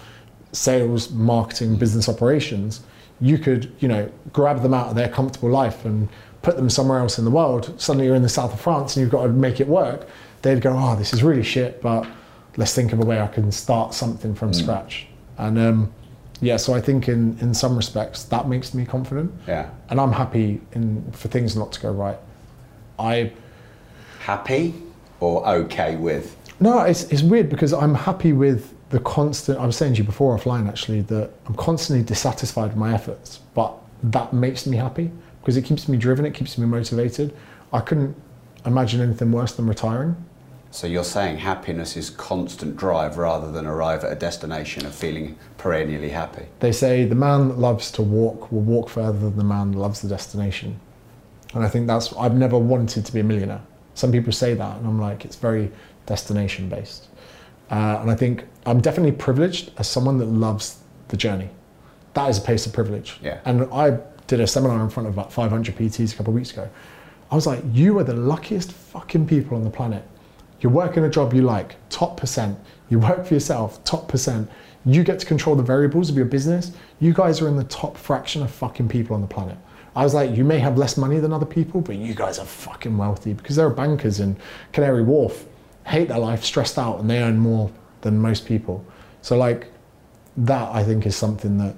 [0.53, 1.79] sales, marketing, mm.
[1.79, 2.81] business operations,
[3.21, 6.09] you could, you know, grab them out of their comfortable life and
[6.43, 7.75] put them somewhere else in the world.
[7.81, 10.07] Suddenly you're in the south of France and you've got to make it work.
[10.43, 12.07] They'd go, oh, this is really shit, but
[12.57, 14.55] let's think of a way I can start something from mm.
[14.55, 15.07] scratch.
[15.39, 15.95] And um,
[16.41, 19.33] yeah, so I think in, in some respects that makes me confident.
[19.47, 19.71] Yeah.
[19.89, 22.19] And I'm happy in, for things not to go right.
[22.99, 23.33] I
[24.25, 24.73] Happy
[25.21, 26.35] or okay with?
[26.59, 29.59] No, it's, it's weird because I'm happy with the constant.
[29.59, 33.41] I was saying to you before offline actually that I'm constantly dissatisfied with my efforts,
[33.53, 37.37] but that makes me happy because it keeps me driven, it keeps me motivated.
[37.71, 38.17] I couldn't
[38.65, 40.17] imagine anything worse than retiring.
[40.71, 45.37] So you're saying happiness is constant drive rather than arrive at a destination of feeling
[45.59, 46.47] perennially happy.
[46.61, 49.79] They say the man that loves to walk will walk further than the man that
[49.79, 50.81] loves the destination.
[51.55, 53.63] And I think that's, I've never wanted to be a millionaire.
[53.95, 55.71] Some people say that, and I'm like, it's very
[56.07, 57.09] destination based.
[57.71, 60.79] Uh, and I think I'm definitely privileged as someone that loves
[61.09, 61.49] the journey.
[62.15, 63.19] That is a place of privilege.
[63.23, 63.41] Yeah.
[63.45, 66.53] And I did a seminar in front of about 500 PTs a couple of weeks
[66.53, 66.69] ago.
[67.31, 70.05] I was like, you are the luckiest fucking people on the planet.
[70.61, 72.59] You're working a job you like, top percent.
[72.89, 74.49] You work for yourself, top percent.
[74.85, 76.73] You get to control the variables of your business.
[77.01, 79.57] You guys are in the top fraction of fucking people on the planet.
[79.97, 82.47] I was like, you may have less money than other people, but you guys are
[82.47, 84.37] fucking wealthy because there are bankers in
[84.73, 85.47] Canary Wharf,
[85.87, 87.71] hate their life, stressed out, and they earn more
[88.01, 88.85] than most people.
[89.23, 89.69] So, like,
[90.37, 91.77] that I think is something that,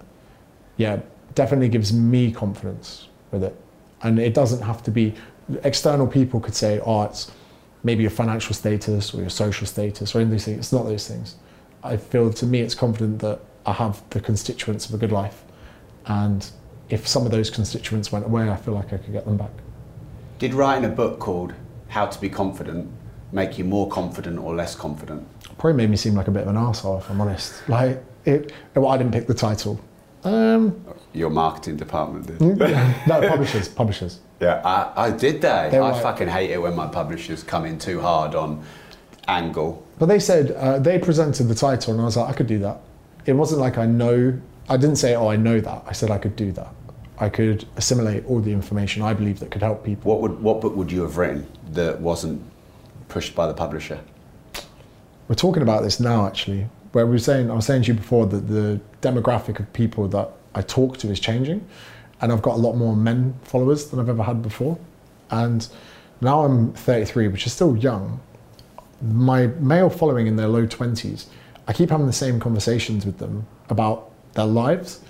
[0.79, 1.01] yeah,
[1.35, 3.55] definitely gives me confidence with it.
[4.03, 5.15] And it doesn't have to be,
[5.63, 7.31] external people could say, oh, it's
[7.83, 10.59] maybe your financial status or your social status or any of these things.
[10.59, 11.37] It's not those things.
[11.85, 15.45] I feel to me it's confident that I have the constituents of a good life.
[16.07, 16.49] And
[16.89, 19.51] if some of those constituents went away, I feel like I could get them back.
[20.39, 21.53] Did writing a book called
[21.89, 22.89] How to Be Confident
[23.33, 25.27] make you more confident or less confident?
[25.59, 27.69] Probably made me seem like a bit of an arsehole, if I'm honest.
[27.69, 29.81] Like, it, well, I didn't pick the title.
[30.25, 32.41] Um, Your marketing department did.
[32.59, 34.21] no, publishers, publishers.
[34.41, 35.71] Yeah, I, I did that.
[35.71, 38.65] They I like- fucking hate it when my publishers come in too hard on
[39.29, 39.85] angle.
[39.99, 42.59] But they said, uh, they presented the title and I was like, I could do
[42.61, 42.81] that.
[43.25, 44.39] It wasn't like I know,
[44.69, 45.85] I didn't say, oh, I know that.
[45.87, 46.69] I said I could do that.
[47.19, 50.11] I could assimilate all the information I believe that could help people.
[50.11, 52.43] What would what book would you have written that wasn't
[53.09, 54.01] pushed by the publisher?
[55.29, 56.69] We're talking about this now, actually.
[56.93, 60.09] Where we were saying, I was saying to you before that the demographic of people
[60.09, 61.67] that I talk to is changing,
[62.21, 64.79] and I've got a lot more men followers than I've ever had before.
[65.31, 65.67] And
[66.21, 68.21] now I'm 33, which is still young.
[69.03, 71.27] My male following in their low 20s,
[71.69, 75.01] I keep having the same conversations with them about their lives.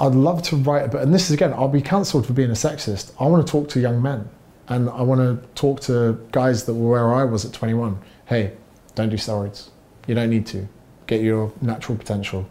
[0.00, 2.54] I'd love to write about, and this is again, I'll be cancelled for being a
[2.54, 3.12] sexist.
[3.20, 4.28] I want to talk to young men,
[4.68, 7.98] and I want to talk to guys that were where I was at 21.
[8.26, 8.52] Hey,
[8.94, 9.68] don't do steroids.
[10.06, 10.66] You don't need to.
[11.06, 12.48] Get your natural potential.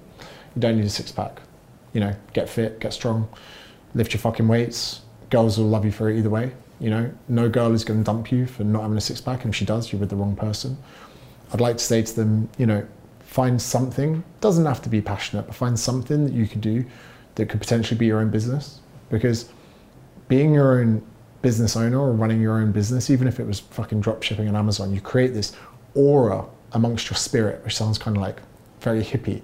[0.56, 1.42] You don't need a six pack.
[1.94, 3.28] You know, get fit, get strong,
[3.96, 5.02] lift your fucking weights.
[5.32, 6.52] Girls will love you for it either way.
[6.80, 9.44] You know, no girl is going to dump you for not having a six pack,
[9.44, 10.78] and if she does, you're with the wrong person.
[11.52, 12.88] I'd like to say to them, you know,
[13.30, 14.24] find something.
[14.42, 16.84] Doesn't have to be passionate, but find something that you could do
[17.36, 18.80] that could potentially be your own business.
[19.12, 19.52] Because
[20.28, 21.04] being your own
[21.44, 24.56] business owner or running your own business, even if it was fucking drop shipping on
[24.56, 25.56] Amazon, you create this
[25.94, 28.42] aura amongst your spirit, which sounds kind of like
[28.82, 29.44] very hippie.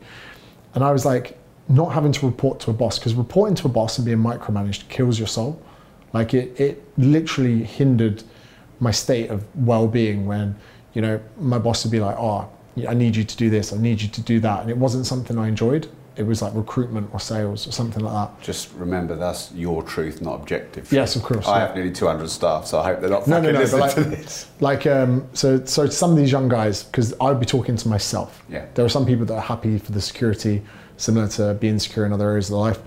[0.73, 1.37] And I was like,
[1.69, 4.89] not having to report to a boss, because reporting to a boss and being micromanaged
[4.89, 5.61] kills your soul.
[6.11, 8.23] Like it, it literally hindered
[8.79, 10.55] my state of well-being when,
[10.93, 12.49] you know, my boss would be like, oh,
[12.87, 14.61] I need you to do this, I need you to do that.
[14.61, 15.87] And it wasn't something I enjoyed.
[16.17, 18.41] It was like recruitment or sales or something like that.
[18.41, 20.89] Just remember that's your truth, not objective.
[20.91, 21.67] Yes, of course, I yeah.
[21.67, 23.93] have nearly 200 staff, so I hope they're not No, fucking no, no, listening but
[23.95, 24.47] to this.
[24.61, 28.43] like um, so, so some of these young guys, because I'd be talking to myself.
[28.47, 28.65] Yeah.
[28.75, 30.61] There are some people that are happy for the security,
[30.95, 32.79] similar to being secure in other areas of their life.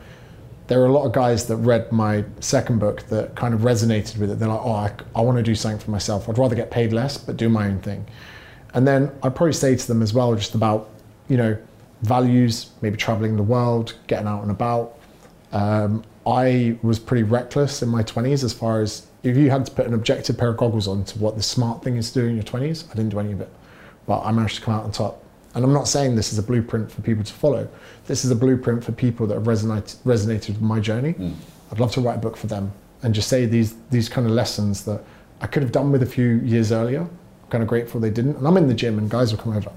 [0.69, 4.17] there are a lot of guys that read my second book that kind of resonated
[4.19, 4.39] with it.
[4.39, 6.29] They're like, oh, I, I want to do something for myself.
[6.31, 8.07] I'd rather get paid less, but do my own thing.
[8.75, 10.91] And then I'd probably say to them as well, just about,
[11.29, 11.57] you know,
[12.03, 14.99] values, maybe traveling the world, getting out and about.
[15.53, 19.73] Um, I was pretty reckless in my 20s as far as if you had to
[19.73, 22.27] put an objective pair of goggles on to what the smart thing is to do
[22.27, 23.49] in your 20s, I didn't do any of it.
[24.07, 25.23] But I managed to come out on top.
[25.55, 27.69] And I'm not saying this is a blueprint for people to follow.
[28.07, 31.15] This is a blueprint for people that have resonated, resonated with my journey.
[31.15, 31.35] Mm.
[31.73, 32.73] I'd love to write a book for them
[33.03, 35.03] and just say these, these kind of lessons that
[35.41, 37.09] I could have done with a few years earlier.
[37.51, 38.37] Kind of grateful they didn't.
[38.37, 39.71] And I'm in the gym and guys will come over.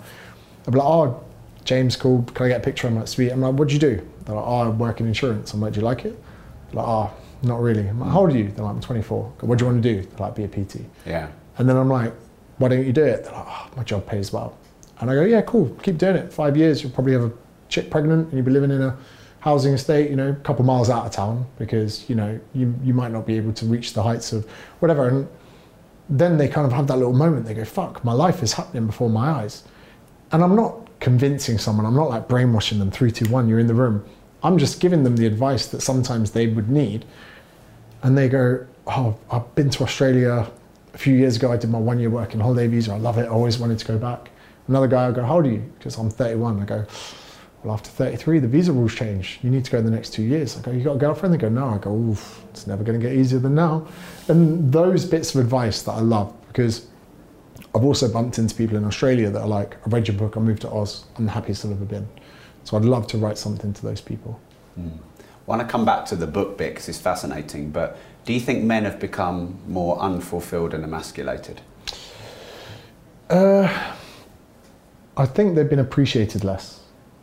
[0.66, 1.24] I'll be like, oh,
[1.64, 2.88] James called, can I get a picture?
[2.88, 3.32] I'm like, sweet.
[3.32, 4.08] I'm like, what do you do?
[4.26, 5.54] They're like, oh, I work in insurance.
[5.54, 6.22] I'm like, do you like it?
[6.68, 7.88] They're like, oh, not really.
[7.88, 8.52] I'm like, how old are you?
[8.52, 9.34] They're like, I'm 24.
[9.42, 10.02] What do you want to do?
[10.02, 10.82] They're like, be a PT.
[11.06, 11.30] Yeah.
[11.58, 12.14] And then I'm like,
[12.58, 13.24] why don't you do it?
[13.24, 14.58] They're like, oh, my job pays well.
[15.00, 16.32] And I go, yeah, cool, keep doing it.
[16.32, 17.32] Five years, you'll probably have a
[17.70, 18.96] chick pregnant and you'll be living in a
[19.40, 22.94] housing estate, you know, a couple miles out of town because, you know, you, you
[22.94, 24.48] might not be able to reach the heights of
[24.80, 25.08] whatever.
[25.08, 25.28] And
[26.12, 27.46] then they kind of have that little moment.
[27.46, 29.64] They go, fuck, my life is happening before my eyes.
[30.34, 33.68] And I'm not convincing someone, I'm not like brainwashing them, three, two, one, you're in
[33.68, 34.06] the room.
[34.44, 37.06] I'm just giving them the advice that sometimes they would need.
[38.04, 40.52] And they go, oh, I've been to Australia
[40.94, 41.52] a few years ago.
[41.52, 42.92] I did my one year working holiday visa.
[42.92, 43.24] I love it.
[43.24, 44.30] I always wanted to go back.
[44.68, 45.72] Another guy, I go, how old are you?
[45.78, 46.62] Because I'm 31.
[46.62, 46.86] I go,
[47.64, 49.40] well, after 33, the visa rules change.
[49.44, 50.58] You need to go in the next two years.
[50.58, 51.34] I go, you got a girlfriend?
[51.34, 51.68] They go, no.
[51.68, 53.88] I go, oof, it's never going to get easier than now.
[54.28, 56.88] And those bits of advice that I love because
[57.74, 60.40] I've also bumped into people in Australia that are like, I read your book, I
[60.40, 62.08] moved to Oz, I'm the happiest I've ever been.
[62.64, 64.40] So I'd love to write something to those people.
[64.78, 64.98] Mm.
[65.20, 68.40] I want to come back to the book bit because it's fascinating, but do you
[68.40, 71.62] think men have become more unfulfilled and emasculated?
[73.30, 73.94] Uh,
[75.16, 76.81] I think they've been appreciated less.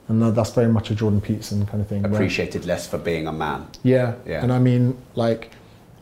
[0.09, 2.05] And that's very much a Jordan Peterson kind of thing.
[2.05, 3.67] Appreciated where, less for being a man.
[3.83, 4.15] Yeah.
[4.27, 4.43] yeah.
[4.43, 5.51] And I mean, like,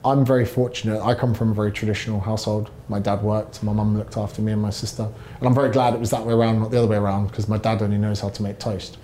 [0.04, 1.02] I'm very fortunate.
[1.02, 2.70] I come from a very traditional household.
[2.88, 5.08] My dad worked, my mum looked after me and my sister.
[5.38, 7.48] And I'm very glad it was that way around, not the other way around, because
[7.48, 8.98] my dad only knows how to make toast.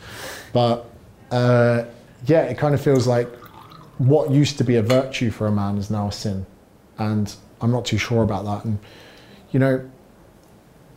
[0.52, 0.88] But
[1.32, 1.84] uh,
[2.26, 3.28] yeah, it kind of feels like
[3.98, 6.46] what used to be a virtue for a man is now a sin.
[6.98, 8.64] And I'm not too sure about that.
[8.64, 8.78] And,
[9.50, 9.90] you know,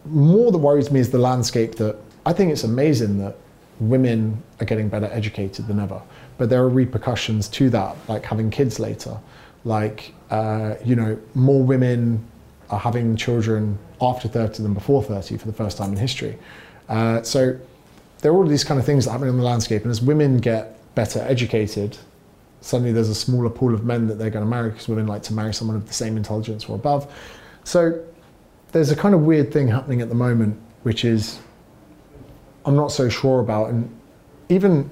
[0.06, 1.95] more that worries me is the landscape that
[2.27, 3.38] I think it's amazing that
[3.80, 6.02] women are getting better educated than ever.
[6.38, 9.18] But there are repercussions to that, like having kids later.
[9.64, 12.26] Like, uh, you know, more women
[12.69, 16.38] are having children after 30 than before 30 for the first time in history.
[16.89, 17.57] Uh, so
[18.19, 19.84] there are all these kind of things that happen in the landscape.
[19.84, 21.97] And as women get better educated,
[22.61, 25.23] suddenly there's a smaller pool of men that they're going to marry because women like
[25.23, 27.11] to marry someone of the same intelligence or above.
[27.64, 28.03] So
[28.72, 31.39] there's a kind of weird thing happening at the moment, which is
[32.65, 33.69] I'm not so sure about.
[33.69, 33.95] And
[34.49, 34.89] even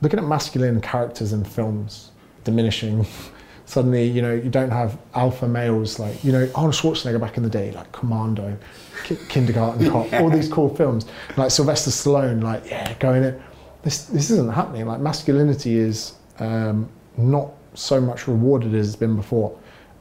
[0.00, 2.10] looking at masculine characters in films
[2.44, 3.06] diminishing,
[3.66, 7.42] suddenly, you know, you don't have alpha males like, you know, Arnold Schwarzenegger back in
[7.42, 8.56] the day, like Commando,
[9.04, 10.20] K- Kindergarten Cop, yeah.
[10.20, 11.06] all these cool films,
[11.36, 13.40] like Sylvester Stallone, like, yeah, going it.
[13.82, 14.86] This, this isn't happening.
[14.86, 19.56] Like, masculinity is um, not so much rewarded as it's been before.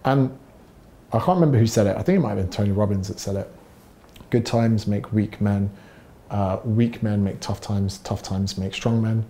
[0.05, 0.37] And
[1.11, 1.97] I can't remember who said it.
[1.97, 3.51] I think it might have been Tony Robbins that said it.
[4.29, 5.69] Good times make weak men.
[6.33, 7.99] Uh, weak men make tough times.
[7.99, 9.25] Tough times make strong men.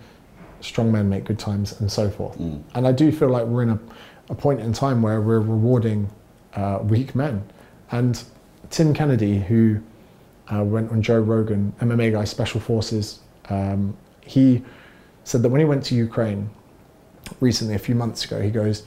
[0.62, 2.40] Strong men make good times, and so forth.
[2.40, 2.64] Mm.
[2.74, 3.80] And I do feel like we're in a,
[4.30, 6.10] a point in time where we're rewarding
[6.56, 7.44] uh, weak men.
[7.92, 8.24] And
[8.72, 9.82] Tim Kennedy, who
[10.48, 13.20] uh, went on Joe Rogan, MMA guy, Special Forces,
[13.50, 14.64] um, he
[15.26, 16.50] said that when he went to Ukraine
[17.42, 18.84] recently, a few months ago, he goes,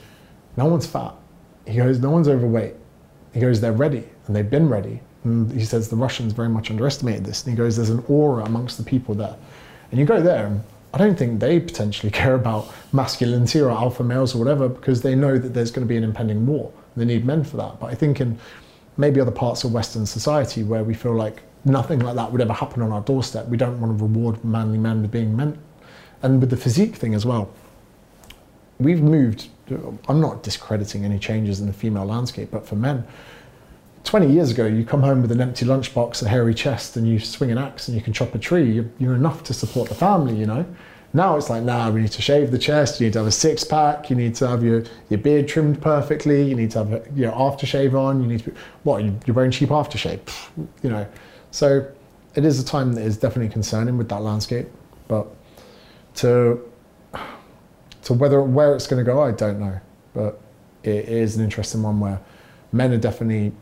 [0.56, 1.14] No one's fat.
[1.66, 2.74] He goes, No one's overweight
[3.36, 5.02] he goes, they're ready, and they've been ready.
[5.26, 7.44] And he says the Russians very much underestimated this.
[7.44, 9.36] And he goes, there's an aura amongst the people there.
[9.90, 10.58] And you go there,
[10.94, 15.14] I don't think they potentially care about masculinity or alpha males or whatever because they
[15.14, 16.72] know that there's going to be an impending war.
[16.96, 17.78] They need men for that.
[17.80, 18.38] But I think in
[18.96, 22.54] maybe other parts of Western society where we feel like nothing like that would ever
[22.54, 25.58] happen on our doorstep, we don't want to reward manly men with being men.
[26.22, 27.50] And with the physique thing as well,
[28.78, 29.48] we've moved
[30.08, 33.04] I'm not discrediting any changes in the female landscape, but for men,
[34.06, 37.18] 20 years ago, you come home with an empty lunchbox, a hairy chest, and you
[37.18, 38.70] swing an axe and you can chop a tree.
[38.70, 40.64] You're, you're enough to support the family, you know.
[41.12, 43.00] Now it's like, nah, we need to shave the chest.
[43.00, 44.08] You need to have a six pack.
[44.08, 46.42] You need to have your, your beard trimmed perfectly.
[46.42, 48.22] You need to have your aftershave on.
[48.22, 50.20] You need to be, what, you're wearing cheap aftershave,
[50.82, 51.06] you know.
[51.50, 51.90] So
[52.36, 54.68] it is a time that is definitely concerning with that landscape.
[55.08, 55.26] But
[56.16, 56.70] to
[58.02, 59.80] so whether where it's going to go, I don't know,
[60.14, 60.40] but
[60.84, 62.20] it is an interesting one where
[62.70, 63.52] men are definitely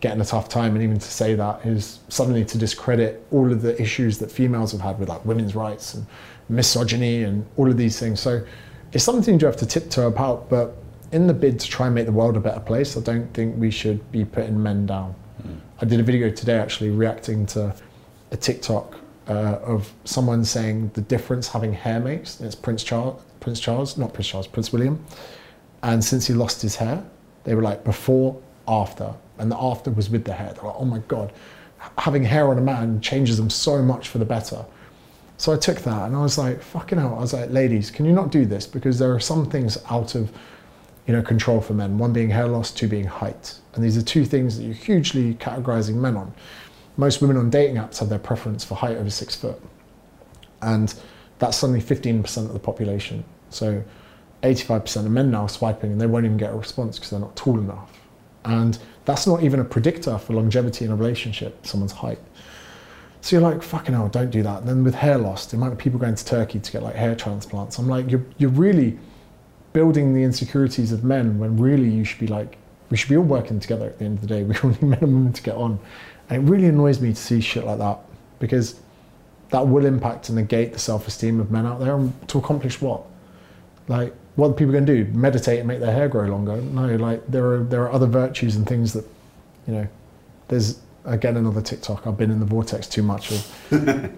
[0.00, 3.62] getting a tough time, and even to say that is suddenly to discredit all of
[3.62, 6.06] the issues that females have had with like women's rights and
[6.48, 8.18] misogyny and all of these things.
[8.18, 8.44] So
[8.92, 10.76] it's something you have to tiptoe about, but
[11.12, 13.56] in the bid to try and make the world a better place, I don't think
[13.58, 15.14] we should be putting men down.
[15.46, 15.60] Mm.
[15.80, 17.74] I did a video today actually reacting to
[18.30, 18.96] a TikTok
[19.28, 22.40] uh, of someone saying the difference having hair makes.
[22.40, 25.04] It's Prince Charles, Prince Charles, not Prince Charles, Prince William.
[25.82, 27.04] And since he lost his hair,
[27.44, 30.52] they were like before, after, and the after was with the hair.
[30.54, 31.32] They're like, oh my god,
[31.98, 34.64] having hair on a man changes them so much for the better.
[35.36, 37.14] So I took that and I was like, fucking hell.
[37.16, 38.66] I was like, ladies, can you not do this?
[38.66, 40.30] Because there are some things out of
[41.06, 41.98] you know, control for men.
[41.98, 43.58] One being hair loss, two being height.
[43.74, 46.32] And these are two things that you're hugely categorizing men on.
[46.96, 49.60] Most women on dating apps have their preference for height over six foot.
[50.62, 50.94] And
[51.38, 53.24] that's suddenly 15% of the population.
[53.48, 53.82] So
[54.42, 57.20] 85% of men now are swiping and they won't even get a response because they're
[57.20, 57.90] not tall enough.
[58.44, 58.78] And
[59.10, 62.20] that's not even a predictor for longevity in a relationship, someone's height.
[63.22, 64.60] So you're like, fucking hell, don't do that.
[64.60, 66.94] And then with hair loss, the amount of people going to Turkey to get like
[66.94, 68.98] hair transplants, I'm like, you're, you're really
[69.72, 72.56] building the insecurities of men when really you should be like,
[72.88, 74.42] we should be all working together at the end of the day.
[74.44, 75.80] We all need men and women to get on.
[76.28, 77.98] And it really annoys me to see shit like that
[78.38, 78.80] because
[79.50, 81.96] that will impact and negate the self esteem of men out there.
[81.96, 83.02] And to accomplish what?
[83.88, 85.12] Like, what are people going to do?
[85.12, 86.56] Meditate and make their hair grow longer?
[86.56, 89.04] No, like, there are, there are other virtues and things that,
[89.66, 89.88] you know,
[90.48, 92.06] there's again another TikTok.
[92.06, 93.30] I've been in the vortex too much.
[93.30, 93.54] Of,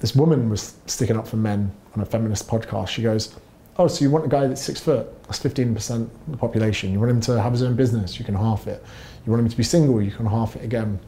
[0.00, 2.88] this woman was sticking up for men on a feminist podcast.
[2.88, 3.34] She goes,
[3.78, 5.06] "Oh, so you want a guy that's six foot?
[5.24, 6.92] That's fifteen percent of the population.
[6.92, 8.18] You want him to have his own business?
[8.18, 8.84] You can half it.
[9.24, 10.02] You want him to be single?
[10.02, 10.98] You can half it again.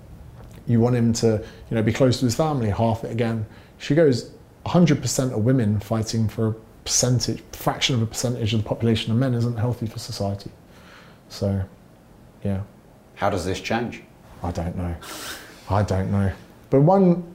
[0.66, 2.70] You want him to, you know, be close to his family?
[2.70, 3.46] Half it again."
[3.78, 4.30] She goes,
[4.66, 9.34] "100% of women fighting for percentage, fraction of a percentage of the population of men
[9.34, 10.50] isn't healthy for society."
[11.28, 11.62] So,
[12.44, 12.62] yeah.
[13.14, 14.02] How does this change?
[14.42, 14.94] I don't know.
[15.70, 16.32] I don't know.
[16.70, 17.34] But one,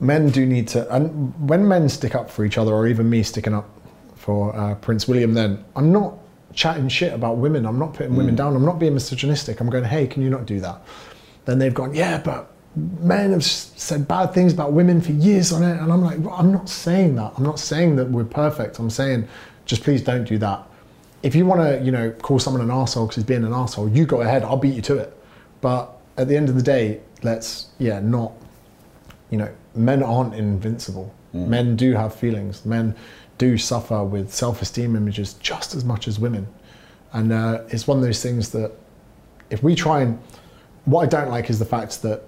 [0.00, 3.22] men do need to, and when men stick up for each other, or even me
[3.22, 3.68] sticking up
[4.14, 6.14] for uh, Prince William, then I'm not
[6.54, 7.66] chatting shit about women.
[7.66, 8.18] I'm not putting mm.
[8.18, 8.54] women down.
[8.54, 9.60] I'm not being misogynistic.
[9.60, 10.82] I'm going, hey, can you not do that?
[11.44, 15.62] Then they've gone, yeah, but men have said bad things about women for years on
[15.62, 15.80] it.
[15.80, 17.32] And I'm like, well, I'm not saying that.
[17.36, 18.78] I'm not saying that we're perfect.
[18.78, 19.28] I'm saying,
[19.66, 20.66] just please don't do that.
[21.22, 23.88] If you want to, you know, call someone an asshole because he's being an asshole,
[23.88, 24.42] you go ahead.
[24.42, 25.16] I'll beat you to it.
[25.60, 28.32] But at the end of the day, let's yeah not
[29.30, 31.14] you know men aren't invincible.
[31.34, 31.48] Mm.
[31.48, 32.64] Men do have feelings.
[32.66, 32.94] Men
[33.38, 36.46] do suffer with self-esteem images just as much as women,
[37.12, 38.72] and uh, it's one of those things that
[39.50, 40.18] if we try and
[40.84, 42.24] what I don't like is the fact that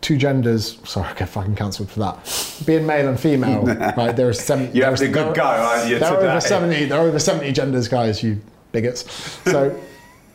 [0.00, 0.78] two genders.
[0.84, 2.62] Sorry, I get fucking cancelled for that.
[2.66, 3.64] Being male and female,
[3.96, 4.14] right?
[4.14, 4.74] There are seven.
[4.74, 5.98] You have a good go, aren't you?
[5.98, 6.84] There are over seventy.
[6.84, 8.22] There are over seventy genders, guys.
[8.22, 8.40] You
[8.72, 9.08] bigots.
[9.44, 9.78] So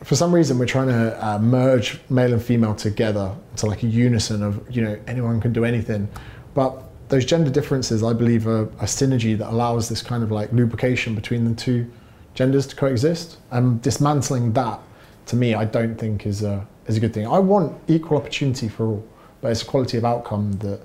[0.03, 3.87] for some reason we're trying to uh, merge male and female together to like a
[3.87, 6.07] unison of you know anyone can do anything
[6.53, 10.51] but those gender differences i believe are a synergy that allows this kind of like
[10.51, 11.89] lubrication between the two
[12.33, 14.79] genders to coexist and dismantling that
[15.25, 18.67] to me i don't think is a is a good thing i want equal opportunity
[18.67, 19.07] for all
[19.43, 20.81] but it's quality of outcome that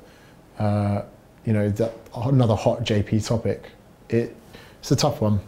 [0.58, 1.02] uh,
[1.46, 3.70] you know that another hot jp topic
[4.10, 4.36] it,
[4.80, 5.40] it's a tough one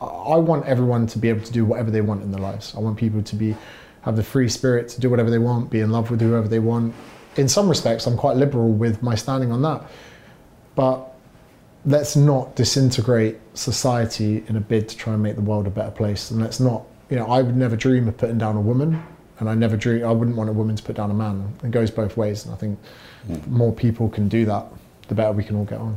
[0.00, 2.74] I want everyone to be able to do whatever they want in their lives.
[2.76, 3.56] I want people to be
[4.02, 6.60] have the free spirit to do whatever they want, be in love with whoever they
[6.60, 6.94] want.
[7.36, 9.82] In some respects, I'm quite liberal with my standing on that.
[10.76, 11.12] But
[11.84, 15.90] let's not disintegrate society in a bid to try and make the world a better
[15.90, 16.30] place.
[16.30, 19.02] And let's not, you know, I would never dream of putting down a woman,
[19.40, 21.54] and I never dream, I wouldn't want a woman to put down a man.
[21.62, 22.78] It goes both ways, and I think
[23.28, 23.46] mm.
[23.46, 24.66] more people can do that,
[25.08, 25.96] the better we can all get on.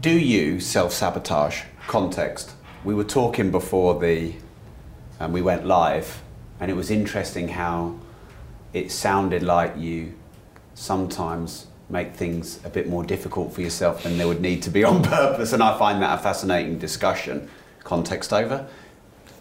[0.00, 1.62] Do you self sabotage?
[1.86, 2.52] Context
[2.84, 4.34] we were talking before the
[5.20, 6.22] and we went live,
[6.60, 7.98] and it was interesting how
[8.72, 10.14] it sounded like you
[10.74, 14.84] sometimes make things a bit more difficult for yourself than they would need to be
[14.84, 17.48] on purpose, and I find that a fascinating discussion.
[17.82, 18.66] Context over.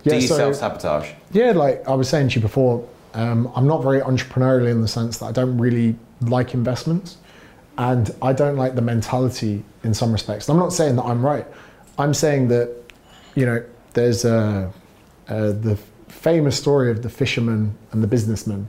[0.03, 1.11] Yeah, Do you so, self sabotage?
[1.31, 4.87] Yeah, like I was saying to you before, um, I'm not very entrepreneurial in the
[4.87, 7.17] sense that I don't really like investments,
[7.77, 10.49] and I don't like the mentality in some respects.
[10.49, 11.45] I'm not saying that I'm right.
[11.97, 12.75] I'm saying that
[13.37, 13.63] you know,
[13.93, 14.73] there's a,
[15.27, 15.77] the
[16.07, 18.67] famous story of the fisherman and the businessman,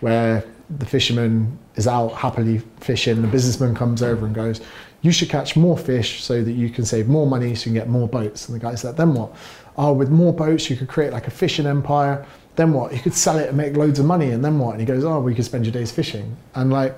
[0.00, 4.62] where the fisherman is out happily fishing, the businessman comes over and goes,
[5.02, 7.74] You should catch more fish so that you can save more money so you can
[7.74, 8.48] get more boats.
[8.48, 9.36] And the guy's like, Then what?
[9.76, 12.24] Oh, with more boats, you could create like a fishing empire.
[12.56, 12.92] Then what?
[12.92, 14.30] You could sell it and make loads of money.
[14.30, 14.72] And then what?
[14.72, 16.36] And he goes, Oh, we could spend your days fishing.
[16.54, 16.96] And like,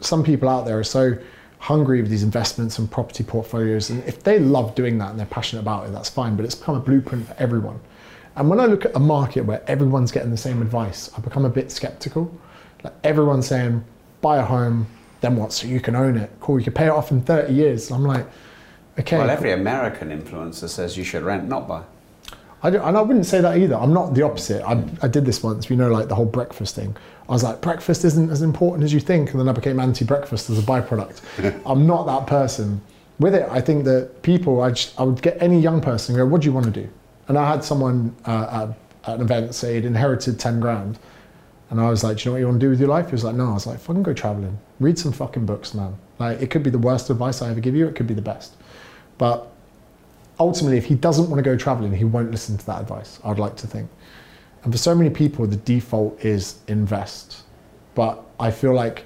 [0.00, 1.16] some people out there are so
[1.58, 3.90] hungry with these investments and property portfolios.
[3.90, 6.36] And if they love doing that and they're passionate about it, that's fine.
[6.36, 7.80] But it's become a blueprint for everyone.
[8.36, 11.44] And when I look at a market where everyone's getting the same advice, I become
[11.44, 12.32] a bit skeptical.
[12.82, 13.82] Like everyone's saying,
[14.20, 14.86] buy a home,
[15.20, 15.52] then what?
[15.52, 16.30] So you can own it.
[16.40, 17.90] Cool, you can pay it off in 30 years.
[17.90, 18.26] I'm like,
[18.98, 19.18] Okay.
[19.18, 21.82] Well, every American influencer says you should rent, not buy.
[22.64, 23.76] I don't, and I wouldn't say that either.
[23.76, 24.64] I'm not the opposite.
[24.64, 25.68] I, I did this once.
[25.68, 26.96] You know, like the whole breakfast thing.
[27.28, 30.48] I was like, breakfast isn't as important as you think, and then I became anti-breakfast
[30.48, 31.20] as a byproduct.
[31.66, 32.80] I'm not that person.
[33.18, 36.22] With it, I think that people, I, just, I would get any young person and
[36.22, 36.88] go, "What do you want to do?"
[37.28, 38.70] And I had someone uh,
[39.04, 40.98] at, at an event say he'd inherited ten grand,
[41.68, 43.06] and I was like, "Do you know what you want to do with your life?"
[43.06, 45.96] He was like, "No." I was like, "Fucking go traveling, read some fucking books, man.
[46.18, 47.86] Like, it could be the worst advice I ever give you.
[47.86, 48.56] It could be the best,
[49.18, 49.50] but."
[50.38, 53.38] Ultimately, if he doesn't want to go traveling, he won't listen to that advice, I'd
[53.38, 53.88] like to think.
[54.62, 57.42] And for so many people, the default is invest.
[57.94, 59.04] But I feel like.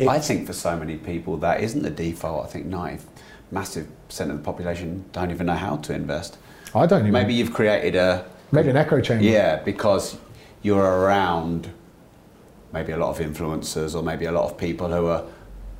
[0.00, 2.46] I think for so many people, that isn't the default.
[2.46, 3.04] I think 90,
[3.50, 6.38] massive percent of the population don't even know how to invest.
[6.74, 7.12] I don't even.
[7.12, 8.24] Maybe you've created a.
[8.52, 9.24] Maybe an echo chamber.
[9.24, 10.16] Yeah, because
[10.62, 11.70] you're around
[12.72, 15.24] maybe a lot of influencers or maybe a lot of people who are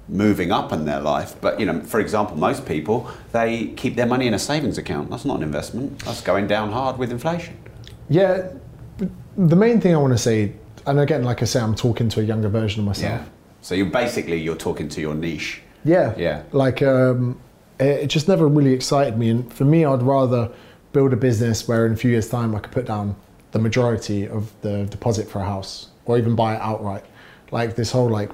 [0.08, 1.34] moving up in their life.
[1.40, 5.10] But you know, for example, most people they keep their money in a savings account.
[5.10, 6.00] That's not an investment.
[6.00, 7.56] That's going down hard with inflation.
[8.08, 8.52] Yeah,
[9.36, 10.52] the main thing I want to say,
[10.86, 13.20] and again, like I say, I'm talking to a younger version of myself.
[13.20, 13.26] Yeah.
[13.62, 15.62] So you're basically you're talking to your niche.
[15.84, 16.14] Yeah.
[16.16, 16.42] Yeah.
[16.52, 17.40] Like um,
[17.78, 20.50] it just never really excited me, and for me, I'd rather
[20.92, 23.16] build a business where in a few years' time I could put down
[23.52, 27.04] the majority of the deposit for a house, or even buy it outright.
[27.50, 28.30] Like this whole like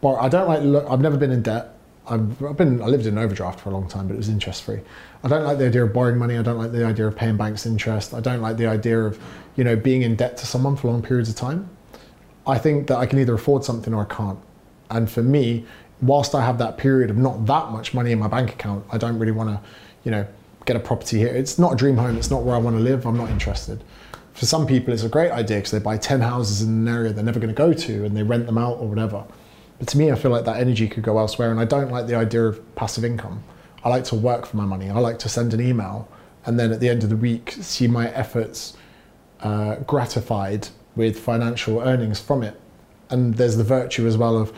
[0.00, 0.62] but I don't like.
[0.62, 1.74] Look, I've never been in debt.
[2.08, 2.80] I've, I've been.
[2.80, 4.80] I lived in overdraft for a long time, but it was interest free.
[5.22, 6.36] I don't like the idea of borrowing money.
[6.36, 8.14] I don't like the idea of paying banks interest.
[8.14, 9.20] I don't like the idea of,
[9.56, 11.68] you know, being in debt to someone for long periods of time.
[12.46, 14.38] I think that I can either afford something or I can't.
[14.90, 15.66] And for me,
[16.00, 18.98] whilst I have that period of not that much money in my bank account, I
[18.98, 19.60] don't really want to,
[20.04, 20.26] you know,
[20.64, 21.28] get a property here.
[21.28, 22.16] It's not a dream home.
[22.16, 23.06] It's not where I want to live.
[23.06, 23.82] I'm not interested.
[24.34, 27.12] For some people, it's a great idea because they buy 10 houses in an area
[27.12, 29.24] they're never going to go to and they rent them out or whatever.
[29.78, 32.06] But to me, I feel like that energy could go elsewhere, and I don't like
[32.06, 33.42] the idea of passive income.
[33.84, 34.90] I like to work for my money.
[34.90, 36.08] I like to send an email,
[36.46, 38.76] and then at the end of the week, see my efforts
[39.40, 42.60] uh, gratified with financial earnings from it.
[43.10, 44.52] And there's the virtue as well of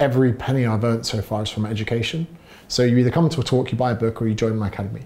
[0.00, 2.26] every penny I've earned so far is from education.
[2.66, 4.68] So you either come to a talk, you buy a book, or you join my
[4.68, 5.02] academy.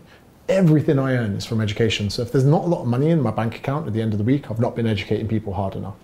[0.48, 2.08] Everything I earn is from education.
[2.08, 4.14] So if there's not a lot of money in my bank account at the end
[4.14, 5.96] of the week, I've not been educating people hard enough.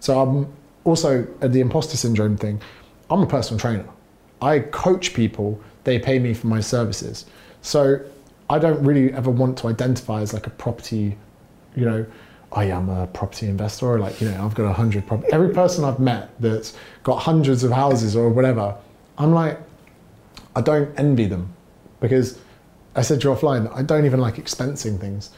[0.00, 0.52] So I'm
[0.84, 2.60] also at the imposter syndrome thing.
[3.12, 3.86] I'm a personal trainer.
[4.40, 7.26] I coach people, they pay me for my services.
[7.60, 8.00] So
[8.48, 11.16] I don't really ever want to identify as like a property,
[11.76, 12.06] you know,
[12.52, 15.32] I am a property investor, or like, you know, I've got a hundred property.
[15.32, 18.76] Every person I've met that's got hundreds of houses or whatever,
[19.18, 19.58] I'm like,
[20.54, 21.54] I don't envy them
[22.00, 22.38] because
[22.94, 25.30] I said to you offline, I don't even like expensing things.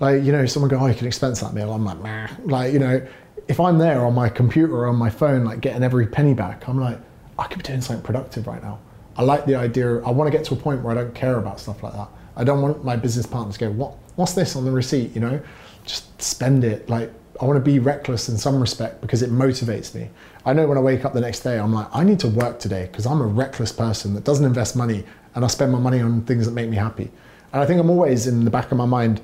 [0.00, 1.72] Like, you know, someone go, oh, you can expense that meal.
[1.72, 2.28] I'm like, nah.
[2.44, 3.06] Like, you know,
[3.48, 6.68] if I'm there on my computer or on my phone, like getting every penny back,
[6.68, 6.98] I'm like,
[7.38, 8.78] I could be doing something productive right now.
[9.16, 10.02] I like the idea.
[10.02, 12.08] I want to get to a point where I don't care about stuff like that.
[12.36, 15.14] I don't want my business partners to go, what, what's this on the receipt?
[15.14, 15.40] You know,
[15.84, 16.88] just spend it.
[16.88, 20.08] Like I want to be reckless in some respect because it motivates me.
[20.46, 22.58] I know when I wake up the next day, I'm like, I need to work
[22.58, 25.04] today because I'm a reckless person that doesn't invest money
[25.34, 27.10] and I spend my money on things that make me happy.
[27.52, 29.20] And I think I'm always in the back of my mind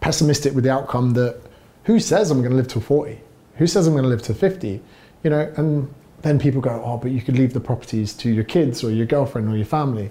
[0.00, 1.40] pessimistic with the outcome that
[1.84, 3.20] who says I'm going to live till 40?
[3.56, 4.80] Who says I'm going to live to 50?
[5.22, 5.92] You know, and
[6.22, 9.06] then people go, oh, but you could leave the properties to your kids or your
[9.06, 10.10] girlfriend or your family.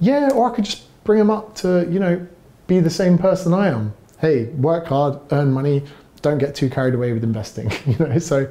[0.00, 2.26] Yeah, or I could just bring them up to, you know,
[2.66, 3.94] be the same person I am.
[4.20, 5.82] Hey, work hard, earn money,
[6.22, 7.72] don't get too carried away with investing.
[7.86, 8.50] you know, so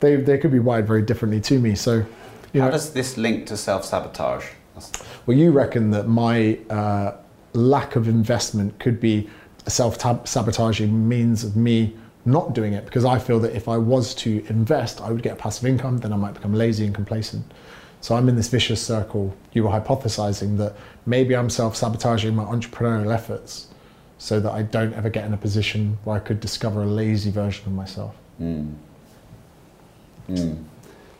[0.00, 1.74] they, they could be wired very differently to me.
[1.74, 2.04] So,
[2.52, 4.46] you How know, does this link to self sabotage?
[5.26, 7.16] well, you reckon that my uh,
[7.52, 9.28] lack of investment could be
[9.66, 11.94] a self sabotaging means of me
[12.24, 15.38] not doing it because I feel that if I was to invest, I would get
[15.38, 17.44] passive income, then I might become lazy and complacent.
[18.00, 19.34] So I'm in this vicious circle.
[19.52, 20.76] You were hypothesizing that
[21.06, 23.68] maybe I'm self sabotaging my entrepreneurial efforts
[24.18, 27.30] so that I don't ever get in a position where I could discover a lazy
[27.30, 28.14] version of myself.
[28.40, 28.74] Mm.
[30.28, 30.64] Mm.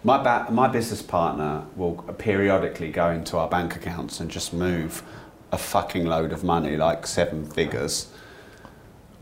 [0.05, 5.03] My, ba- my business partner will periodically go into our bank accounts and just move
[5.51, 8.12] a fucking load of money, like seven figures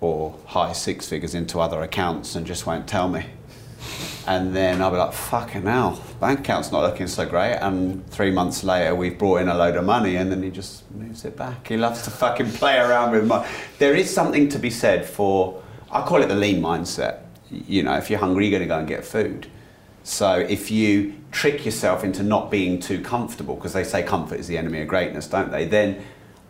[0.01, 3.27] or high six figures into other accounts and just won't tell me.
[4.27, 7.55] And then I'll be like, fucking hell, bank account's not looking so great.
[7.55, 10.89] And three months later, we've brought in a load of money and then he just
[10.93, 11.69] moves it back.
[11.69, 13.49] He loves to fucking play around with money.
[13.79, 17.21] There is something to be said for, I call it the lean mindset.
[17.51, 19.49] You know, if you're hungry, you're going to go and get food.
[20.05, 24.47] So if you trick yourself into not being too comfortable, because they say comfort is
[24.47, 25.65] the enemy of greatness, don't they?
[25.65, 26.03] Then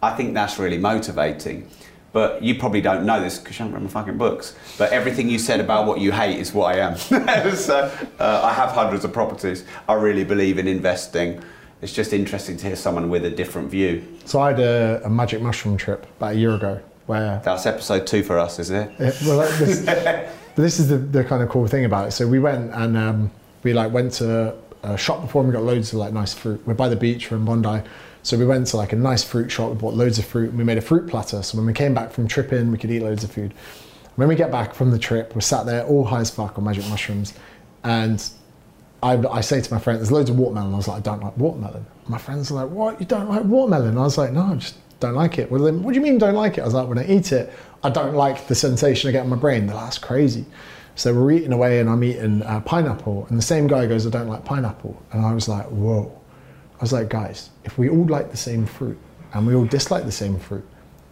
[0.03, 1.69] I think that's really motivating.
[2.13, 4.57] But you probably don't know this because you haven't read my fucking books.
[4.79, 6.97] But everything you said about what you hate is what I am.
[7.55, 9.65] so uh, I have hundreds of properties.
[9.89, 11.41] I really believe in investing
[11.83, 14.07] it's just interesting to hear someone with a different view.
[14.27, 18.07] So I had a, a magic mushroom trip about a year ago where That's episode
[18.07, 18.93] two for us, isn't it?
[19.01, 22.11] Yeah, well, this, but this is the, the kind of cool thing about it.
[22.13, 23.31] So we went and um,
[23.63, 26.63] we like went to a shop before and we got loads of like nice fruit.
[26.67, 27.83] We're by the beach, we're in Bondi.
[28.23, 30.59] So we went to like a nice fruit shop, we bought loads of fruit and
[30.59, 31.43] we made a fruit platter.
[31.43, 33.55] So when we came back from tripping, we could eat loads of food.
[34.17, 36.65] When we get back from the trip, we're sat there all high as fuck on
[36.65, 37.33] magic mushrooms.
[37.85, 38.23] And
[39.03, 40.75] I, I say to my friend, there's loads of watermelon.
[40.75, 41.87] I was like, I don't like watermelon.
[42.07, 43.01] My friends are like, what?
[43.01, 43.97] You don't like watermelon?
[43.97, 45.51] I was like, no, I just don't like it.
[45.51, 46.61] Well, then, what do you mean don't like it?
[46.61, 47.51] I was like, when I eat it,
[47.83, 49.67] I don't like the sensation I get in my brain.
[49.67, 50.45] They're like, that's crazy.
[50.97, 53.27] So we're eating away and I'm eating uh, pineapple.
[53.31, 55.01] And the same guy goes, I don't like pineapple.
[55.13, 56.20] And I was like, whoa.
[56.81, 58.99] I was like, guys, if we all like the same fruit
[59.35, 60.67] and we all dislike the same fruit,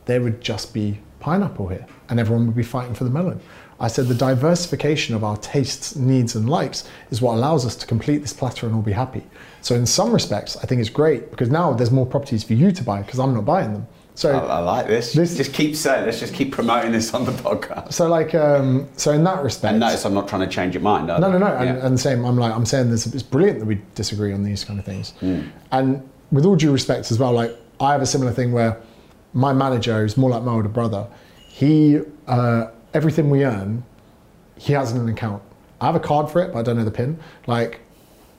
[0.07, 3.39] there would just be pineapple here and everyone would be fighting for the melon.
[3.79, 7.87] I said the diversification of our tastes, needs, and likes is what allows us to
[7.87, 9.23] complete this platter and all be happy.
[9.61, 12.73] So, in some respects, I think it's great because now there's more properties for you
[12.73, 13.87] to buy because I'm not buying them.
[14.19, 15.13] So, I, I like this.
[15.13, 16.05] This- just keep saying.
[16.05, 17.93] Let's just keep promoting this on the podcast.
[17.93, 20.83] so like, um, so in that respect, And notice I'm not trying to change your
[20.83, 21.07] mind.
[21.07, 21.47] No, no, no.
[21.47, 21.63] Yeah.
[21.63, 24.65] And, and same, I'm like, I'm saying this, it's brilliant that we disagree on these
[24.65, 25.15] kind of things.
[25.71, 28.81] And with all due respect as well, like, I have a similar thing where
[29.35, 31.07] my manager, who's more like my older brother,
[31.47, 33.85] he, uh, everything we earn,
[34.57, 35.45] he has in an account.
[35.81, 37.21] I have a card for it, but I don't know the pin.
[37.47, 37.83] Like,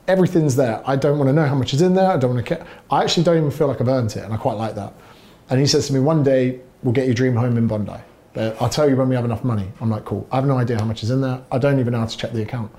[0.08, 0.82] everything's there.
[0.84, 2.10] I don't want to know how much is in there.
[2.10, 2.66] I don't want to care.
[2.90, 4.92] I actually don't even feel like I've earned it, and I quite like that.
[5.50, 7.92] And he says to me, one day we'll get your dream home in Bondi.
[8.32, 9.66] But I'll tell you when we have enough money.
[9.80, 10.26] I'm like, cool.
[10.30, 11.42] I have no idea how much is in there.
[11.50, 12.70] I don't even know how to check the account.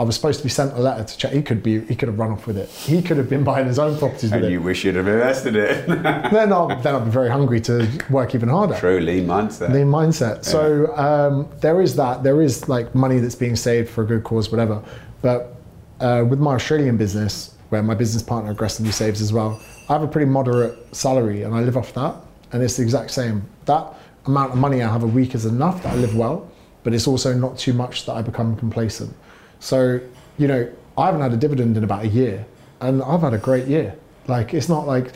[0.00, 1.32] I was supposed to be sent a letter to check.
[1.32, 1.80] He could be.
[1.80, 2.68] He could have run off with it.
[2.68, 4.52] He could have been buying his own properties And it.
[4.52, 5.86] you wish you'd have invested it.
[5.88, 8.76] then I'll then I'll be very hungry to work even harder.
[8.78, 9.72] True lean mindset.
[9.72, 10.44] The mindset.
[10.44, 12.22] So um, there is that.
[12.22, 14.84] There is like money that's being saved for a good cause, whatever.
[15.20, 15.56] But
[16.00, 20.02] uh, with my Australian business, where my business partner aggressively saves as well, I have
[20.02, 22.14] a pretty moderate salary and I live off that.
[22.52, 23.42] And it's the exact same.
[23.64, 23.94] That
[24.26, 26.50] amount of money I have a week is enough that I live well,
[26.82, 29.14] but it's also not too much that I become complacent.
[29.60, 30.00] So,
[30.36, 32.46] you know, I haven't had a dividend in about a year
[32.80, 33.96] and I've had a great year.
[34.26, 35.12] Like, it's not like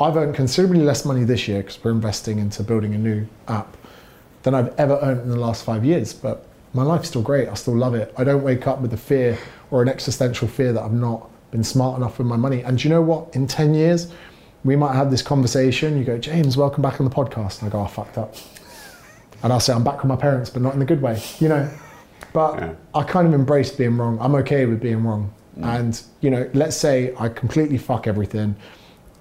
[0.00, 3.76] I've earned considerably less money this year because we're investing into building a new app
[4.42, 6.12] than I've ever earned in the last five years.
[6.12, 7.48] But my life's still great.
[7.48, 8.14] I still love it.
[8.16, 9.38] I don't wake up with a fear
[9.70, 12.62] or an existential fear that I'm not been smart enough with my money.
[12.62, 13.32] And do you know what?
[13.36, 14.12] In 10 years,
[14.64, 15.96] we might have this conversation.
[15.96, 17.60] You go, James, welcome back on the podcast.
[17.62, 18.34] And I go, I fucked up.
[19.40, 21.48] And I'll say, I'm back with my parents, but not in the good way, you
[21.48, 21.70] know?
[22.32, 22.74] But Yeah.
[22.92, 24.18] I kind of embrace being wrong.
[24.20, 25.32] I'm okay with being wrong.
[25.56, 25.78] Mm.
[25.78, 28.56] And, you know, let's say I completely fuck everything.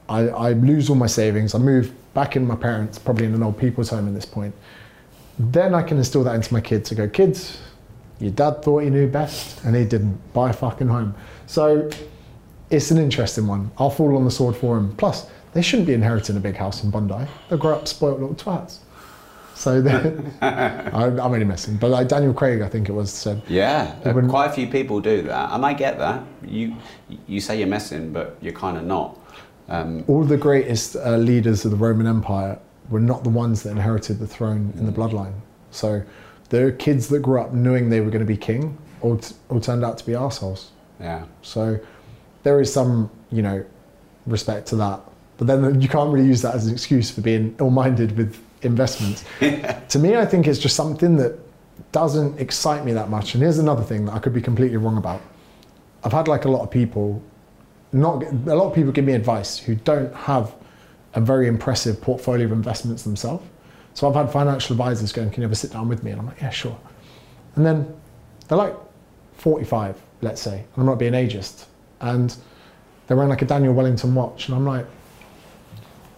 [0.09, 1.53] I, I lose all my savings.
[1.53, 4.55] I move back in my parents, probably in an old people's home at this point.
[5.37, 7.59] Then I can instill that into my kids to go, kids,
[8.19, 10.33] your dad thought he knew best and he didn't.
[10.33, 11.13] Buy a fucking home.
[11.45, 11.91] So
[12.73, 13.71] it's an interesting one.
[13.77, 14.95] I'll fall on the sword for him.
[14.95, 17.27] Plus, they shouldn't be inheriting a big house in Bondi.
[17.47, 18.79] They'll grow up spoiled little twats.
[19.53, 19.77] So
[20.41, 21.77] I'm only messing.
[21.77, 23.93] But like Daniel Craig, I think it was said, Yeah,
[24.27, 26.23] quite a few people do that, and I get that.
[26.43, 26.75] You
[27.27, 29.19] you say you're messing, but you're kind of not.
[29.69, 32.59] Um, all the greatest uh, leaders of the Roman Empire
[32.89, 35.33] were not the ones that inherited the throne in the bloodline.
[35.71, 36.01] So
[36.49, 39.19] the kids that grew up knowing they were going to be king or,
[39.49, 40.71] all turned out to be assholes.
[40.99, 41.79] yeah, So
[42.43, 43.65] there is some, you know,
[44.25, 45.01] respect to that.
[45.37, 49.25] But then you can't really use that as an excuse for being ill-minded with investments.
[49.39, 51.39] to me, I think it's just something that
[51.91, 53.33] doesn't excite me that much.
[53.33, 55.21] And here's another thing that I could be completely wrong about.
[56.03, 57.21] I've had like a lot of people,
[57.91, 60.53] not a lot of people give me advice who don't have
[61.15, 63.45] a very impressive portfolio of investments themselves.
[63.93, 66.25] So I've had financial advisors going, "Can you ever sit down with me?" And I'm
[66.25, 66.77] like, "Yeah, sure."
[67.55, 67.93] And then
[68.47, 68.75] they're like
[69.37, 71.65] 45, let's say, and I'm not being ageist,
[72.03, 72.35] and
[73.07, 74.85] they're wearing like a Daniel Wellington watch, and I'm like,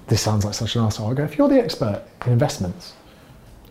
[0.07, 2.93] "This sounds like such an asshole." I go, "If you're the expert in investments,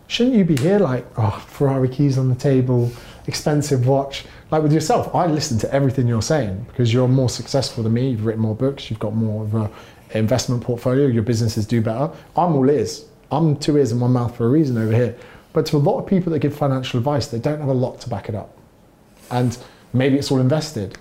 [0.07, 2.91] shouldn't you be here like, oh, Ferrari keys on the table,
[3.27, 4.24] expensive watch?
[4.51, 8.11] Like with yourself, I listen to everything you're saying because you're more successful than me.
[8.11, 8.91] You've written more books.
[8.91, 9.70] You've got more of an
[10.12, 11.07] investment portfolio.
[11.07, 12.11] Your businesses do better.
[12.36, 13.07] I'm all ears.
[13.31, 15.16] I'm two ears and one mouth for a reason over here.
[15.53, 18.01] But to a lot of people that give financial advice, they don't have a lot
[18.03, 18.57] to back it up.
[19.31, 19.57] And
[19.93, 20.99] maybe it's all invested.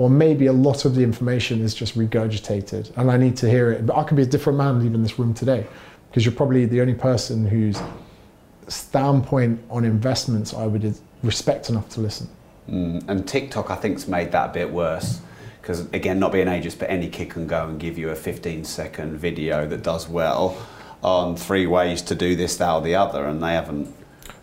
[0.00, 3.70] Or maybe a lot of the information is just regurgitated and I need to hear
[3.70, 3.84] it.
[3.84, 5.66] But I could be a different man leaving this room today
[6.08, 7.78] because you're probably the only person whose
[8.66, 12.30] standpoint on investments I would respect enough to listen.
[12.66, 15.20] Mm, and TikTok, I think, has made that a bit worse.
[15.60, 18.64] Because again, not being ageist, but any kid can go and give you a 15
[18.64, 20.56] second video that does well
[21.02, 23.94] on three ways to do this, that, or the other, and they haven't.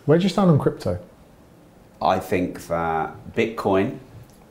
[0.06, 1.00] Where do you stand on crypto?
[2.00, 3.98] I think that Bitcoin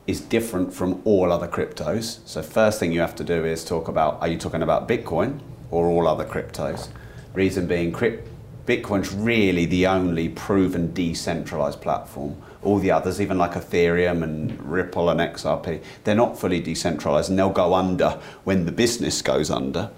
[0.06, 2.20] is different from all other cryptos.
[2.26, 5.40] So first thing you have to do is talk about are you talking about Bitcoin
[5.70, 6.88] or all other cryptos?
[7.34, 12.36] Reason being Bitcoin's really the only proven decentralized platform.
[12.62, 17.38] All the others, even like Ethereum and Ripple and XRP, they're not fully decentralized and
[17.38, 19.90] they'll go under when the business goes under.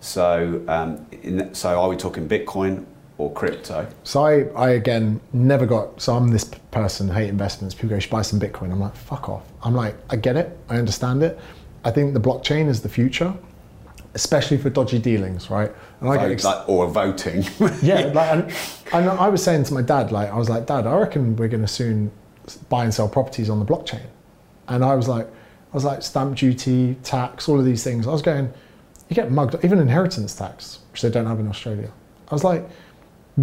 [0.00, 2.84] So, um, in, so are we talking Bitcoin
[3.20, 3.86] or crypto?
[4.04, 6.00] So I, I again never got.
[6.00, 7.74] So I'm this person hate investments.
[7.74, 8.72] People go, you should buy some Bitcoin.
[8.72, 9.44] I'm like, fuck off.
[9.62, 10.58] I'm like, I get it.
[10.68, 11.38] I understand it.
[11.84, 13.34] I think the blockchain is the future
[14.14, 15.70] especially for dodgy dealings, right?
[16.00, 17.44] And I get ex- like, or voting.
[17.82, 18.52] yeah, like, and,
[18.92, 21.48] and, I was saying to my dad, like, I was like, Dad, I reckon we're
[21.48, 22.10] going to soon
[22.68, 24.06] buy and sell properties on the blockchain.
[24.66, 28.06] And I was like, I was like, stamp duty, tax, all of these things.
[28.08, 28.52] I was going,
[29.08, 31.92] you get mugged, even inheritance tax, which they don't have in Australia.
[32.28, 32.68] I was like,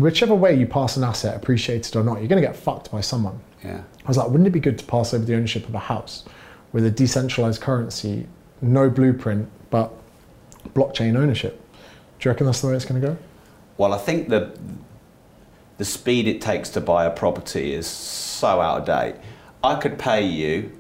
[0.02, 3.02] whichever way you pass an asset, appreciated or not, you're going to get fucked by
[3.02, 3.40] someone.
[3.64, 3.82] Yeah.
[4.06, 6.26] I was like, wouldn't it be good to pass over the ownership of a house
[6.72, 8.28] with a decentralized currency,
[8.61, 9.91] no blueprint, but
[10.74, 11.61] blockchain ownership.
[12.19, 13.18] Do you reckon that's the way it's going to go?
[13.78, 14.57] Well, I think the
[15.78, 19.15] the speed it takes to buy a property is so out of date.
[19.64, 20.72] I could pay you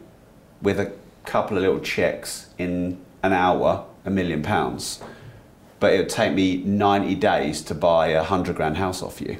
[0.61, 0.91] with a
[1.23, 5.01] couple of little checks in an hour a million pounds,
[5.79, 9.37] but it would take me 90 days to buy a 100 grand house off you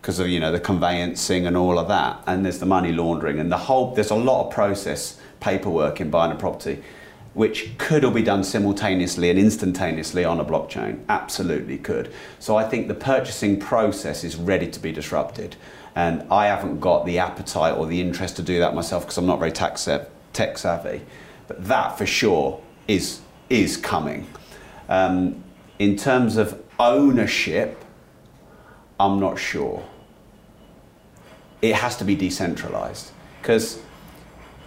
[0.00, 3.38] because of you know the conveyancing and all of that and there's the money laundering
[3.38, 6.82] and the whole there's a lot of process paperwork in buying a property
[7.34, 11.00] which could all be done simultaneously and instantaneously on a blockchain.
[11.08, 12.12] Absolutely could.
[12.40, 15.56] So I think the purchasing process is ready to be disrupted.
[15.94, 19.26] And I haven't got the appetite or the interest to do that myself because I'm
[19.26, 21.02] not very tech savvy.
[21.46, 24.26] But that for sure is, is coming.
[24.90, 25.44] Um,
[25.78, 27.82] in terms of ownership,
[28.98, 29.82] I'm not sure.
[31.62, 33.12] It has to be decentralized.
[33.40, 33.80] Because,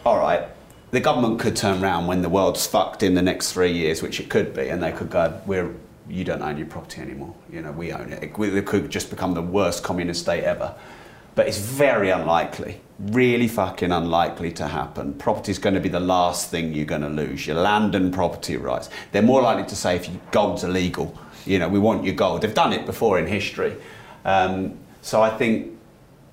[0.05, 0.47] all right,
[0.91, 4.19] the government could turn around when the world's fucked in the next three years, which
[4.19, 5.75] it could be, and they could go, "We're
[6.09, 7.33] you don't own your property anymore.
[7.51, 8.23] You know, we own it.
[8.23, 10.73] It could just become the worst communist state ever."
[11.35, 15.13] But it's very unlikely, really fucking unlikely to happen.
[15.15, 17.47] Property's going to be the last thing you're going to lose.
[17.47, 18.89] Your land and property rights.
[19.11, 22.41] They're more likely to say if gold's illegal, you know, we want your gold.
[22.41, 23.75] They've done it before in history.
[24.25, 25.77] Um, so I think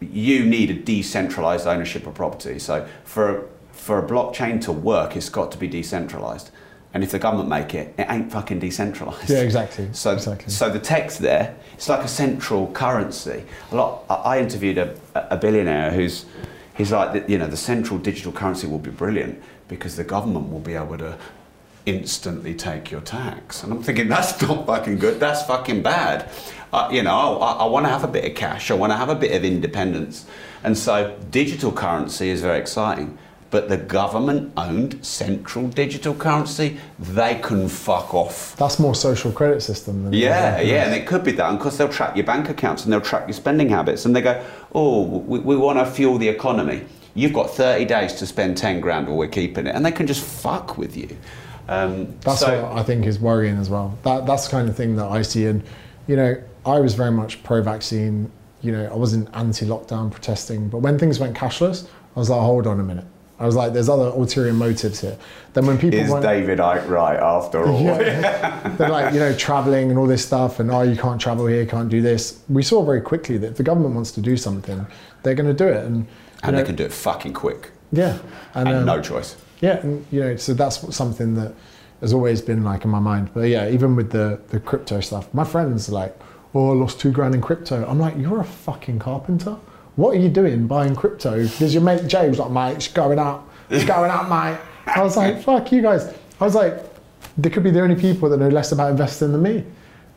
[0.00, 2.58] you need a decentralized ownership of property.
[2.58, 6.50] So for for a blockchain to work, it's got to be decentralized.
[6.92, 9.30] And if the government make it, it ain't fucking decentralized.
[9.30, 9.88] Yeah, exactly.
[9.92, 10.52] So, exactly.
[10.52, 13.44] so the text there, it's like a central currency.
[13.70, 14.04] A lot.
[14.10, 16.26] I interviewed a, a billionaire who's,
[16.81, 20.61] he's like, you know, the central digital currency will be brilliant because the government will
[20.61, 21.16] be able to
[21.86, 23.62] instantly take your tax.
[23.62, 25.20] And I'm thinking that's not fucking good.
[25.20, 26.28] That's fucking bad.
[26.73, 28.70] Uh, you know, I, I want to have a bit of cash.
[28.70, 30.27] I want to have a bit of independence.
[30.65, 33.19] And so digital currency is very exciting
[33.51, 38.56] but the government owned central digital currency, they can fuck off.
[38.56, 41.48] That's more social credit system than Yeah, yeah, and it could be that.
[41.48, 44.20] And because they'll track your bank accounts and they'll track your spending habits and they
[44.22, 46.85] go, oh, we, we want to fuel the economy.
[47.14, 49.74] You've got 30 days to spend 10 grand or we're keeping it.
[49.74, 51.16] And they can just fuck with you.
[51.68, 53.98] Um, that's so, what I think is worrying as well.
[54.05, 55.47] That, that's the kind of thing that I see.
[55.47, 55.62] And,
[56.06, 58.31] you know, I was very much pro vaccine.
[58.62, 60.68] You know, I wasn't anti lockdown protesting.
[60.68, 63.06] But when things went cashless, I was like, hold on a minute
[63.40, 65.16] I was like, there's other ulterior motives here.
[65.54, 67.82] Then when people is David Icke right after all?
[67.82, 71.46] Yeah, they're like, you know, traveling and all this stuff, and oh, you can't travel
[71.46, 72.42] here, can't do this.
[72.50, 74.86] We saw very quickly that if the government wants to do something,
[75.22, 76.06] they're going to do it, and
[76.42, 77.70] and know, they can do it fucking quick.
[77.92, 78.18] Yeah,
[78.54, 79.36] and, and um, no choice.
[79.62, 81.54] Yeah, and you know, so that's something that
[82.02, 83.30] has always been like in my mind.
[83.32, 86.14] But yeah, even with the the crypto stuff, my friends are like,
[86.54, 87.86] oh, I lost two grand in crypto.
[87.88, 89.56] I'm like, you're a fucking carpenter
[89.96, 91.42] what are you doing buying crypto?
[91.42, 94.58] Because your mate Jay was like, mate, it's going up, it's going up, mate.
[94.86, 96.14] I was like, fuck you guys.
[96.40, 96.82] I was like,
[97.36, 99.64] they could be the only people that know less about investing than me.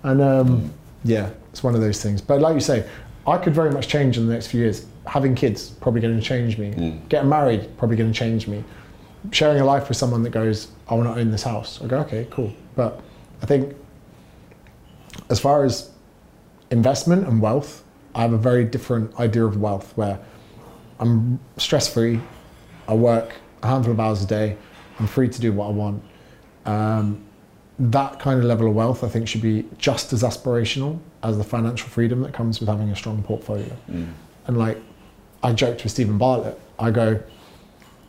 [0.04, 0.74] And um,
[1.04, 2.22] yeah, it's one of those things.
[2.22, 2.88] But like you say,
[3.26, 4.86] I could very much change in the next few years.
[5.06, 6.74] Having kids, probably going to change me.
[6.74, 7.10] Mm.
[7.10, 8.64] Getting married, probably going to change me.
[9.32, 11.82] Sharing a life with someone that goes, I want to own this house.
[11.82, 12.54] I go, okay, cool.
[12.76, 13.02] But
[13.42, 13.76] I think
[15.30, 15.92] as far as
[16.72, 17.83] investment and wealth,
[18.16, 20.20] I have a very different idea of wealth where
[21.00, 22.20] I'm stress free,
[22.88, 24.58] I work a handful of hours a day,
[25.00, 26.04] I'm free to do what I want.
[26.66, 27.24] Um,
[27.80, 31.44] that kind of level of wealth, I think, should be just as aspirational as the
[31.44, 33.76] financial freedom that comes with having a strong portfolio.
[33.90, 34.14] Mm.
[34.48, 34.78] And like,
[35.42, 37.20] I joked with Steven Bartlett, I go,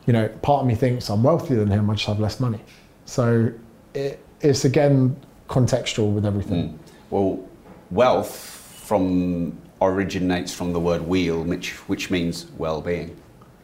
[0.07, 2.61] you know, part of me thinks I'm wealthier than him, I just have less money.
[3.07, 3.51] So
[3.95, 5.17] it, it's again
[5.49, 6.69] contextual with everything.
[6.69, 6.79] Mm.
[7.11, 7.49] Well,
[7.91, 8.37] wealth
[8.85, 9.59] from
[9.93, 13.17] originates from the word weal, which, which means well being.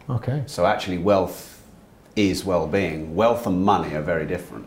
[0.09, 0.42] Okay.
[0.47, 1.62] So actually, wealth
[2.16, 3.14] is well-being.
[3.14, 4.66] Wealth and money are very different.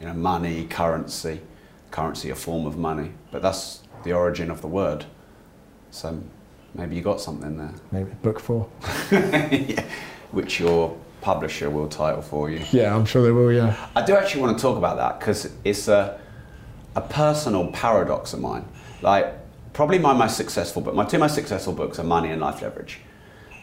[0.00, 1.40] You know, money, currency,
[1.90, 5.04] currency a form of money, but that's the origin of the word.
[5.90, 6.22] So
[6.74, 7.74] maybe you got something there.
[7.90, 8.68] Maybe book four.
[9.10, 9.84] yeah.
[10.30, 12.62] Which your publisher will title for you.
[12.70, 13.52] Yeah, I'm sure they will.
[13.52, 13.88] Yeah.
[13.96, 16.20] I do actually want to talk about that because it's a
[16.94, 18.64] a personal paradox of mine.
[19.02, 19.34] Like
[19.76, 22.98] probably my most successful book, my two most successful books are Money and Life Leverage.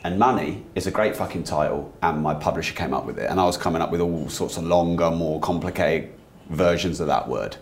[0.04, 3.40] And Money is a great fucking title, and my publisher came up with it, and
[3.40, 6.14] I was coming up with all sorts of longer, more complicated
[6.52, 7.58] versions of that word,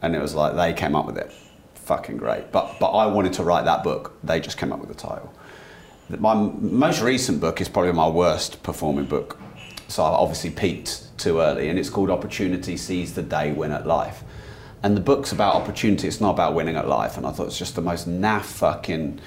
[0.00, 1.30] and it was like they came up with it,
[1.74, 2.50] fucking great.
[2.50, 5.30] But but I wanted to write that book, they just came up with the title.
[6.08, 9.38] My most recent book is probably my worst performing book,
[9.88, 13.86] so I obviously peaked too early, and it's called Opportunity Seize the Day, Win at
[13.86, 14.24] Life.
[14.82, 17.58] And the book's about opportunity, it's not about winning at life, and I thought it's
[17.58, 19.20] just the most naff fucking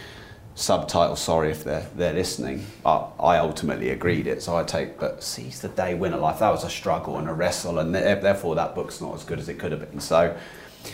[0.55, 1.15] subtitle.
[1.15, 2.65] Sorry if they're they're listening.
[2.83, 4.99] But I ultimately agreed it, so I take.
[4.99, 6.39] But seize the day, win a life.
[6.39, 9.47] That was a struggle and a wrestle, and therefore that book's not as good as
[9.47, 9.99] it could have been.
[9.99, 10.35] So,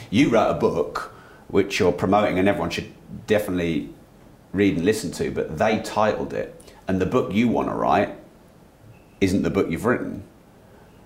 [0.09, 1.13] you wrote a book
[1.47, 2.91] which you're promoting, and everyone should
[3.27, 3.89] definitely
[4.53, 5.31] read and listen to.
[5.31, 8.15] But they titled it, and the book you want to write
[9.21, 10.23] isn't the book you've written.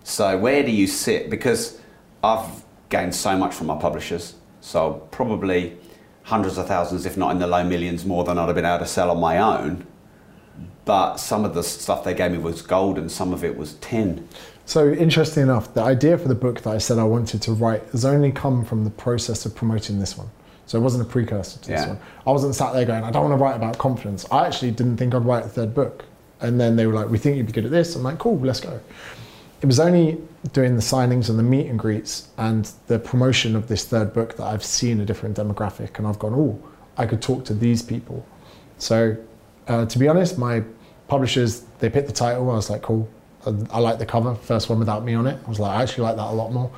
[0.04, 1.30] So where do you sit?
[1.30, 1.80] Because
[2.24, 5.78] I've gained so much from my publishers, so probably
[6.24, 8.80] hundreds of thousands, if not in the low millions, more than I'd have been able
[8.80, 9.86] to sell on my own.
[10.86, 13.74] But some of the stuff they gave me was gold and some of it was
[13.76, 14.28] tin.
[14.66, 17.84] So, interesting enough, the idea for the book that I said I wanted to write
[17.92, 20.30] has only come from the process of promoting this one.
[20.66, 21.78] So, it wasn't a precursor to yeah.
[21.78, 22.00] this one.
[22.26, 24.26] I wasn't sat there going, I don't want to write about confidence.
[24.32, 26.06] I actually didn't think I'd write a third book.
[26.42, 27.96] And then they were like, We think you'd be good at this.
[27.96, 28.80] I'm like, Cool, let's go
[29.66, 30.22] it was only
[30.54, 34.38] doing the signings and the meet and greets and the promotion of this third book
[34.38, 36.62] that I've seen a different demographic and I've gone, oh,
[36.98, 38.24] I could talk to these people.
[38.78, 39.18] So,
[39.68, 40.64] uh, to be honest, my
[41.08, 42.52] publishers, they picked the title.
[42.52, 43.10] I was like, cool.
[43.44, 45.40] I, I like the cover, first one without me on it.
[45.44, 46.72] I was like, I actually like that a lot more.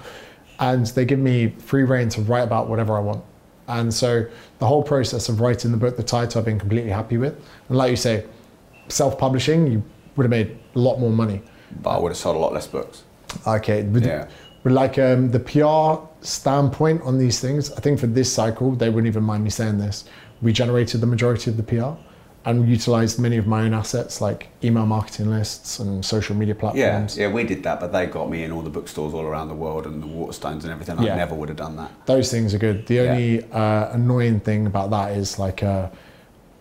[0.62, 3.22] And they give me free reign to write about whatever I want.
[3.68, 4.26] And so
[4.60, 7.36] the whole process of writing the book, the title, I've been completely happy with.
[7.68, 8.24] And like you say,
[8.88, 9.84] self publishing, you
[10.16, 11.42] would have made a lot more money
[11.82, 13.04] but I would have sold a lot less books.
[13.46, 13.84] Okay.
[13.84, 14.28] But, yeah.
[14.64, 18.90] But like um, the PR standpoint on these things, I think for this cycle, they
[18.90, 20.06] wouldn't even mind me saying this.
[20.42, 21.94] We generated the majority of the PR
[22.48, 27.18] and utilized many of my own assets like email marketing lists and social media platforms.
[27.18, 29.50] Yeah, yeah, we did that, but they got me in all the bookstores all around
[29.50, 30.98] the world and the Waterstones and everything.
[30.98, 31.92] I never would have done that.
[32.06, 32.88] Those things are good.
[32.88, 33.46] The only yeah.
[33.58, 35.90] uh, annoying thing about that is like uh,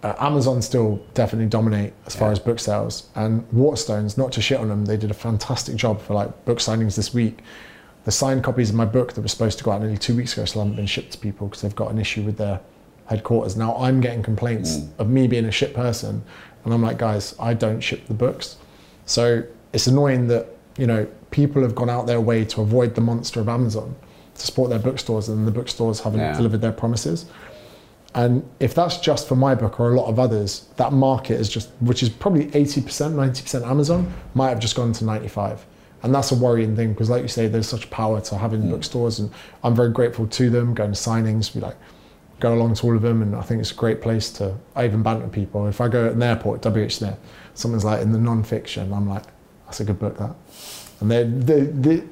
[0.06, 3.08] uh, Amazon still definitely dominate as far as book sales.
[3.16, 6.58] And Waterstones, not to shit on them, they did a fantastic job for like book
[6.58, 7.40] signings this week.
[8.04, 10.32] The signed copies of my book that were supposed to go out nearly two weeks
[10.34, 12.60] ago still haven't been shipped to people because they've got an issue with their
[13.06, 13.56] headquarters.
[13.56, 14.88] Now I'm getting complaints mm.
[15.00, 16.22] of me being a shit person,
[16.64, 18.58] and I'm like, guys, I don't ship the books.
[19.06, 19.42] So
[19.72, 20.46] it's annoying that
[20.78, 23.96] you know people have gone out their way to avoid the monster of Amazon
[24.36, 26.36] to support their bookstores, and the bookstores haven't yeah.
[26.36, 27.26] delivered their promises.
[28.16, 31.50] And if that's just for my book or a lot of others, that market is
[31.50, 35.66] just, which is probably 80%, 90% Amazon, might have just gone to 95.
[36.02, 38.70] And that's a worrying thing because, like you say, there's such power to having mm.
[38.70, 39.30] bookstores, and
[39.62, 40.72] I'm very grateful to them.
[40.72, 41.76] Going to signings, we like
[42.40, 44.56] go along to all of them, and I think it's a great place to.
[44.74, 45.66] I even banter people.
[45.66, 47.18] If I go at an airport, WH Smith,
[47.52, 49.24] someone's like in the non-fiction, I'm like,
[49.66, 50.34] that's a good book, that.
[51.00, 52.04] And they, they, they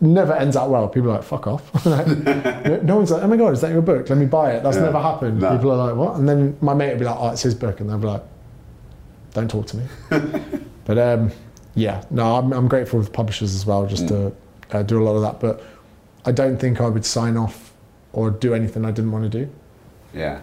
[0.00, 0.88] never ends out well.
[0.88, 1.86] People are like, fuck off.
[1.86, 4.08] no one's like, oh my God, is that your book?
[4.08, 4.62] Let me buy it.
[4.62, 4.84] That's yeah.
[4.84, 5.40] never happened.
[5.40, 5.56] No.
[5.56, 6.16] People are like, what?
[6.16, 7.80] And then my mate would be like, oh, it's his book.
[7.80, 8.22] And they'll be like,
[9.34, 9.84] don't talk to me.
[10.84, 11.32] but um,
[11.74, 14.32] yeah, no, I'm, I'm, grateful with publishers as well, just mm.
[14.70, 15.40] to uh, do a lot of that.
[15.40, 15.64] But
[16.24, 17.72] I don't think I would sign off
[18.12, 19.50] or do anything I didn't want to do.
[20.14, 20.40] Yeah.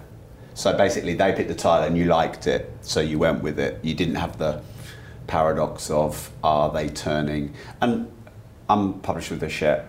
[0.53, 3.79] So basically, they picked the title and you liked it, so you went with it.
[3.83, 4.61] You didn't have the
[5.27, 8.11] paradox of are they turning and
[8.69, 9.85] I'm published with this shit.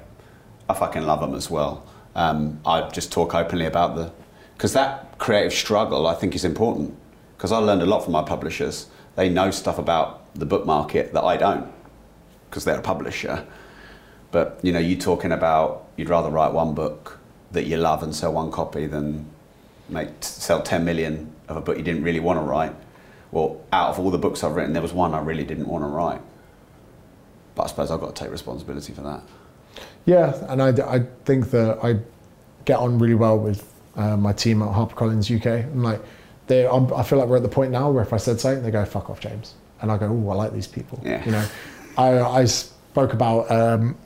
[0.68, 1.86] I fucking love them as well.
[2.14, 4.12] Um, I just talk openly about the
[4.56, 6.96] because that creative struggle I think is important
[7.36, 8.86] because I learned a lot from my publishers.
[9.14, 11.70] They know stuff about the book market that I don't
[12.48, 13.46] because they're a publisher.
[14.30, 17.18] But you know, you talking about you'd rather write one book
[17.52, 19.26] that you love and sell one copy than
[19.88, 22.74] make sell 10 million of a book you didn't really want to write.
[23.30, 25.84] Well, out of all the books I've written, there was one I really didn't want
[25.84, 26.20] to write.
[27.56, 29.22] But I suppose I've got to take responsibility for that.
[30.04, 31.98] Yeah, and I, I think that I
[32.64, 35.64] get on really well with uh, my team at HarperCollins UK.
[35.64, 36.00] And like,
[36.46, 38.62] they, I'm, i feel like we're at the point now where if I said something,
[38.62, 39.54] they go, fuck off, James.
[39.80, 41.00] And I go, oh, I like these people.
[41.04, 41.24] Yeah.
[41.24, 41.46] You know,
[41.98, 43.96] I, I spoke about um,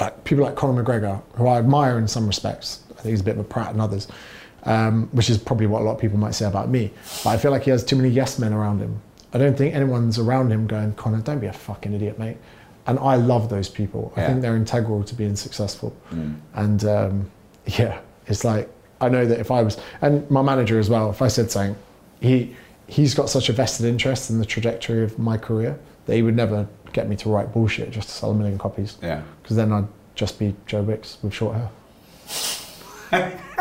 [0.00, 2.84] like people like Conor McGregor, who I admire in some respects.
[2.90, 4.08] I think he's a bit of a prat in others,
[4.62, 6.92] um, which is probably what a lot of people might say about me.
[7.24, 9.00] But I feel like he has too many yes men around him.
[9.34, 12.36] I don't think anyone's around him going, Conor, don't be a fucking idiot, mate
[12.86, 14.12] and I love those people.
[14.16, 15.94] I think they're integral to being successful.
[16.10, 16.40] Mm.
[16.54, 17.30] And um,
[17.66, 18.68] yeah, it's like
[19.00, 21.76] I know that if I was, and my manager as well, if I said something,
[22.20, 22.54] he
[22.86, 26.36] he's got such a vested interest in the trajectory of my career that he would
[26.36, 28.98] never get me to write bullshit just to sell a million copies.
[29.00, 29.22] Yeah.
[29.42, 31.56] Because then I'd just be Joe Wicks with short
[33.10, 33.40] hair.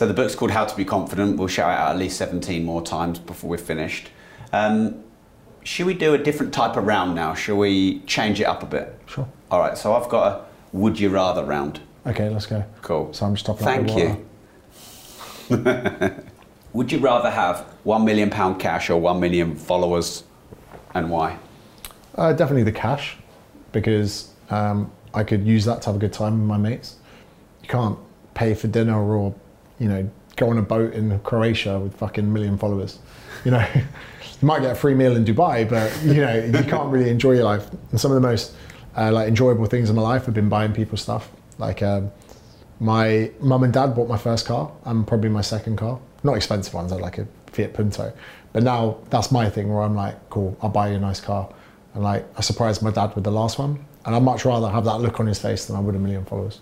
[0.00, 1.36] So the book's called How to Be Confident.
[1.36, 4.08] We'll shout it out at least 17 more times before we're finished.
[4.50, 5.04] Um,
[5.62, 7.34] should we do a different type of round now?
[7.34, 8.98] Shall we change it up a bit?
[9.06, 9.28] Sure.
[9.50, 11.80] All right, so I've got a would you rather round.
[12.06, 12.64] Okay, let's go.
[12.82, 13.12] Cool.
[13.12, 14.26] So I'm just topping Thank you.
[16.72, 20.24] would you rather have one million pound cash or one million followers
[20.94, 21.36] and why?
[22.14, 23.16] Uh, definitely the cash,
[23.72, 26.96] because um, I could use that to have a good time with my mates.
[27.62, 27.98] You can't
[28.34, 29.34] pay for dinner or,
[29.78, 32.98] you know, go on a boat in Croatia with fucking million followers.
[33.44, 33.66] You know,
[34.40, 37.32] you might get a free meal in Dubai, but you know, you can't really enjoy
[37.32, 37.70] your life.
[37.90, 38.54] And some of the most
[38.96, 41.30] uh, like enjoyable things in my life have been buying people stuff.
[41.58, 42.10] Like um,
[42.80, 46.00] my mum and dad bought my first car and probably my second car.
[46.22, 48.12] Not expensive ones, I like a Fiat Punto.
[48.52, 51.52] But now that's my thing where I'm like, cool, I'll buy you a nice car.
[51.94, 53.84] And like, I surprised my dad with the last one.
[54.06, 56.24] And I'd much rather have that look on his face than I would a million
[56.24, 56.60] followers.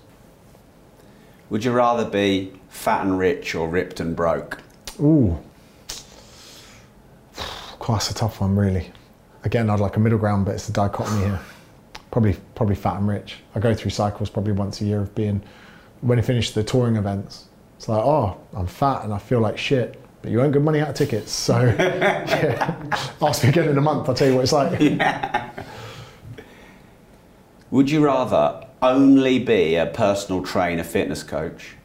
[1.50, 4.60] Would you rather be fat and rich or ripped and broke?
[5.00, 5.38] Ooh.
[7.88, 8.92] Quite a tough one, really.
[9.44, 11.40] Again, I'd like a middle ground, but it's the dichotomy here.
[12.10, 13.36] Probably, probably fat and rich.
[13.54, 15.42] I go through cycles probably once a year of being,
[16.02, 17.46] when I finish the touring events,
[17.78, 20.80] it's like, oh, I'm fat and I feel like shit, but you earn good money
[20.80, 21.32] out of tickets.
[21.32, 22.76] So, yeah.
[23.22, 24.78] ask me again in a month, I'll tell you what it's like.
[27.70, 31.76] Would you rather only be a personal trainer, fitness coach,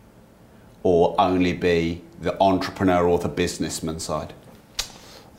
[0.83, 4.33] or only be the entrepreneur or the businessman side?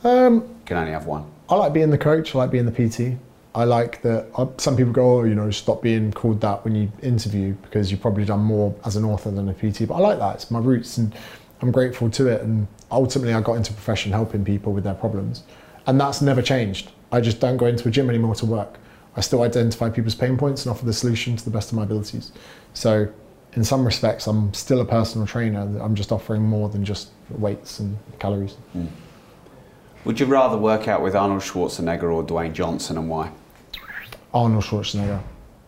[0.03, 1.25] Um, can only have one.
[1.49, 2.35] I like being the coach.
[2.35, 3.17] I like being the PT.
[3.53, 4.27] I like that.
[4.35, 7.89] Uh, some people go, oh, you know, stop being called that when you interview because
[7.89, 9.87] you've probably done more as an author than a PT.
[9.87, 10.35] But I like that.
[10.35, 11.15] It's my roots, and
[11.61, 12.41] I'm grateful to it.
[12.41, 15.43] And ultimately, I got into profession helping people with their problems,
[15.87, 16.91] and that's never changed.
[17.11, 18.77] I just don't go into a gym anymore to work.
[19.15, 21.83] I still identify people's pain points and offer the solution to the best of my
[21.83, 22.33] abilities.
[22.73, 23.07] So,
[23.53, 25.61] in some respects, I'm still a personal trainer.
[25.79, 28.57] I'm just offering more than just weights and calories.
[30.05, 33.31] Would you rather work out with Arnold Schwarzenegger or Dwayne Johnson and why?
[34.35, 35.19] Arnold Schwarzenegger.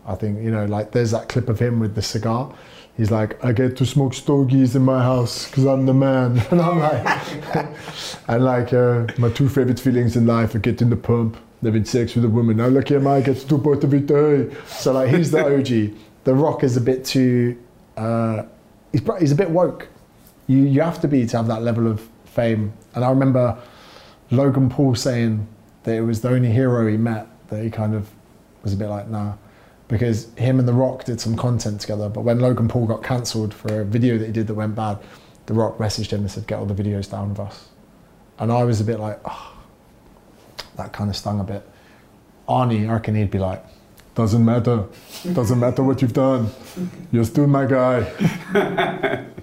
[0.05, 2.53] I think, you know, like there's that clip of him with the cigar.
[2.95, 6.39] He's like, I get to smoke stogies in my house because I'm the man.
[6.51, 7.65] And I'm like,
[8.27, 12.13] and like, uh, my two favorite feelings in life are getting the pump, having sex
[12.13, 12.57] with a woman.
[12.57, 14.55] Now lucky am I, I get to do both of it.
[14.67, 15.97] So like, he's the OG.
[16.25, 17.57] The Rock is a bit too,
[17.97, 18.43] uh,
[18.91, 19.87] he's, he's a bit woke.
[20.45, 22.73] You, you have to be to have that level of fame.
[22.93, 23.57] And I remember
[24.31, 25.47] Logan Paul saying
[25.83, 28.09] that it was the only hero he met that he kind of
[28.63, 29.33] was a bit like, nah.
[29.87, 33.53] Because him and The Rock did some content together, but when Logan Paul got cancelled
[33.53, 34.99] for a video that he did that went bad,
[35.45, 37.69] The Rock messaged him and said, get all the videos down of us.
[38.37, 39.53] And I was a bit like, oh,
[40.75, 41.67] that kind of stung a bit.
[42.49, 43.63] Arnie, I reckon he'd be like,
[44.13, 44.85] doesn't matter.
[45.33, 46.49] Doesn't matter what you've done.
[47.11, 49.23] You're still my guy.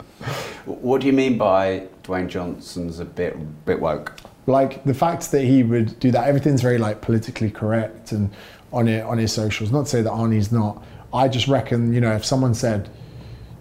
[0.66, 3.36] What do you mean by Dwayne Johnson's a bit
[3.66, 4.18] bit woke?
[4.46, 8.30] Like the fact that he would do that everything's very like politically correct and
[8.72, 12.00] on it on his socials not to say that arnie's not i just reckon you
[12.00, 12.88] know if someone said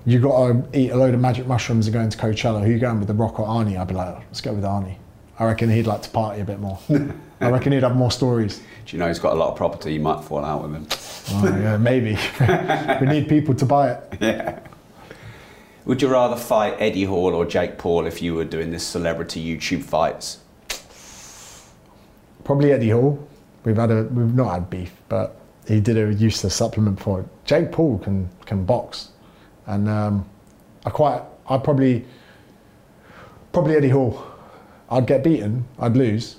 [0.06, 2.80] you got to eat a load of magic mushrooms and go into coachella who you
[2.80, 4.98] going with the rock or arnie i'd be like let's go with arnie
[5.40, 6.78] i reckon he'd like to party a bit more
[7.40, 9.94] i reckon he'd have more stories Do you know he's got a lot of property?
[9.94, 10.88] You might fall out with him.
[11.32, 12.18] oh, yeah maybe
[13.00, 14.60] we need people to buy it Yeah.
[15.86, 19.44] Would you rather fight Eddie Hall or Jake Paul if you were doing this celebrity
[19.44, 20.38] YouTube fights?
[22.44, 23.26] Probably Eddie Hall.
[23.64, 25.38] We've had a we've not had beef, but
[25.68, 27.26] he did a useless supplement for it.
[27.46, 29.10] Jake Paul can can box,
[29.68, 30.30] and um,
[30.86, 32.06] I quite I probably
[33.52, 34.26] probably Eddie Hall.
[34.90, 36.36] I'd get beaten, I'd lose,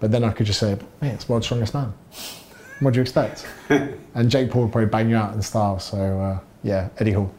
[0.00, 1.92] but then I could just say, "Mate, it's world's strongest man."
[2.80, 3.44] What do you expect?
[4.14, 5.80] and Jake Paul would probably bang you out in style.
[5.80, 7.34] So uh, yeah, Eddie Hall.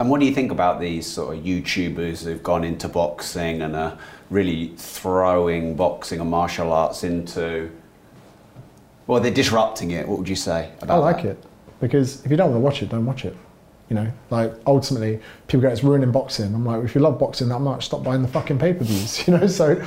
[0.00, 3.76] And what do you think about these sort of YouTubers who've gone into boxing and
[3.76, 3.96] are
[4.30, 7.70] really throwing boxing and martial arts into?
[9.06, 10.08] Well, they're disrupting it.
[10.08, 11.30] What would you say about I like that?
[11.30, 11.44] it
[11.80, 13.36] because if you don't want to watch it, don't watch it.
[13.90, 17.48] You know, like ultimately, people go, "It's ruining boxing." I'm like, if you love boxing
[17.50, 19.22] that much, stop buying the fucking pay per views.
[19.28, 19.80] You know, so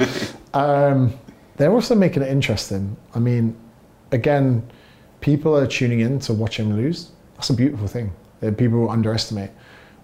[0.53, 1.13] um,
[1.57, 2.95] they're also making it interesting.
[3.15, 3.55] I mean,
[4.11, 4.67] again,
[5.21, 7.11] people are tuning in to watch him lose.
[7.35, 8.11] That's a beautiful thing.
[8.39, 9.49] That people underestimate.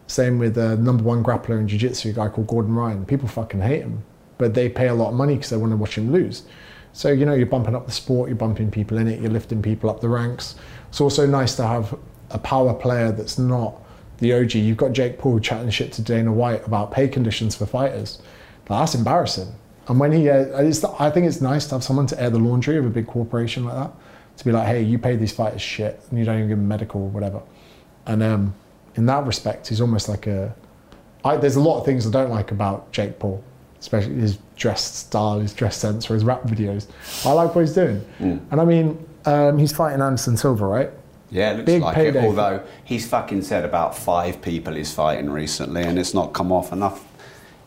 [0.08, 3.06] Same with the number one grappler in jiu-jitsu, a guy called Gordon Ryan.
[3.06, 4.04] People fucking hate him,
[4.44, 6.44] but they pay a lot of money because they want to watch him lose.
[6.92, 9.62] So you know, you're bumping up the sport, you're bumping people in it, you're lifting
[9.62, 10.56] people up the ranks.
[10.90, 11.98] It's also nice to have
[12.30, 13.82] a power player that's not
[14.18, 14.56] the OG.
[14.56, 18.22] You've got Jake Paul chatting shit to Dana White about pay conditions for fighters.
[18.66, 19.48] That's embarrassing.
[19.88, 22.38] And when he, uh, it's, I think it's nice to have someone to air the
[22.38, 23.92] laundry of a big corporation like that.
[24.38, 26.68] To be like, hey, you pay these fighters shit, and you don't even give them
[26.68, 27.42] medical or whatever.
[28.08, 28.56] And um,
[28.96, 30.54] in that respect, he's almost like a.
[31.24, 33.44] I, there's a lot of things I don't like about Jake Paul,
[33.84, 36.88] especially his dress style, his dress sense, or his rap videos.
[37.26, 38.02] I like what he's doing.
[38.20, 40.90] And I mean, um, he's fighting Anderson Silva, right?
[41.30, 42.20] Yeah, it looks Big like payday.
[42.24, 42.26] it.
[42.26, 46.72] Although he's fucking said about five people he's fighting recently, and it's not come off
[46.72, 47.04] enough.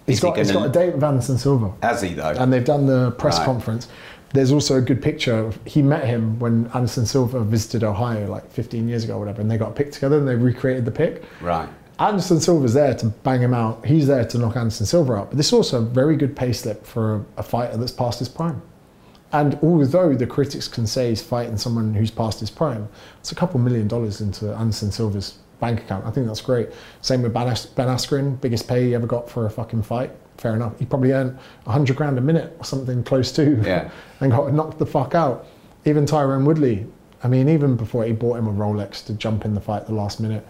[0.06, 1.72] He's Is he got, he's got a date with Anderson Silva.
[1.82, 2.30] Has he though?
[2.30, 3.44] and they've done the press Right.
[3.44, 3.88] conference.
[4.32, 5.36] There's also a good picture.
[5.38, 9.40] Of, he met him when Anderson Silva visited Ohio like 15 years ago or whatever,
[9.42, 11.24] and they got a pic together and they recreated the pic.
[11.42, 11.68] right.
[11.98, 13.84] Anderson Silva's there to bang him out.
[13.86, 15.30] He's there to knock Anderson Silva out.
[15.30, 18.18] But this is also a very good pay slip for a, a fighter that's past
[18.18, 18.60] his prime.
[19.32, 23.34] And although the critics can say he's fighting someone who's past his prime, it's a
[23.34, 26.04] couple million dollars into Anderson Silva's bank account.
[26.06, 26.68] I think that's great.
[27.00, 30.10] Same with Ben, As- ben Askren, biggest pay he ever got for a fucking fight.
[30.36, 30.78] Fair enough.
[30.78, 33.60] He probably earned 100 grand a minute or something close to.
[33.64, 33.90] Yeah.
[34.20, 35.46] And got knocked the fuck out.
[35.86, 36.86] Even Tyron Woodley,
[37.22, 39.86] I mean, even before he bought him a Rolex to jump in the fight at
[39.86, 40.46] the last minute,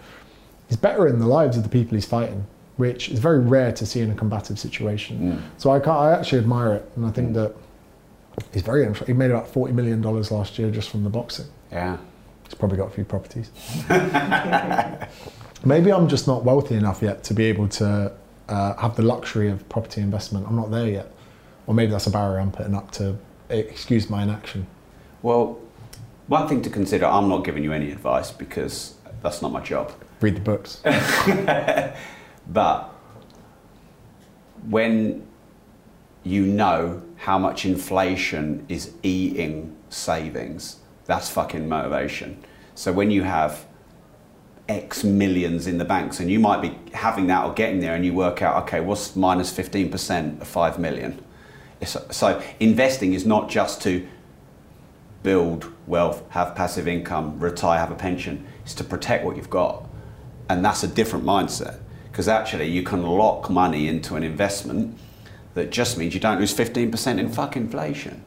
[0.67, 2.45] he's better in the lives of the people he's fighting,
[2.77, 5.41] which is very rare to see in a combative situation.
[5.57, 7.53] So I, I actually admire it, and I think that
[8.53, 8.91] he's very.
[9.05, 11.47] He made about forty million dollars last year just from the boxing.
[11.71, 11.97] Yeah.
[12.45, 13.51] He's probably got a few properties.
[15.65, 18.13] Maybe I'm just not wealthy enough yet to be able to
[18.47, 20.47] uh, have the luxury of property investment.
[20.47, 21.11] I'm not there yet,
[21.65, 23.17] or maybe that's a barrier I'm putting up to
[23.49, 24.67] excuse my inaction.
[25.21, 25.59] Well,
[26.27, 27.05] one thing to consider.
[27.05, 29.91] I'm not giving you any advice because that's not my job.
[30.21, 30.81] Read the books.
[32.49, 32.93] But
[34.69, 35.27] when
[36.23, 42.43] you know how much inflation is eating savings, that's fucking motivation.
[42.75, 43.65] So when you have
[44.69, 48.05] X millions in the banks and you might be having that or getting there and
[48.05, 51.23] you work out, okay, what's minus 15% of 5 million?
[51.79, 54.07] It's- So investing is not just to
[55.23, 58.45] build wealth, have passive income, retire, have a pension.
[58.63, 59.86] It's to protect what you've got.
[60.49, 61.79] And that's a different mindset.
[62.11, 64.97] Because actually, you can lock money into an investment
[65.53, 68.23] that just means you don't lose 15% in fuck inflation.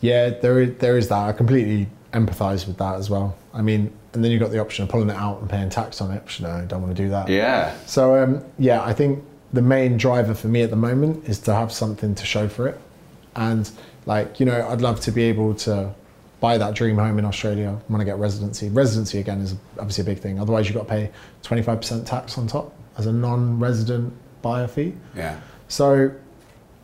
[0.00, 1.28] Yeah, there is, there is that.
[1.28, 3.36] I completely empathise with that as well.
[3.52, 6.00] I mean, and then you've got the option of pulling it out and paying tax
[6.00, 6.22] on it.
[6.24, 7.28] Which, no, I don't want to do that.
[7.28, 7.76] Yeah.
[7.86, 9.22] So um, yeah, I think
[9.52, 12.66] the main driver for me at the moment is to have something to show for
[12.68, 12.80] it,
[13.36, 13.70] and
[14.06, 15.94] like you know, I'd love to be able to
[16.46, 18.68] buy that dream home in Australia when I get residency.
[18.68, 20.38] Residency again is obviously a big thing.
[20.38, 21.10] Otherwise, you've got to pay
[21.42, 24.12] 25% tax on top as a non-resident
[24.42, 24.94] buyer fee.
[25.16, 25.40] Yeah.
[25.66, 26.12] So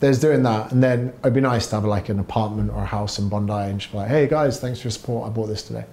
[0.01, 2.85] there's doing that, and then it'd be nice to have like an apartment or a
[2.85, 5.29] house in Bondi and just be like, hey guys, thanks for your support.
[5.29, 5.85] I bought this today.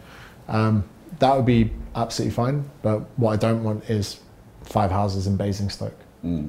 [0.49, 0.83] Um,
[1.21, 2.69] that would be absolutely fine.
[2.83, 4.19] But what I don't want is
[4.65, 5.99] five houses in Basingstoke,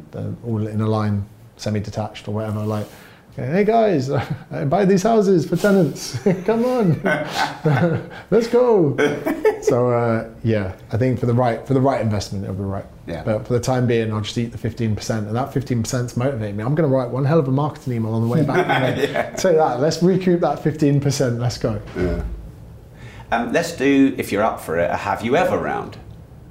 [0.10, 2.62] They're all in a line, semi-detached or whatever.
[2.66, 2.88] Like,
[3.36, 4.10] hey guys,
[4.52, 6.20] I buy these houses for tenants.
[6.46, 7.02] Come on,
[8.32, 8.96] let's go.
[9.62, 12.86] so uh, yeah, I think for the right for the right investment, it'll be right.
[13.08, 13.24] Yeah.
[13.24, 16.16] But for the time being, I'll just eat the fifteen percent, and that fifteen percent's
[16.18, 16.64] motivating me.
[16.64, 18.68] I'm going to write one hell of a marketing email on the way back.
[18.98, 19.36] yeah.
[19.36, 19.80] Say that.
[19.80, 21.40] Let's recoup that fifteen percent.
[21.40, 21.82] Let's go.
[23.32, 25.98] Um, let's do, if you're up for it, a have you ever round.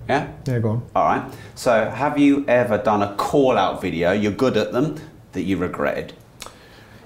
[0.09, 0.33] Yeah?
[0.47, 0.91] Yeah, go on.
[0.97, 1.33] All right.
[1.55, 4.99] So, have you ever done a call out video, you're good at them,
[5.33, 6.15] that you regretted?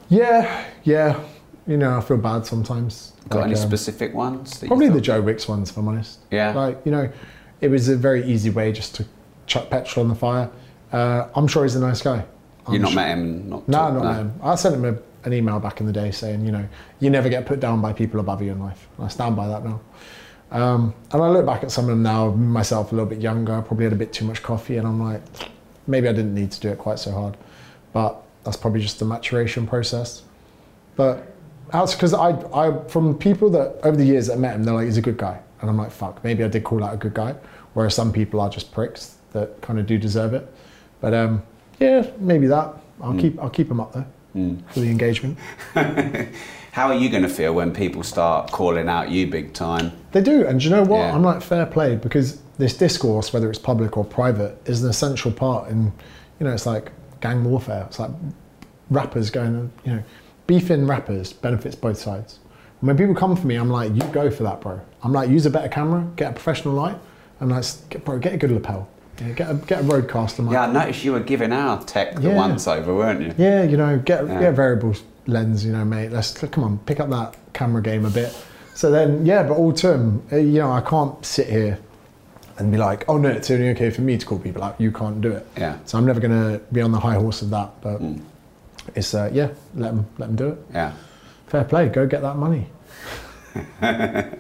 [0.09, 1.20] Yeah, yeah.
[1.66, 3.12] You know, I feel bad sometimes.
[3.28, 4.59] Got Like, any um, specific ones?
[4.66, 6.18] Probably the Joe Wicks ones, if I'm honest.
[6.31, 6.52] Yeah.
[6.52, 7.10] Like, you know,
[7.60, 9.06] it was a very easy way just to
[9.47, 10.51] chuck petrol on the fire.
[10.93, 12.24] Uh, I'm sure he's a nice guy.
[12.70, 13.48] You've not sure- met him?
[13.48, 14.32] Not No, talked- not met him.
[14.43, 16.66] I sent him a, an email back in the day saying, you know,
[17.01, 18.86] you never get put down by people above you in life.
[18.98, 19.81] And I stand by that now.
[20.51, 23.60] Um, and I look back at some of them now, myself a little bit younger,
[23.62, 25.22] probably had a bit too much coffee, and I'm like,
[25.86, 27.36] maybe I didn't need to do it quite so hard.
[27.93, 30.22] But that's probably just the maturation process.
[30.96, 31.34] But
[31.72, 34.86] that's because I, I, from people that over the years that met him, they're like,
[34.86, 35.40] he's a good guy.
[35.60, 37.34] And I'm like, fuck, maybe I did call out a good guy.
[37.72, 40.52] Whereas some people are just pricks that kind of do deserve it.
[41.00, 41.42] But um,
[41.80, 42.74] yeah, maybe that.
[43.00, 44.06] I'll keep, I'll keep him up there
[44.68, 45.38] for the engagement.
[46.72, 49.92] How are you going to feel when people start calling out you big time?
[50.10, 50.98] They do, and do you know what?
[50.98, 51.14] Yeah.
[51.14, 55.30] I'm like fair play because this discourse, whether it's public or private, is an essential
[55.30, 55.70] part.
[55.70, 55.92] In
[56.40, 56.90] you know, it's like
[57.24, 57.84] gang warfare.
[57.88, 58.10] It's like
[58.90, 60.02] rappers going, you know,
[60.46, 62.38] beefing rappers benefits both sides.
[62.80, 64.78] And when people come for me, I'm like, you go for that, bro.
[65.02, 66.98] I'm like, use a better camera, get a professional light,
[67.40, 68.86] and like, get, bro, get a good lapel,
[69.20, 70.52] yeah, get a get a RODECaster.
[70.52, 72.36] Yeah, I noticed you were giving our tech the Yeah.
[72.36, 73.32] once over, weren't you?
[73.38, 74.40] Yeah, you know, get Yeah.
[74.40, 76.12] get variables lens, you know, mate.
[76.12, 78.36] Let's come on, pick up that camera game a bit.
[78.74, 81.78] So then, yeah, but all term, uh, you know, I can't sit here
[82.59, 84.81] and be like, oh no, it's only okay for me to call people out.
[84.81, 85.47] You can't do it.
[85.56, 85.78] Yeah.
[85.85, 87.81] So I'm never gonna be on the high horse of that.
[87.81, 88.01] But
[88.94, 90.59] it's uh, yeah, let them let them do it.
[90.72, 90.93] Yeah.
[91.47, 91.89] Fair play.
[91.89, 92.66] Go get that money.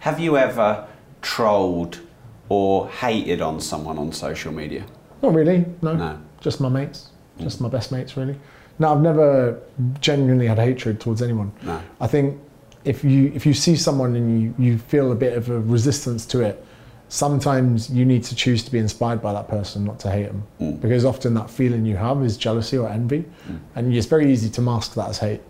[0.00, 0.86] Have you ever
[1.22, 2.00] trolled
[2.48, 4.84] or hated on someone on social media?
[5.22, 5.64] Not really.
[5.82, 5.94] No.
[5.94, 6.20] No.
[6.40, 7.10] Just my mates.
[7.38, 8.36] Just my best mates, really.
[8.78, 9.60] No, I've never
[10.00, 11.52] genuinely had hatred towards anyone.
[11.62, 11.80] No.
[12.00, 12.40] I think
[12.84, 16.24] if you if you see someone and you, you feel a bit of a resistance
[16.26, 16.64] to it,
[17.08, 20.46] sometimes you need to choose to be inspired by that person, not to hate them.
[20.60, 20.80] Mm.
[20.80, 23.58] Because often that feeling you have is jealousy or envy, mm.
[23.74, 25.40] and it's very easy to mask that as hate.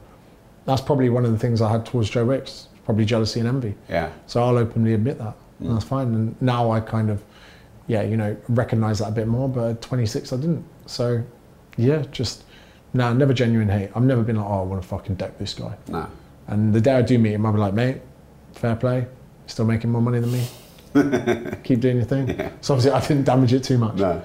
[0.64, 3.74] That's probably one of the things I had towards Joe Wicks, probably jealousy and envy.
[3.88, 4.12] Yeah.
[4.26, 5.34] So I'll openly admit that.
[5.60, 6.14] And that's fine.
[6.14, 7.22] And now I kind of,
[7.86, 9.48] yeah, you know, recognize that a bit more.
[9.48, 10.64] But at 26, I didn't.
[10.86, 11.24] So,
[11.76, 12.44] yeah, just,
[12.92, 13.90] nah, never genuine hate.
[13.94, 15.74] I've never been like, oh, I want to fucking deck this guy.
[15.88, 16.08] No.
[16.46, 18.00] And the day I do meet him, I'll be like, mate,
[18.52, 19.06] fair play.
[19.46, 20.46] Still making more money than me.
[21.64, 22.28] Keep doing your thing.
[22.60, 23.96] So obviously, I didn't damage it too much.
[23.96, 24.22] No.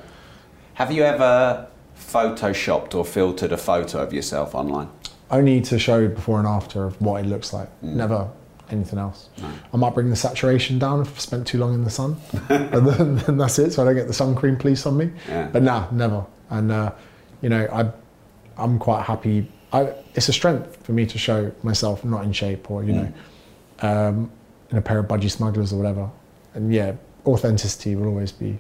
[0.76, 1.68] Have you ever
[1.98, 4.90] photoshopped or filtered a photo of yourself online?
[5.30, 7.70] Only to show before and after of what it looks like.
[7.82, 8.30] Never
[8.70, 9.30] anything else.
[9.74, 12.18] I might bring the saturation down if I've spent too long in the sun,
[12.50, 13.72] and then, then that's it.
[13.72, 15.12] So I don't get the sun cream police on me.
[15.28, 15.50] Yeah.
[15.52, 16.26] But nah, never.
[16.50, 16.92] And uh,
[17.42, 17.92] you know, I,
[18.62, 19.48] I'm quite happy.
[19.72, 23.14] I, it's a strength for me to show myself not in shape or you know,
[23.80, 24.32] um,
[24.70, 26.10] in a pair of budgie smugglers or whatever.
[26.54, 26.94] And yeah,
[27.26, 28.60] authenticity will always be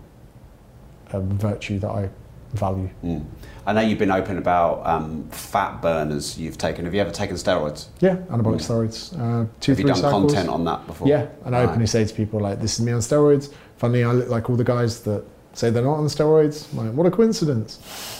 [1.11, 2.09] a virtue that I
[2.53, 2.89] value.
[3.03, 3.25] Mm.
[3.65, 6.85] I know you've been open about um, fat burners you've taken.
[6.85, 7.87] Have you ever taken steroids?
[7.99, 9.13] Yeah, anabolic steroids.
[9.17, 10.11] Uh, two, Have you done cycles.
[10.33, 11.07] content on that before?
[11.07, 11.69] Yeah, and I Right.
[11.69, 14.55] openly say to people like, "This is me on steroids." Funny, I look like all
[14.55, 16.71] the guys that say they're not on steroids.
[16.71, 17.79] I'm like, what a coincidence!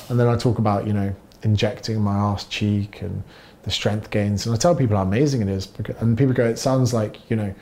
[0.10, 1.14] And then I talk about you know
[1.44, 3.22] injecting my ass cheek and
[3.64, 5.68] the strength gains, and I tell people how amazing it is.
[5.68, 7.54] Because, and people go, "It sounds like you know,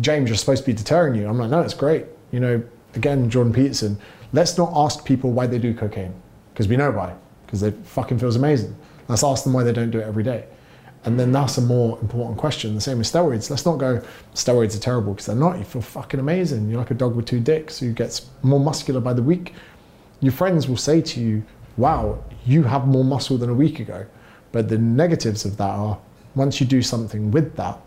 [0.00, 2.62] James, you're supposed to be deterring you." I'm like, "No, it's great." You know,
[2.94, 3.98] again, Jordan Peterson.
[4.32, 6.14] Let's not ask people why they do cocaine
[6.52, 7.14] because we know why.
[7.44, 8.74] Because it fucking feels amazing.
[9.08, 10.44] Let's ask them why they don't do it every day.
[11.04, 12.74] And then that's a more important question.
[12.74, 13.50] The same with steroids.
[13.50, 14.00] Let's not go,
[14.34, 15.58] steroids are terrible because they're not.
[15.58, 16.68] You feel fucking amazing.
[16.68, 19.54] You're like a dog with two dicks who gets more muscular by the week.
[20.20, 21.42] Your friends will say to you,
[21.76, 24.06] wow, you have more muscle than a week ago.
[24.52, 25.98] But the negatives of that are
[26.36, 27.78] once you do something with that,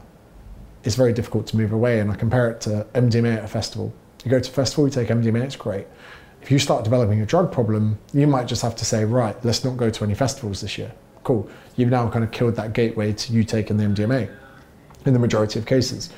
[0.86, 1.99] it's very difficult to move away.
[1.99, 3.94] And I compare it to MDMA at a festival.
[4.24, 5.88] You go to a festival, you take MDMA, it's great.
[6.41, 9.66] If you start developing a drug problem, you might just have to say, right, let's
[9.66, 10.91] not go to any festivals this year.
[11.24, 11.49] Cool.
[11.76, 14.32] You've now kind of killed that gateway to you taking the MDMA
[15.06, 16.12] in the majority of cases.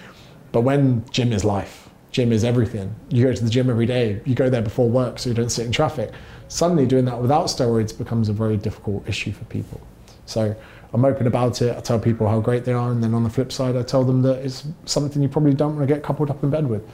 [0.52, 2.94] But when gym is life, gym is everything.
[3.10, 5.50] You go to the gym every day, you go there before work so you don't
[5.50, 6.12] sit in traffic.
[6.50, 9.82] Suddenly, doing that without steroids becomes a very difficult issue for people.
[10.26, 10.56] So
[10.94, 11.76] I'm open about it.
[11.76, 14.04] I tell people how great they are, and then on the flip side, I tell
[14.04, 16.88] them that it's something you probably don't want to get coupled up in bed with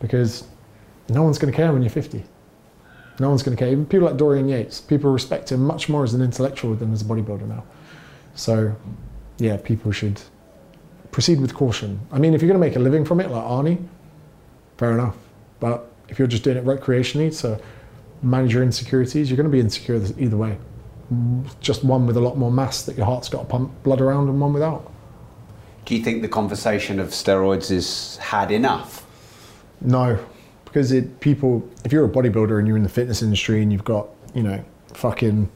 [0.00, 0.44] because
[1.08, 2.24] no one's going to care when you're 50.
[3.18, 3.72] No one's going to care.
[3.72, 7.02] Even people like Dorian Yates, people respect him much more as an intellectual than as
[7.02, 7.64] a bodybuilder now.
[8.34, 8.76] So,
[9.38, 10.20] yeah, people should
[11.10, 11.98] proceed with caution.
[12.12, 13.82] I mean, if you're going to make a living from it, like Arnie,
[14.76, 15.16] fair enough.
[15.60, 17.60] But if you're just doing it recreationally to
[18.22, 20.58] manage your insecurities, you're going to be insecure either way.
[21.60, 24.28] Just one with a lot more mass that your heart's got to pump blood around,
[24.28, 24.92] and one without.
[25.84, 29.06] Do you think the conversation of steroids is had enough?
[29.80, 30.18] No,
[30.64, 31.68] because it people.
[31.84, 34.64] If you're a bodybuilder and you're in the fitness industry and you've got you know
[34.94, 35.48] fucking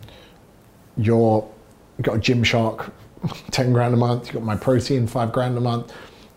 [0.97, 1.51] your
[1.99, 2.93] you've got a Gymshark,
[3.51, 4.33] ten grand a month.
[4.33, 5.93] You've got Myprotein, five grand a month.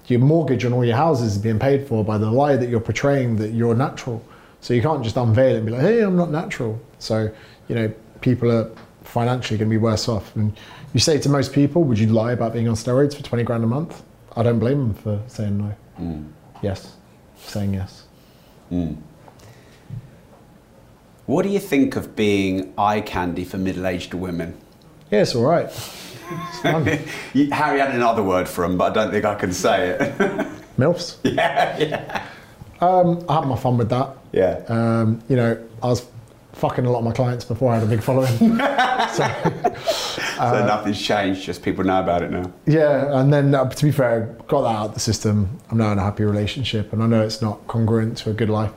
[0.07, 2.81] Your mortgage on all your houses is being paid for by the lie that you're
[2.81, 4.25] portraying that you're natural.
[4.59, 6.81] So you can't just unveil it and be like, hey, I'm not natural.
[6.99, 7.31] So
[7.67, 8.71] you know people are
[9.03, 10.35] financially going to be worse off.
[10.35, 10.55] And
[10.93, 13.63] you say to most people, would you lie about being on steroids for twenty grand
[13.63, 14.03] a month?
[14.35, 16.25] I don't blame them for saying no.
[16.61, 16.95] Yes,
[17.37, 18.03] saying yes.
[21.25, 24.57] What do you think of being eye candy for middle-aged women?
[25.11, 25.65] Yeah, it's all right.
[25.65, 26.61] It's.
[27.51, 30.17] Harry had another word for them, but I don't think I can say it.
[30.77, 31.17] MILFs?
[31.23, 32.25] Yeah, yeah.
[32.81, 34.17] Um, I had my fun with that.
[34.31, 34.63] yeah.
[34.67, 36.05] Um, you know, I was
[36.53, 38.37] fucking a lot of my clients before I had a big following.
[38.37, 38.47] so
[40.65, 42.51] nothing's changed, just people know about it now.
[42.65, 45.59] yeah, and then uh, to be fair, got that out of the system.
[45.69, 48.49] I'm now in a happy relationship, and I know it's not congruent to a good
[48.49, 48.71] life.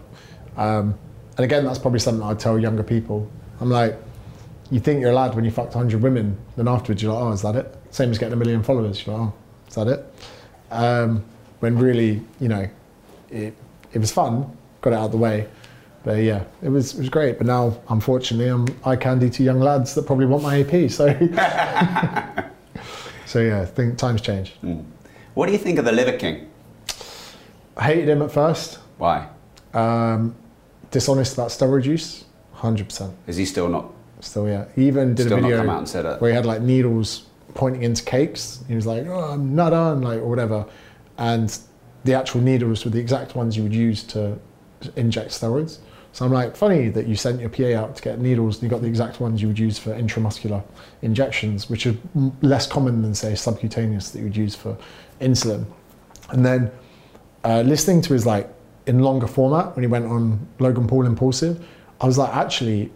[0.56, 0.94] Um,
[1.36, 3.30] and again, that's probably something I'd tell younger people.
[3.60, 3.96] I'm like,
[4.70, 7.32] you think you're a lad when you fucked 100 women, then afterwards you're like, oh,
[7.32, 7.74] is that it?
[7.90, 9.06] Same as getting a million followers.
[9.06, 9.34] You're like, oh,
[9.68, 10.14] is that it?
[10.70, 11.24] Um,
[11.60, 12.68] when really, you know,
[13.30, 13.54] it,
[13.92, 15.46] it was fun, got it out of the way.
[16.06, 17.36] But yeah, it was, it was great.
[17.36, 20.88] But now, unfortunately, I'm eye candy to young lads that probably want my AP.
[20.88, 21.08] So
[23.26, 24.54] So yeah, think times change.
[25.34, 26.48] What do you think of the Liver King?
[27.76, 28.78] I hated him at first.
[28.98, 29.28] Why?
[29.74, 30.36] Um,
[30.92, 33.12] dishonest about steroid use, hundred percent.
[33.26, 33.90] Is he still not?
[34.20, 34.66] Still, yeah.
[34.76, 36.20] He even did a video come out and said it.
[36.20, 38.62] where he had like needles pointing into cakes.
[38.68, 40.66] He was like, "Oh, I'm not on," like or whatever,
[41.18, 41.58] and
[42.04, 44.38] the actual needles were the exact ones you would use to
[44.94, 45.78] inject steroids.
[46.16, 48.70] So I'm like, funny that you sent your PA out to get needles and you
[48.70, 50.64] got the exact ones you would use for intramuscular
[51.02, 51.94] injections, which are
[52.40, 54.78] less common than say subcutaneous that you would use for
[55.20, 55.66] insulin.
[56.30, 56.70] And then
[57.44, 58.48] uh, listening to his like
[58.86, 61.62] in longer format when he went on Logan Paul Impaulsive,
[62.00, 62.90] I was like, actually,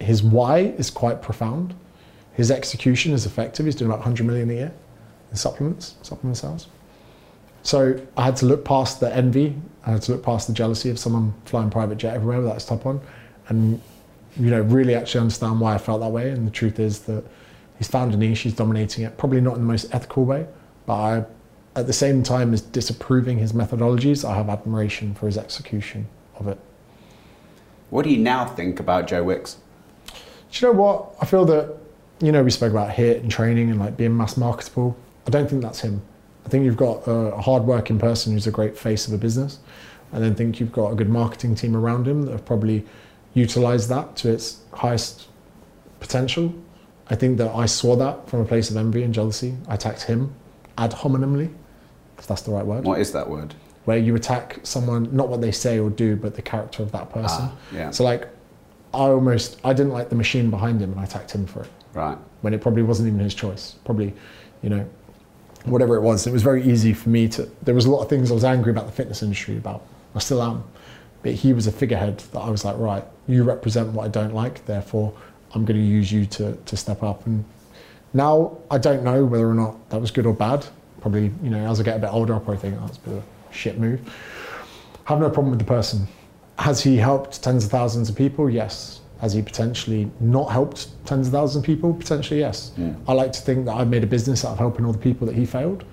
[0.00, 1.74] his why is quite profound.
[2.32, 3.66] His execution is effective.
[3.66, 4.74] He's doing about 100 million a year
[5.30, 6.68] in supplements, supplement sales.
[7.66, 9.56] So I had to look past the envy.
[9.84, 12.60] I had to look past the jealousy of someone flying private jet everywhere with that
[12.60, 13.00] top on,
[13.48, 13.82] and
[14.36, 16.30] you know really actually understand why I felt that way.
[16.30, 17.24] And the truth is that
[17.76, 18.42] he's found a niche.
[18.42, 19.18] He's dominating it.
[19.18, 20.46] Probably not in the most ethical way,
[20.86, 21.24] but I,
[21.74, 26.06] at the same time as disapproving his methodologies, I have admiration for his execution
[26.36, 26.60] of it.
[27.90, 29.56] What do you now think about Joe Wicks?
[30.06, 30.12] Do
[30.52, 31.16] you know what?
[31.20, 31.76] I feel that,
[32.20, 34.96] you know, we spoke about HIIT and training and like being mass marketable.
[35.26, 36.02] I don't think that's him.
[36.46, 39.58] I think you've got a hard-working person who's a great face of a business.
[40.12, 42.86] I then think you've got a good marketing team around him that have probably
[43.34, 45.26] utilised that to its highest
[45.98, 46.54] potential.
[47.10, 49.56] I think that I saw that from a place of envy and jealousy.
[49.68, 50.34] I attacked him
[50.78, 51.52] ad hominemly,
[52.18, 53.54] if that's the right word What is that word?
[53.86, 57.08] where you attack someone not what they say or do but the character of that
[57.10, 57.90] person Ah, yeah.
[57.92, 58.28] so like
[58.92, 61.70] i almost i didn't like the machine behind him and i attacked him for it
[61.94, 62.18] Right.
[62.40, 64.12] when it probably wasn't even his choice probably
[64.60, 64.84] you know
[65.66, 68.08] whatever it was it was very easy for me to there was a lot of
[68.08, 69.82] things i was angry about the fitness industry about.
[70.14, 70.64] I still am.
[71.22, 74.34] But he was a figurehead that i was like right you represent what i don't
[74.34, 75.12] like therefore
[75.54, 77.26] i'm going to use you to, to step up.
[77.26, 77.44] And
[78.14, 80.66] now i don't know whether or not that was good or bad.
[81.00, 83.00] Probably you know as i get a bit older i'll probably think oh, that's a
[83.00, 84.00] bit of a shit move.
[85.04, 86.06] Have no problem with the person.
[86.58, 88.48] Has he helped tens of thousands of people?
[88.48, 91.94] Yes has he potentially not helped tens of thousands of people?
[91.94, 92.72] Potentially yes.
[93.08, 95.26] I like to think that i've made a business out of helping all the people
[95.26, 95.84] that he failed.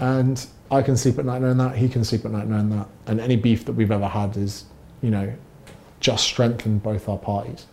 [0.00, 2.88] And i can sleep at night knowing that he can sleep at night knowing that.
[3.06, 4.64] And any beef that we've ever had is
[5.02, 5.32] you know
[6.00, 7.66] just strengthened both our parties.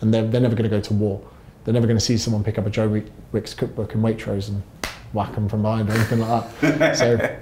[0.00, 1.20] And they're, they're never going to go to war.
[1.64, 3.02] They're never going to see someone pick up a joe
[3.32, 4.62] wicks cookbook in waitrose and
[5.14, 6.96] whack them from behind or anything like that.
[6.98, 7.38] So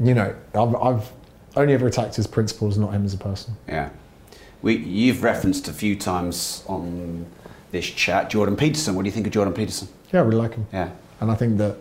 [0.00, 1.12] you know I've, I've
[1.56, 3.56] only ever attacked his principles not him as a person.
[3.66, 3.90] Yeah.
[4.62, 7.26] We, you've referenced a few times on
[7.72, 8.94] this chat Jordan Peterson.
[8.94, 9.88] What do you think of Jordan Peterson?
[10.12, 10.90] yeah i really like him Yeah.
[11.20, 11.76] And I think that,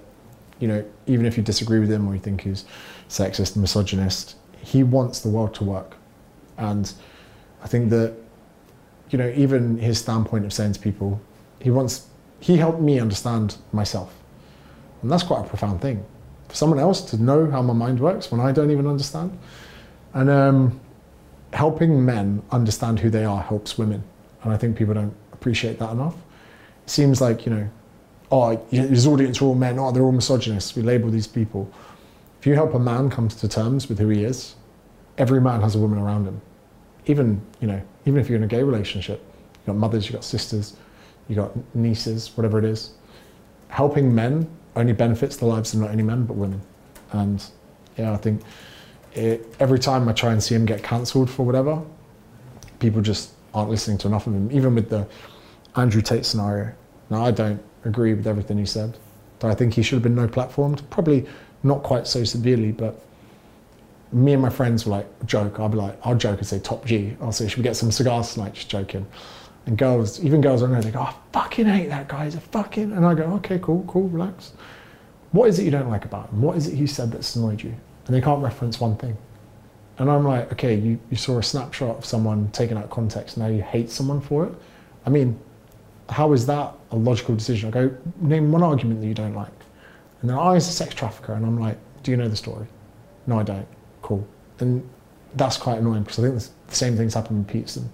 [0.59, 2.65] you know, even if you disagree with him or you think he's
[3.09, 5.95] sexist and misogynist, he wants the world to work.
[6.57, 6.91] And
[7.63, 8.13] I think that,
[9.09, 11.19] you know, even his standpoint of saying to people,
[11.59, 12.05] he wants,
[12.39, 14.13] he helped me understand myself.
[15.01, 16.05] And that's quite a profound thing.
[16.49, 19.37] For someone else to know how my mind works when I don't even understand.
[20.13, 20.79] And um,
[21.53, 24.03] helping men understand who they are helps women.
[24.43, 26.15] And I think people don't appreciate that enough.
[26.85, 27.69] It seems like, you know,
[28.31, 30.75] oh, his audience are all men, oh, they're all misogynists.
[30.75, 31.71] We label these people.
[32.39, 34.55] If you help a man come to terms with who he is,
[35.17, 36.41] every man has a woman around him.
[37.05, 39.23] Even, you know, even if you're in a gay relationship,
[39.53, 40.75] you've got mothers, you've got sisters,
[41.27, 42.91] you've got nieces, whatever it is.
[43.67, 46.61] Helping men only benefits the lives of not only men, but women.
[47.11, 47.43] And
[47.97, 48.41] yeah, I think
[49.13, 51.81] it, every time I try and see him get cancelled for whatever,
[52.79, 54.51] people just aren't listening to enough of him.
[54.51, 55.07] Even with the
[55.75, 56.73] Andrew Tate scenario.
[57.09, 58.97] Now, I don't agree with everything he said.
[59.43, 60.87] I think he should have been no platformed?
[60.89, 61.25] Probably
[61.63, 63.01] not quite so severely, but
[64.11, 65.59] me and my friends were like, joke.
[65.59, 67.15] I'll be like, I'll joke and say top G.
[67.21, 68.53] I'll say, should we get some cigars tonight?
[68.53, 69.05] Just joking.
[69.65, 72.25] And girls, even girls I know, they go, I fucking hate that guy.
[72.25, 72.91] He's a fucking.
[72.91, 74.53] And I go, okay, cool, cool, relax.
[75.31, 76.41] What is it you don't like about him?
[76.41, 77.75] What is it he said that's annoyed you?
[78.05, 79.17] And they can't reference one thing.
[79.97, 83.37] And I'm like, okay, you, you saw a snapshot of someone taken out of context,
[83.37, 84.53] now you hate someone for it.
[85.05, 85.39] I mean,
[86.09, 87.69] how is that a logical decision?
[87.69, 89.51] I go, name one argument that you don't like.
[90.21, 91.33] And then, I he's a sex trafficker.
[91.33, 92.67] And I'm like, do you know the story?
[93.27, 93.67] No, I don't.
[94.01, 94.27] Cool.
[94.59, 94.87] And
[95.35, 97.89] that's quite annoying because I think the same thing's happened with Peterson.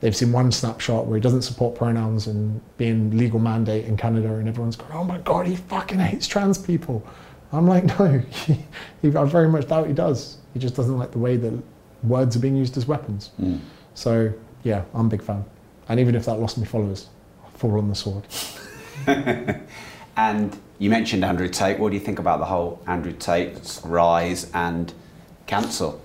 [0.00, 4.32] They've seen one snapshot where he doesn't support pronouns and being legal mandate in Canada,
[4.34, 7.04] and everyone's going, oh my God, he fucking hates trans people.
[7.52, 8.64] I'm like, no, he,
[9.02, 10.38] he, I very much doubt he does.
[10.54, 11.62] He just doesn't like the way that
[12.02, 13.28] words are being used as weapons.
[13.36, 13.56] Hmm.
[13.94, 15.44] So, yeah, I'm a big fan.
[15.88, 17.08] And even if that lost me followers,
[17.44, 18.24] I'll fall on the sword.
[20.18, 21.78] And you mentioned Andrew Tate.
[21.78, 24.92] What do you think about the whole Andrew Tate's rise and
[25.46, 26.02] cancel?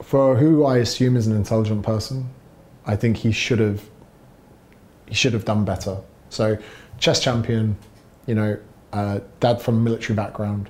[0.00, 2.30] For who I assume is an intelligent person,
[2.86, 3.82] I think he should have
[5.06, 5.98] he should have done better.
[6.30, 6.56] So,
[6.98, 7.76] chess champion,
[8.26, 8.58] you know,
[8.92, 10.68] Uh, dad from a military background,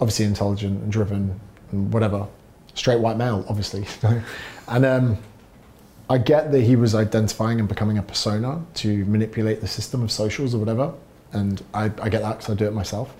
[0.00, 1.40] obviously intelligent and driven
[1.72, 2.26] and whatever.
[2.74, 3.86] Straight white male, obviously.
[4.68, 5.18] and um,
[6.10, 10.10] I get that he was identifying and becoming a persona to manipulate the system of
[10.10, 10.94] socials or whatever.
[11.32, 13.14] And I, I get that because I do it myself.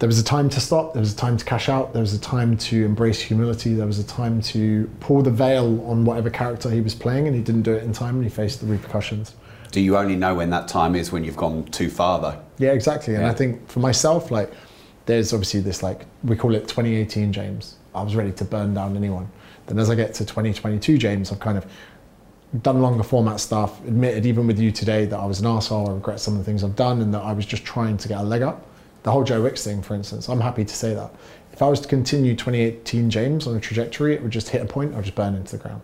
[0.00, 2.12] There was a time to stop, there was a time to cash out, there was
[2.14, 6.30] a time to embrace humility, there was a time to pull the veil on whatever
[6.30, 8.66] character he was playing, and he didn't do it in time and he faced the
[8.66, 9.36] repercussions.
[9.74, 12.40] Do you only know when that time is when you've gone too far though?
[12.58, 13.16] Yeah, exactly.
[13.16, 13.30] And Yeah.
[13.32, 14.52] I think for myself, like,
[15.06, 17.74] there's obviously this, like, we call it 2018 James.
[17.92, 19.26] I was ready to burn down anyone.
[19.66, 21.66] Then as I get to 2022 James, I've kind of
[22.62, 25.92] done longer format stuff, admitted even with you today that I was an arsehole, I
[25.94, 28.20] regret some of the things I've done, and that I was just trying to get
[28.20, 28.64] a leg up.
[29.02, 31.12] The whole Joe Wicks thing, for instance, I'm happy to say that.
[31.52, 34.66] If I was to continue 2018 James on a trajectory, it would just hit a
[34.66, 35.82] point, I'd just burn into the ground.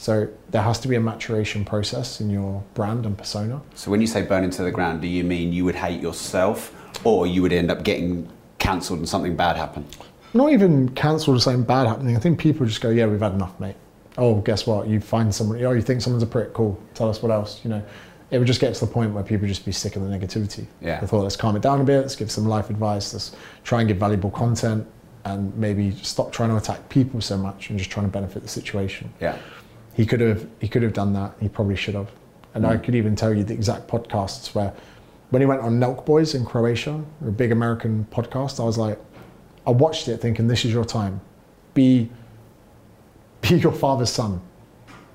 [0.00, 3.60] So there has to be a maturation process in your brand and persona.
[3.74, 6.74] So when you say burn into the ground, do you mean you would hate yourself
[7.04, 8.26] or you would end up getting
[8.58, 9.86] cancelled and something bad happen?
[10.32, 12.16] not even cancelled or something bad happening.
[12.16, 13.76] I think people just go, yeah, we've had enough, mate.
[14.16, 14.86] Oh, guess what?
[14.86, 16.80] You find someone, oh, you think someone's a prick, cool.
[16.94, 17.82] Tell us what else, you know.
[18.30, 20.66] It would just get to the point where people just be sick of the negativity.
[20.80, 21.00] Yeah.
[21.00, 23.80] They thought, let's calm it down a bit, let's give some life advice, let's try
[23.80, 24.86] and give valuable content
[25.24, 28.48] and maybe stop trying to attack people so much and just trying to benefit the
[28.48, 29.12] situation.
[29.20, 29.36] Yeah.
[30.00, 31.34] He could have he could have done that.
[31.40, 32.10] He probably should have.
[32.54, 32.82] And I hmm.
[32.82, 34.72] could even tell you the exact podcasts where
[35.28, 38.98] when he went on Nelk Boys in Croatia, a big American podcast, I was like,
[39.66, 41.20] I watched it thinking, this is your time.
[41.74, 42.08] Be
[43.42, 44.40] be your father's son.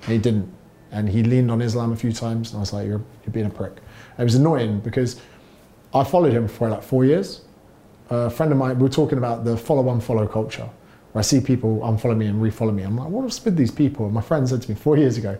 [0.02, 0.48] And he didn't.
[0.92, 3.46] And he leaned on Islam a few times, and I was like, you're, you're being
[3.46, 3.72] a prick.
[3.72, 5.20] And it was annoying because
[5.92, 7.40] I followed him for like four years.
[8.10, 10.70] A friend of mine, we were talking about the follow unfollow culture, where
[11.18, 12.82] I see people unfollow me and refollow me.
[12.82, 14.06] I'm like, what's with these people?
[14.06, 15.38] And my friend said to me four years ago,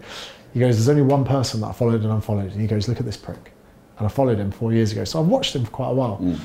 [0.54, 2.52] he goes, there's only one person that I followed and unfollowed.
[2.52, 3.52] And he goes, look at this prick.
[3.98, 5.04] And I followed him four years ago.
[5.04, 6.18] So I've watched him for quite a while.
[6.18, 6.38] Mm.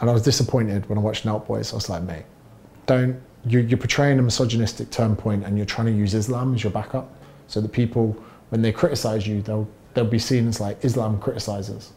[0.00, 1.72] And I was disappointed when I watched Nelk Boys.
[1.72, 2.24] I was like, mate,
[2.86, 6.62] don't, you, you're portraying a misogynistic turn point and you're trying to use Islam as
[6.62, 7.12] your backup.
[7.48, 8.16] So that people,
[8.50, 11.88] when they criticize you, they'll, they'll be seen as like Islam criticizers.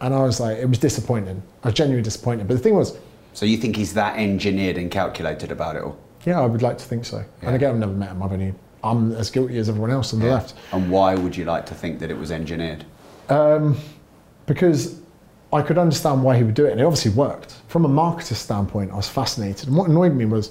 [0.00, 1.42] And I was like, it was disappointing.
[1.62, 2.48] I was genuinely disappointed.
[2.48, 2.96] But the thing was,
[3.32, 5.98] So you think he's that engineered and calculated about it all?
[6.24, 7.18] Yeah, I would like to think so.
[7.18, 7.46] Yeah.
[7.46, 8.22] And again, I've never met him.
[8.22, 10.54] I've only, I'm as guilty as everyone else on the left.
[10.72, 12.84] And why would you like to think that it was engineered?
[14.46, 15.00] because
[15.52, 17.56] I could understand why he would do it, and it obviously worked.
[17.68, 19.68] From a marketer standpoint, I was fascinated.
[19.68, 20.50] And what annoyed me was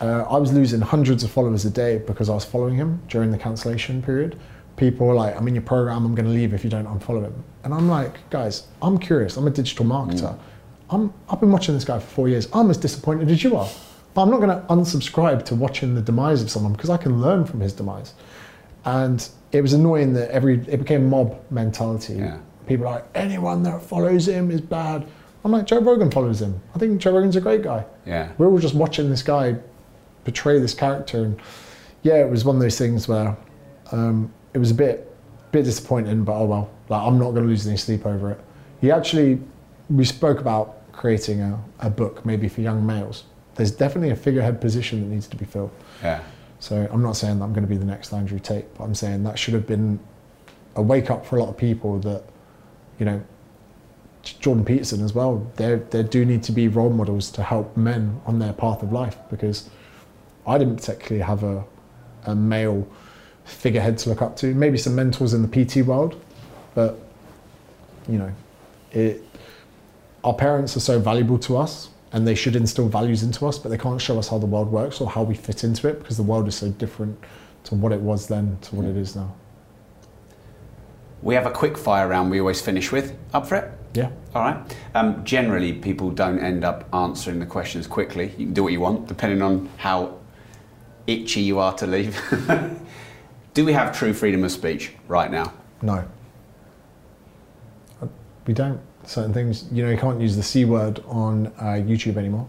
[0.00, 3.30] uh, I was losing hundreds of followers a day because I was following him during
[3.30, 4.38] the cancellation period.
[4.76, 7.22] People were like, I'm in your program, I'm going to leave if you don't unfollow
[7.22, 7.44] him.
[7.62, 10.36] And I'm like, guys, I'm curious, I'm a digital marketer.
[10.90, 12.48] I'm, I've been watching this guy for four years.
[12.52, 13.68] I'm as disappointed as you are.
[14.14, 17.20] But I'm not going to unsubscribe to watching the demise of someone because I can
[17.20, 18.14] learn from his demise.
[18.84, 22.14] And it was annoying that every it became mob mentality.
[22.14, 22.38] Yeah.
[22.66, 25.06] People are like anyone that follows him is bad.
[25.44, 26.60] I'm like Joe Rogan follows him.
[26.74, 27.84] I think Joe Rogan's a great guy.
[28.06, 28.32] Yeah.
[28.38, 29.56] We're all just watching this guy
[30.24, 31.40] portray this character, and
[32.02, 33.36] yeah, it was one of those things where
[33.92, 35.10] um, it was a bit
[35.52, 36.24] bit disappointing.
[36.24, 38.40] But oh well, like I'm not going to lose any sleep over it.
[38.80, 39.40] He actually,
[39.88, 43.24] we spoke about creating a, a book maybe for young males.
[43.54, 45.70] There's definitely a figurehead position that needs to be filled.
[46.02, 46.22] Yeah.
[46.58, 48.94] So I'm not saying that I'm going to be the next Andrew Tate, but I'm
[48.94, 50.00] saying that should have been
[50.76, 52.24] a wake up for a lot of people that,
[52.98, 53.22] you know,
[54.22, 55.46] Jordan Peterson as well.
[55.56, 58.92] There, there do need to be role models to help men on their path of
[58.92, 59.68] life because
[60.46, 61.64] I didn't particularly have a,
[62.24, 62.88] a male
[63.44, 64.54] figurehead to look up to.
[64.54, 66.20] Maybe some mentors in the PT world,
[66.74, 66.98] but
[68.08, 68.32] you know,
[68.92, 69.22] it.
[70.22, 73.70] Our parents are so valuable to us, and they should instill values into us, but
[73.70, 76.16] they can't show us how the world works or how we fit into it because
[76.16, 77.18] the world is so different
[77.64, 79.34] to what it was then to what it is now.
[81.22, 83.16] We have a quick fire round we always finish with.
[83.32, 83.72] Up for it?
[83.94, 84.10] Yeah.
[84.32, 84.76] All right.
[84.94, 88.30] Um, generally, people don't end up answering the questions quickly.
[88.38, 90.16] You can do what you want, depending on how
[91.08, 92.20] itchy you are to leave.
[93.54, 95.52] do we have true freedom of speech right now?
[95.82, 96.06] No.
[98.00, 98.06] Uh,
[98.46, 98.80] We don't.
[99.06, 102.48] Certain things, you know, you can't use the C word on uh, YouTube anymore.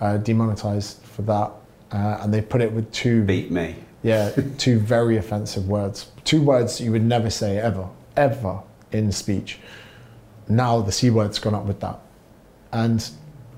[0.00, 1.50] Uh, demonetized for that.
[1.92, 3.76] Uh, and they put it with two, Beat me.
[4.02, 6.10] yeah, two very offensive words.
[6.24, 8.60] Two words you would never say ever, ever
[8.90, 9.58] in speech.
[10.48, 12.00] Now the C word's gone up with that.
[12.72, 13.08] And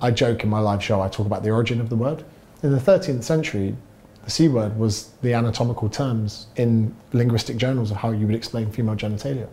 [0.01, 2.25] I joke in my live show, I talk about the origin of the word.
[2.63, 3.77] In the 13th century,
[4.25, 8.71] the C word was the anatomical terms in linguistic journals of how you would explain
[8.71, 9.45] female genitalia.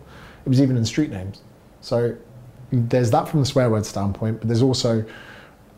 [0.44, 1.42] It was even in street names.
[1.80, 2.16] So
[2.72, 5.04] there's that from the swear word standpoint, but there's also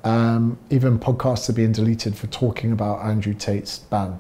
[0.05, 4.19] um, even podcasts are being deleted for talking about Andrew Tate's ban.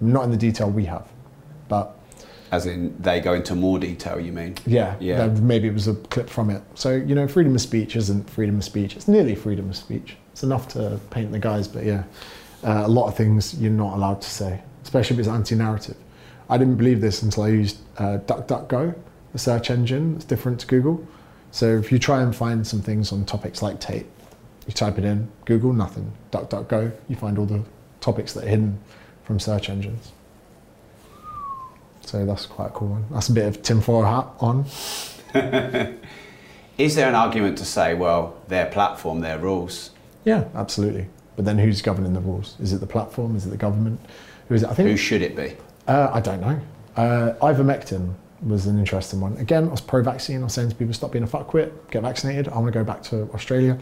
[0.00, 1.08] Not in the detail we have,
[1.68, 1.98] but
[2.52, 4.20] As in, they go into more detail.
[4.20, 4.54] You mean?
[4.66, 5.26] Yeah, Yeah.
[5.26, 6.62] maybe it was a clip from it.
[6.74, 8.94] So you know, freedom of speech isn't freedom of speech.
[8.94, 10.16] It's nearly freedom of speech.
[10.32, 12.04] It's enough to paint the guys, but yeah,
[12.62, 15.96] uh, a lot of things you're not allowed to say, especially if it's anti-narrative.
[16.48, 18.94] I didn't believe this until I used uh, DuckDuckGo,
[19.32, 20.14] the search engine.
[20.16, 21.04] It's different to Google.
[21.50, 24.06] So if you try and find some things on topics like Tate,
[24.66, 26.12] you type it in, Google, nothing.
[26.32, 27.62] DuckDuckGo, you find all the
[28.00, 28.78] topics that are hidden
[29.24, 30.12] from search engines.
[32.02, 33.06] So that's quite a cool one.
[33.10, 34.64] That's a bit of tinfoil hat on.
[36.78, 39.90] Is there an argument to say, well, their platform, their rules?
[40.24, 41.08] Yeah, absolutely.
[41.36, 42.56] But then who's governing the rules?
[42.60, 43.34] Is it the platform?
[43.36, 44.00] Is it the government?
[44.48, 44.68] Who is it?
[44.68, 45.54] I think Who should it be?
[45.88, 46.60] Uh, I don't know.
[46.96, 49.36] Uh, ivermectin was an interesting one.
[49.38, 50.40] Again, I was pro-vaccine.
[50.40, 52.48] I was saying to people, stop being a fuckwit, get vaccinated.
[52.48, 53.78] I want to go back to Australia.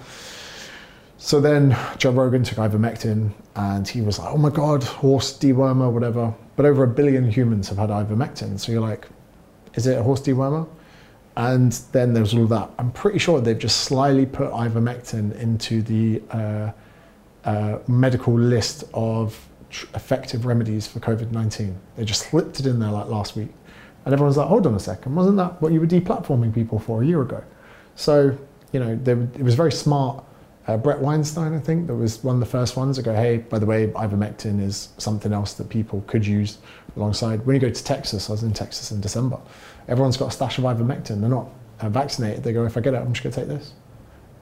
[1.17, 5.91] So then Joe Rogan took ivermectin and he was like, oh my God, horse dewormer,
[5.91, 6.35] whatever.
[6.57, 8.59] But over a billion humans have had ivermectin.
[8.59, 9.09] So you're like,
[9.75, 10.69] is it a horse dewormer?
[11.37, 12.71] And then there was all that.
[12.79, 16.73] I'm pretty sure they've just slyly put ivermectin into the uh,
[17.45, 21.77] uh, medical list of tr- effective remedies for COVID 19.
[21.97, 23.51] They just slipped it in there like last week.
[24.05, 27.03] And everyone's like, hold on a second, wasn't that what you were deplatforming people for
[27.03, 27.43] a year ago?
[27.95, 28.37] So,
[28.73, 30.25] you know, they, it was very smart.
[30.67, 33.39] Uh, Bret Weinstein, I think, that was one of the first ones to go, hey,
[33.39, 36.59] by the way, ivermectin is something else that people could use
[36.97, 37.45] alongside.
[37.47, 39.39] When you go to Texas, I was in Texas in December,
[39.89, 41.21] everyone's got a stash of ivermectin.
[41.21, 41.51] They're not
[41.81, 42.43] uh, vaccinated.
[42.43, 43.73] They go, if I get it, I'm just going to take this.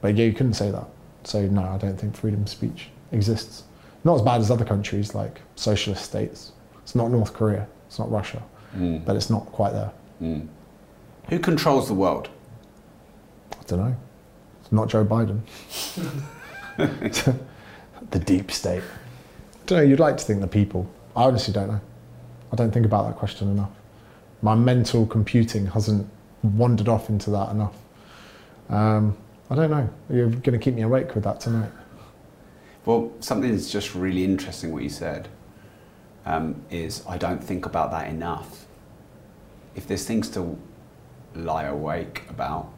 [0.01, 0.89] But yeah, you couldn't say that.
[1.25, 3.65] So no, I don't think freedom of speech exists.
[4.05, 6.53] Not as bad as other countries like socialist states.
[6.83, 7.69] It's not North Korea.
[7.87, 8.43] It's not Russia.
[8.77, 9.05] Mm.
[9.05, 9.93] But it's not quite there.
[10.23, 10.49] Mm.
[11.29, 12.29] Who controls the world?
[13.53, 13.97] I don't know.
[14.61, 15.41] It's not Joe Biden.
[18.11, 18.83] the deep state.
[18.83, 19.85] I don't know.
[19.85, 20.89] You'd like to think the people.
[21.15, 21.81] I honestly don't know.
[22.53, 23.71] I don't think about that question enough.
[24.43, 26.09] My mental computing hasn't
[26.43, 27.77] wandered off into that enough.
[28.69, 29.17] Um,
[29.51, 29.89] I don't know.
[30.11, 31.71] You're going to keep me awake with that tonight.
[32.85, 35.29] Well, something that's just really interesting what you said
[36.27, 38.67] um, is I don't think about that enough.
[39.75, 40.59] If there's things to
[41.35, 42.71] lie awake about,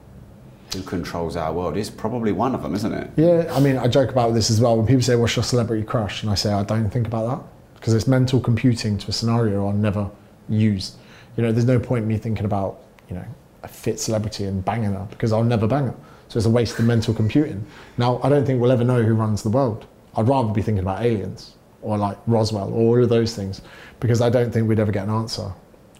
[0.73, 3.11] who controls our world is probably one of them, isn't it?
[3.16, 4.77] Yeah, I mean, I joke about this as well.
[4.77, 7.47] When people say, "What's your celebrity crush?" and I say, "I don't think about that,"
[7.75, 10.11] because it's mental computing to a scenario I'll never
[10.49, 10.97] use.
[11.37, 13.25] You know, there's no point in me thinking about, you know,
[13.62, 15.95] a fit celebrity and banging her because I'll never bang her.
[16.29, 17.65] So it's a waste of mental computing.
[17.99, 19.87] Now, I don't think we'll ever know who runs the world.
[20.16, 21.55] I'd rather be thinking about aliens
[21.85, 23.61] or like Roswell or all of those things
[24.01, 25.52] because I don't think we'd ever get an answer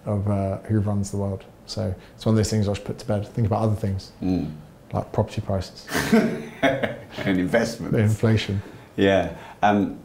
[0.07, 1.45] of uh, who runs the world.
[1.67, 3.27] So it's one of those things I should put to bed.
[3.29, 4.51] Think about other things Mm.
[4.93, 5.87] like property prices,
[6.63, 7.95] And investment.
[7.95, 8.63] inflation.
[8.97, 9.35] Yeah.
[9.63, 9.99] Um,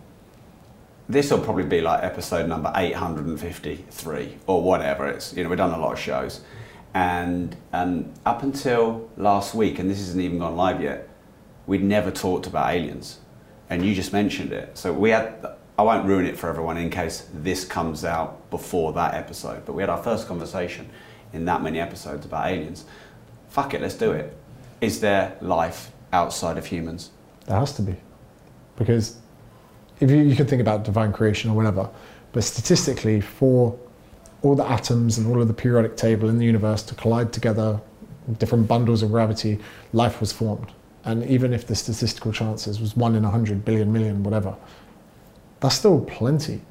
[1.08, 5.08] this will probably be like episode number 853 or whatever.
[5.08, 6.42] It's you know we've done a lot of shows,
[6.94, 11.10] and um, up until last week, and this isn't even gone live yet,
[11.68, 13.20] we'd never talked about aliens,
[13.70, 14.78] and you just mentioned it.
[14.78, 15.46] So we had.
[15.80, 19.72] I won't ruin it for everyone in case this comes out before that episode, but
[19.72, 20.90] we had our first conversation
[21.32, 22.84] in that many episodes about aliens.
[23.48, 24.36] Fuck it, let's do it.
[24.82, 27.12] Is there life outside of humans?
[27.46, 27.96] There has to be.
[28.76, 29.20] Because
[30.02, 31.90] if you, you can think about divine creation or whatever,
[32.34, 33.80] but statistically, for
[34.42, 37.80] all the atoms and all of the periodic table in the universe to collide together,
[38.38, 39.58] different bundles of gravity,
[39.94, 40.74] life was formed.
[41.06, 44.58] And even if the statistical chances was one in a hundred billion million, whatever,
[45.60, 46.62] that's still plenty.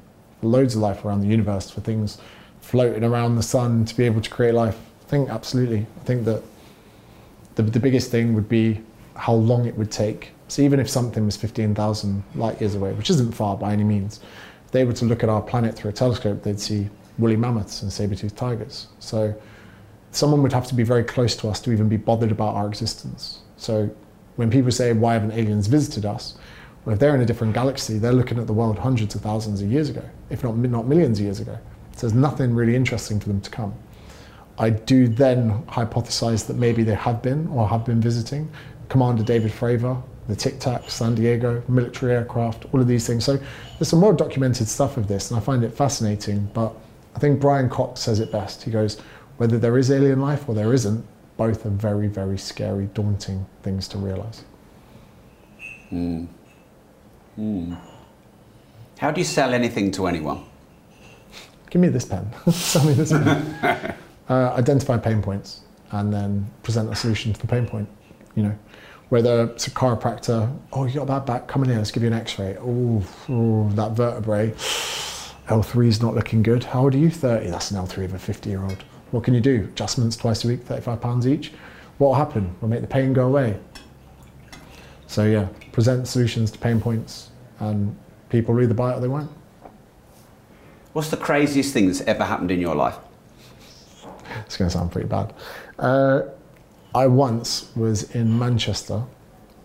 [0.41, 2.17] Loads of life around the universe for things
[2.61, 4.77] floating around the sun to be able to create life.
[5.01, 5.85] I think absolutely.
[6.01, 6.43] I think that
[7.55, 8.81] the, the biggest thing would be
[9.15, 10.31] how long it would take.
[10.47, 14.19] So even if something was 15,000 light years away, which isn't far by any means,
[14.65, 17.81] if they were to look at our planet through a telescope, they'd see woolly mammoths
[17.81, 18.87] and saber-toothed tigers.
[18.99, 19.35] So
[20.11, 22.67] someone would have to be very close to us to even be bothered about our
[22.67, 23.39] existence.
[23.57, 23.89] So
[24.37, 26.35] when people say, why haven't aliens visited us?
[26.89, 29.61] Well, if they're in a different galaxy, they're looking at the world hundreds of thousands
[29.61, 30.01] of years ago,
[30.31, 31.55] if not, not millions of years ago.
[31.95, 33.75] So there's nothing really interesting for them to come.
[34.57, 38.51] I do then hypothesize that maybe they have been or have been visiting.
[38.87, 43.23] Commander David Fravor, the Tic Tac, San Diego, military aircraft, all of these things.
[43.23, 43.37] So
[43.77, 46.49] there's some well documented stuff of this, and I find it fascinating.
[46.55, 46.73] But
[47.15, 48.63] I think Brian Cox says it best.
[48.63, 48.99] He goes,
[49.37, 51.05] whether there is alien life or there isn't,
[51.37, 54.43] both are very, very scary, daunting things to realize.
[55.89, 56.25] Hmm.
[57.39, 57.73] Hmm.
[58.97, 60.43] How do you sell anything to anyone?
[61.69, 62.29] Give me this pen.
[62.51, 63.95] Sell me this pen.
[64.29, 65.61] uh, identify pain points
[65.91, 67.87] and then present a solution to the pain point.
[68.35, 68.59] You know,
[69.07, 72.07] whether it's a chiropractor, oh, you got bad back, come in here, let's give you
[72.07, 72.57] an x ray.
[72.59, 74.51] Oh, that vertebrae.
[75.47, 76.65] L3 is not looking good.
[76.65, 77.09] How old are you?
[77.09, 77.51] 30.
[77.51, 78.83] That's an L3 of a 50 year old.
[79.11, 79.69] What can you do?
[79.71, 81.53] Adjustments twice a week, 35 pounds each.
[81.99, 82.53] What will happen?
[82.59, 83.57] We'll make the pain go away.
[85.07, 87.28] So yeah, present solutions to pain points
[87.59, 87.95] and
[88.29, 89.31] people either buy it or they won't.
[90.93, 92.97] What's the craziest thing that's ever happened in your life?
[94.45, 95.33] It's going to sound pretty bad.
[95.77, 96.21] Uh,
[96.93, 99.03] I once was in Manchester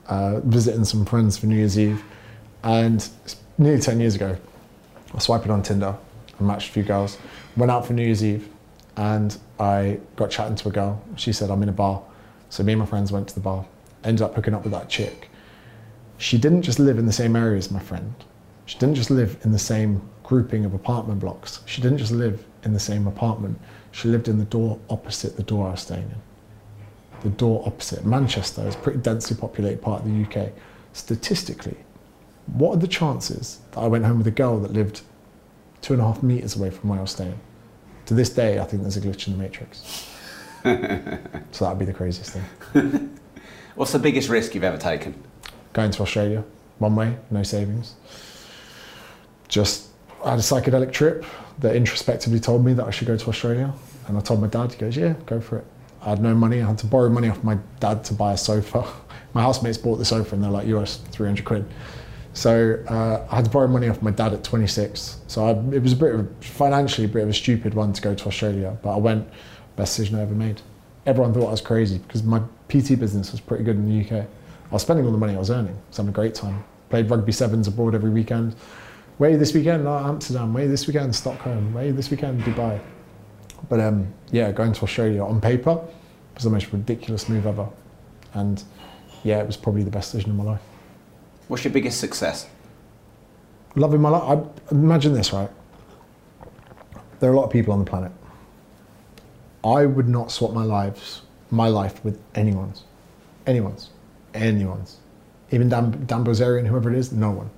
[0.06, 2.02] uh, visiting some friends for New Year's Eve,
[2.62, 4.36] and it's nearly 10 years ago.
[5.14, 5.96] I swiped on Tinder
[6.38, 7.18] and matched a few girls.
[7.56, 8.48] Went out for New Year's Eve,
[8.96, 11.02] and I got chatting to a girl.
[11.16, 12.02] She said, I'm in a bar.
[12.50, 13.64] So me and my friends went to the bar,
[14.02, 15.30] ended up hooking up with that chick.
[16.24, 18.14] She didn't just live in the same area as my friend.
[18.64, 21.60] She didn't just live in the same grouping of apartment blocks.
[21.66, 23.60] She didn't just live in the same apartment.
[23.92, 27.30] She lived in the door opposite the door I was staying in.
[27.30, 28.06] The door opposite.
[28.06, 30.52] Manchester is a pretty densely populated part of the UK.
[30.94, 31.76] Statistically,
[32.46, 35.02] what are the chances that I went home with a girl that lived
[35.82, 37.38] two and a half meters away from where I was staying?
[38.06, 40.10] To this day, I think there's a glitch in the matrix.
[41.52, 43.18] so that'd be the craziest thing.
[43.74, 45.22] What's the biggest risk you've ever taken?
[45.74, 46.42] Going to Australia,
[46.78, 47.94] one way, no savings.
[49.48, 49.88] Just
[50.24, 51.26] had a psychedelic trip
[51.58, 53.72] that introspectively told me that I should go to Australia.
[54.08, 55.66] And I told my dad, he goes, Yeah, go for it.
[56.00, 56.62] I had no money.
[56.62, 58.84] I had to borrow money off my dad to buy a sofa.
[59.34, 61.66] My housemates bought the sofa and they're like, US 300 quid.
[62.34, 65.18] So uh, I had to borrow money off my dad at 26.
[65.26, 68.02] So I, it was a bit of, financially a bit of a stupid one to
[68.02, 69.28] go to Australia, but I went,
[69.76, 70.60] best decision I ever made.
[71.06, 74.26] Everyone thought I was crazy because my PT business was pretty good in the UK.
[74.74, 76.64] I was spending all the money I was earning, so having a great time.
[76.90, 78.56] Played rugby sevens abroad every weekend.
[79.20, 80.52] Way this weekend, oh, Amsterdam.
[80.52, 81.72] Way this weekend, Stockholm.
[81.72, 82.80] Way this weekend, Dubai.
[83.68, 85.80] But um, yeah, going to Australia on paper
[86.34, 87.68] was the most ridiculous move ever.
[88.32, 88.64] And
[89.22, 90.62] yeah, it was probably the best decision of my life.
[91.46, 92.48] What's your biggest success?
[93.76, 94.40] Loving my life.
[94.40, 95.50] I, imagine this, right?
[97.20, 98.10] There are a lot of people on the planet.
[99.62, 101.22] I would not swap my lives,
[101.52, 102.82] my life with anyone's,
[103.46, 103.90] anyone's,
[104.34, 104.98] anyone's.
[105.50, 107.50] Even Dan, Dan Bilzerian, whoever it is, no one.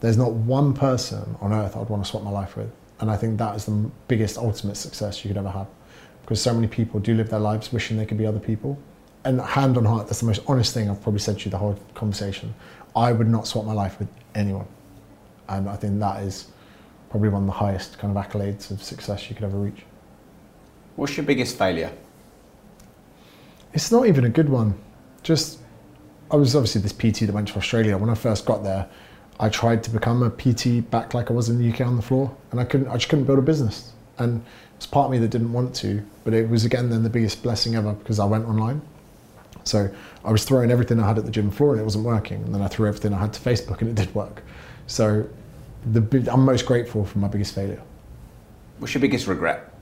[0.00, 2.70] There's not one person on earth I'd want to swap my life with.
[3.00, 5.66] And I think that is the biggest ultimate success you could ever have.
[6.22, 8.78] Because so many people do live their lives wishing they could be other people.
[9.24, 11.58] And hand on heart, that's the most honest thing I've probably said to you the
[11.58, 12.54] whole conversation.
[12.94, 14.66] I would not swap my life with anyone.
[15.48, 16.48] And I think that is
[17.10, 19.84] probably one of the highest kind of accolades of success you could ever reach.
[20.96, 21.92] What's your biggest failure?
[23.72, 24.78] It's not even a good one.
[25.22, 25.60] Just,
[26.32, 27.98] I was obviously this PT that went to Australia.
[27.98, 28.88] When I first got there,
[29.38, 32.02] I tried to become a PT back like I was in the UK on the
[32.02, 32.88] floor, and I couldn't.
[32.88, 35.74] I just couldn't build a business, and it was part of me that didn't want
[35.76, 36.02] to.
[36.24, 38.80] But it was again then the biggest blessing ever because I went online.
[39.64, 39.90] So
[40.24, 42.54] I was throwing everything I had at the gym floor and it wasn't working, and
[42.54, 44.42] then I threw everything I had to Facebook and it did work.
[44.86, 45.28] So
[45.84, 47.80] the, I'm most grateful for my biggest failure.
[48.78, 49.72] What's your biggest regret?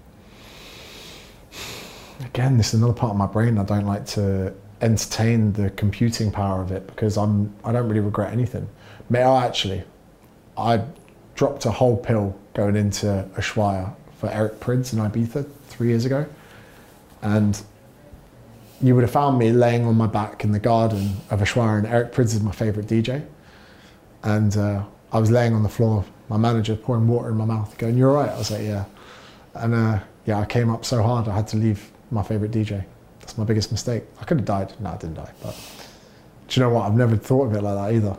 [2.25, 3.57] Again, this is another part of my brain.
[3.57, 8.01] I don't like to entertain the computing power of it because I'm I don't really
[8.01, 8.69] regret anything.
[9.09, 9.83] May I actually,
[10.57, 10.83] I
[11.35, 16.27] dropped a whole pill going into Ushuaia for Eric Prydz in Ibiza three years ago.
[17.23, 17.61] And
[18.83, 21.87] you would have found me laying on my back in the garden of Ushuaia, and
[21.87, 23.27] Eric Prydz is my favourite DJ.
[24.23, 27.77] And uh, I was laying on the floor, my manager pouring water in my mouth,
[27.79, 28.31] going, You're right.
[28.31, 28.85] I was like, Yeah.
[29.55, 32.85] And uh, yeah, I came up so hard, I had to leave my favourite DJ.
[33.31, 34.03] That's my biggest mistake.
[34.21, 34.73] I could have died.
[34.81, 35.31] No, I didn't die.
[35.41, 35.55] But
[36.49, 36.87] do you know what?
[36.87, 38.17] I've never thought of it like that either.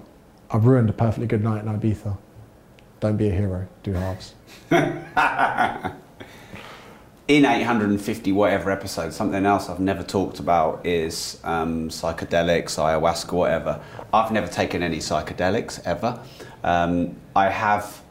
[0.49, 2.17] I've ruined a perfectly good night in Ibiza.
[3.01, 4.35] Don't be a hero, do halves.
[7.27, 13.81] in 850 whatever episodes, something else I've never talked about is um, psychedelics, ayahuasca, whatever.
[14.13, 16.21] I've never taken any psychedelics ever.
[16.63, 18.01] Um, I have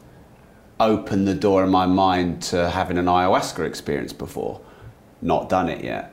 [0.79, 4.61] opened the door in my mind to having an ayahuasca experience before,
[5.23, 6.10] not done it yet.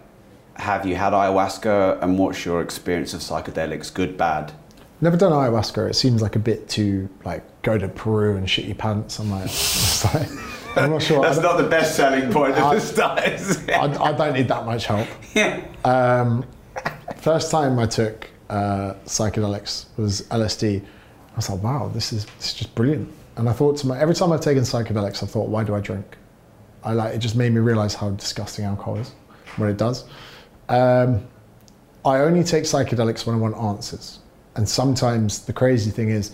[0.58, 4.52] Have you had ayahuasca and what's your experience of psychedelics, good, bad?
[5.00, 5.90] Never done ayahuasca.
[5.90, 9.20] It seems like a bit too like go to Peru and shit your pants.
[9.20, 9.44] I'm like,
[10.14, 10.28] like
[10.76, 11.22] I'm not sure.
[11.22, 13.72] That's not the best selling point of the.
[13.72, 15.06] I, I, don't need that much help.
[15.34, 15.62] Yeah.
[15.84, 16.44] Um,
[17.18, 20.82] first time I took uh, psychedelics was LSD.
[20.82, 23.08] I was like, wow, this is this is just brilliant.
[23.36, 25.80] And I thought to my every time I've taken psychedelics, I thought, why do I
[25.80, 26.16] drink?
[26.82, 27.18] I like it.
[27.18, 29.12] Just made me realize how disgusting alcohol is,
[29.56, 30.04] what it does.
[30.68, 31.26] Um,
[32.04, 34.20] I only take psychedelics when I want answers.
[34.56, 36.32] And sometimes the crazy thing is,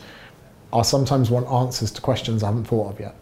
[0.73, 3.15] I sometimes want answers to questions I haven't thought of yet.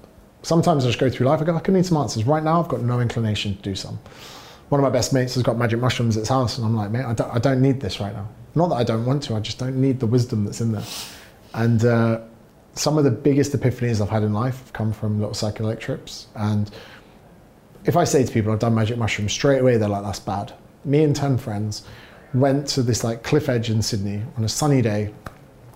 [0.43, 2.25] Sometimes I just go through life, I go, I can need some answers.
[2.25, 3.99] Right now, I've got no inclination to do some.
[4.71, 6.91] One of my best mates has got magic mushrooms at his house, and I'm like,
[6.91, 8.29] mate, I don't, I don't need this right now.
[8.55, 10.85] Not that I don't want to, I just don't need the wisdom that's in there.
[11.55, 12.21] And uh,
[12.75, 16.29] some of the biggest epiphanies I've had in life have come from little psychedelic trips.
[16.35, 16.71] And
[17.85, 20.55] if I say to people I've done magic mushrooms straight away, they're like, that's bad.
[20.85, 21.83] Me and 10 friends
[22.35, 25.13] went to this like cliff edge in Sydney on a sunny day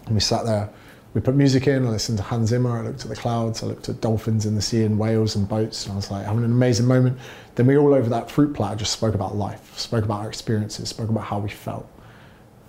[0.06, 0.68] and we sat there.
[1.14, 3.66] We put music in, I listened to Hans Zimmer, I looked at the clouds, I
[3.66, 6.44] looked at dolphins in the sea and whales and boats, and I was like having
[6.44, 7.18] an amazing moment.
[7.54, 10.90] Then we all over that fruit platter just spoke about life, spoke about our experiences,
[10.90, 11.88] spoke about how we felt.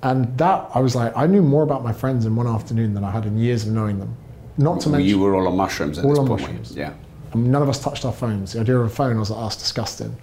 [0.02, 3.04] And that, I was like, I knew more about my friends in one afternoon than
[3.04, 4.16] I had in years of knowing them.
[4.58, 5.10] Not to mention.
[5.10, 6.42] You were all on mushrooms at all this on point.
[6.42, 6.76] mushrooms.
[6.76, 6.94] Yeah.
[7.34, 8.54] And none of us touched our phones.
[8.54, 10.16] The idea of a phone, was like, that's disgusting.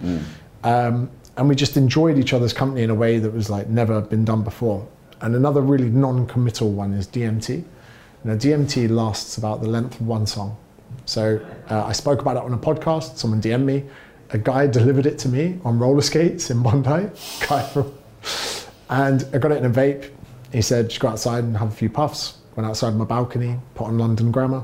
[0.63, 4.01] Um, and we just enjoyed each other's company in a way that was like never
[4.01, 4.87] been done before.
[5.21, 7.63] And another really non-committal one is DMT.
[8.23, 10.57] Now, DMT lasts about the length of one song.
[11.05, 13.17] So uh, I spoke about it on a podcast.
[13.17, 13.83] Someone DM'd me.
[14.31, 17.09] A guy delivered it to me on roller skates in Bondi.
[17.47, 17.93] Guy from,
[18.89, 20.09] and I got it in a vape.
[20.51, 22.39] He said, just go outside and have a few puffs.
[22.55, 24.63] Went outside my balcony, put on London Grammar,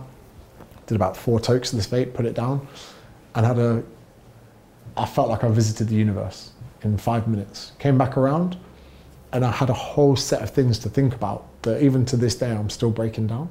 [0.88, 2.66] did about four tokes of this vape, put it down,
[3.36, 3.84] and had a.
[4.98, 6.51] I felt like I visited the universe
[6.84, 7.74] in five minutes.
[7.80, 8.58] Came back around,
[9.32, 12.36] and I had a whole set of things to think about that even to this
[12.36, 13.50] day I'm still breaking down.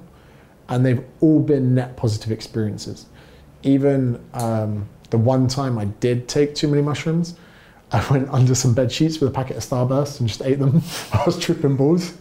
[0.69, 3.07] And they've all been net positive experiences.
[3.63, 7.35] Even um, the one time I did take too many mushrooms,
[7.93, 10.83] I went under some bed sheets with a packet of Starburst and just ate them.
[11.13, 12.15] I was tripping balls.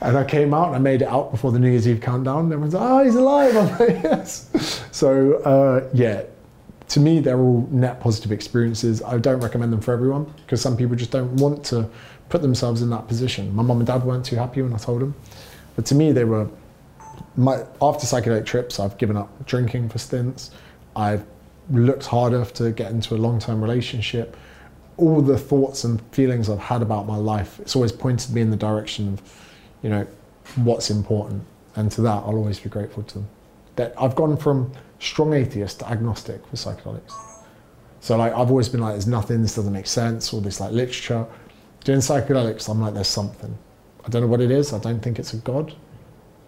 [0.00, 2.44] And I came out and I made it out before the New Year's Eve countdown.
[2.44, 3.56] And everyone's like, oh, he's alive.
[3.56, 4.82] I'm like, yes.
[4.92, 6.22] So, uh, yeah,
[6.90, 9.02] to me, they're all net positive experiences.
[9.02, 11.88] I don't recommend them for everyone because some people just don't want to
[12.28, 13.54] put themselves in that position.
[13.54, 15.14] My mum and dad weren't too happy when I told them.
[15.76, 16.48] But to me, they were,
[17.36, 20.50] my, after psychedelic trips, I've given up drinking for stints.
[20.94, 21.24] I've
[21.70, 24.36] looked harder to get into a long term relationship
[25.00, 28.50] all the thoughts and feelings I've had about my life, it's always pointed me in
[28.50, 29.22] the direction of,
[29.82, 30.06] you know,
[30.56, 31.42] what's important.
[31.74, 33.28] And to that, I'll always be grateful to them.
[33.76, 37.12] That I've gone from strong atheist to agnostic with psychedelics.
[38.00, 40.72] So like I've always been like, there's nothing, this doesn't make sense, all this like
[40.72, 41.26] literature.
[41.84, 43.56] Doing psychedelics, I'm like, there's something.
[44.04, 44.72] I don't know what it is.
[44.72, 45.74] I don't think it's a god,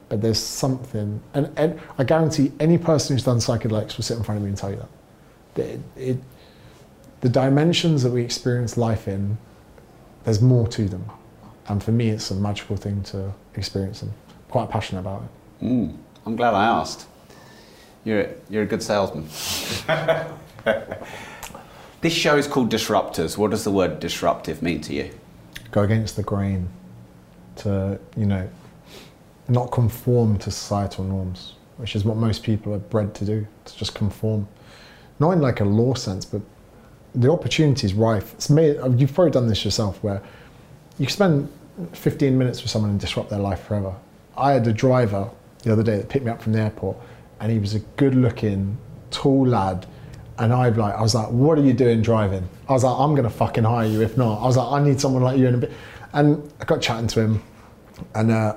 [0.09, 1.21] but there's something.
[1.35, 4.51] And, and I guarantee any person who's done psychedelics will sit in front of me
[4.51, 4.87] and tell you
[5.55, 5.65] that.
[5.65, 6.19] It, it,
[7.21, 9.39] the dimensions that we experience life in,
[10.25, 11.05] there's more to them.
[11.69, 14.13] And for me, it's a magical thing to experience them.
[14.51, 15.65] Quite passionate about it.
[15.65, 15.97] Mm,
[16.27, 17.07] I'm glad I asked.
[18.05, 19.25] You're, you're a good salesman.
[22.01, 23.39] this show is called Disruptors.
[23.39, 25.11] What does the word disruptive mean to you?
[25.71, 26.69] Go against the grain,
[27.57, 28.49] to, you know,
[29.49, 33.77] not conform to societal norms, which is what most people are bred to do, to
[33.77, 34.49] just conform.
[35.21, 36.43] Not in like a law sense, but
[37.15, 38.35] the opportunity is rife.
[38.35, 40.23] It's made, you've probably done this yourself where
[40.99, 41.49] you spend
[41.93, 43.95] 15 minutes with someone and disrupt their life forever.
[44.37, 45.31] I had a driver
[45.63, 46.97] the other day that picked me up from the airport
[47.43, 48.79] and he was a good looking,
[49.11, 49.85] tall lad.
[50.39, 52.49] And I like, I was like, what are you doing driving?
[52.69, 54.41] I was like, I'm gonna fucking hire you if not.
[54.41, 55.73] I was like, I need someone like you in a bit.
[56.13, 57.43] And I got chatting to him
[58.15, 58.57] and uh,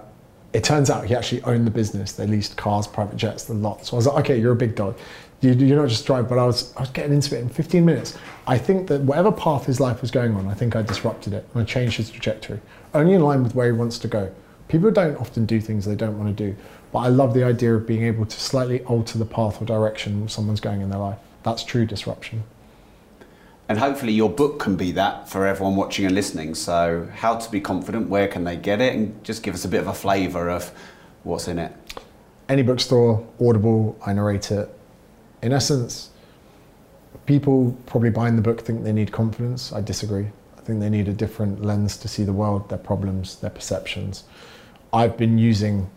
[0.53, 2.13] it turns out he actually owned the business.
[2.13, 3.87] They leased cars, private jets, the lot.
[3.87, 4.97] So I was like, okay, you're a big dog.
[5.41, 7.83] You, you're not just driving, but I was, I was getting into it in 15
[7.83, 8.15] minutes.
[8.45, 11.47] I think that whatever path his life was going on, I think I disrupted it
[11.53, 12.61] and I changed his trajectory,
[12.93, 14.31] only in line with where he wants to go.
[14.67, 16.55] People don't often do things they don't want to do,
[16.95, 20.29] but I love the idea of being able to slightly alter the path or direction
[20.29, 21.17] someone's going in their life.
[21.43, 22.45] That's true disruption.
[23.67, 26.55] And hopefully, your book can be that for everyone watching and listening.
[26.55, 28.95] So, how to be confident, where can they get it?
[28.95, 30.71] And just give us a bit of a flavour of
[31.23, 31.73] what's in it.
[32.47, 34.73] Any bookstore, Audible, I narrate it.
[35.41, 36.11] In essence,
[37.25, 39.73] people probably buying the book think they need confidence.
[39.73, 40.27] I disagree.
[40.57, 44.23] I think they need a different lens to see the world, their problems, their perceptions.
[44.93, 45.89] I've been using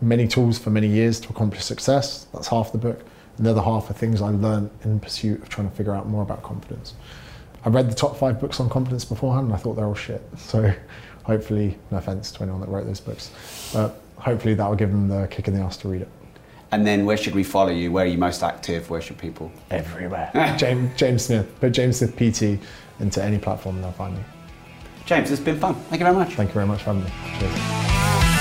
[0.00, 2.26] many tools for many years to accomplish success.
[2.32, 3.04] That's half the book.
[3.36, 6.08] And the other half are things I learned in pursuit of trying to figure out
[6.08, 6.94] more about confidence.
[7.64, 10.22] I read the top five books on confidence beforehand and I thought they're all shit.
[10.38, 10.72] So
[11.24, 13.30] hopefully, no offense to anyone that wrote those books,
[13.72, 16.08] but hopefully that will give them the kick in the ass to read it.
[16.70, 17.92] And then where should we follow you?
[17.92, 18.90] Where are you most active?
[18.90, 19.52] Where should people?
[19.70, 20.30] Everywhere.
[20.58, 21.60] James, James Smith.
[21.60, 22.62] Put James Smith PT
[23.00, 24.22] into any platform and they'll find me.
[25.06, 25.74] James, it's been fun.
[25.74, 26.34] Thank you very much.
[26.34, 27.10] Thank you very much for having me.
[27.38, 28.37] Cheers.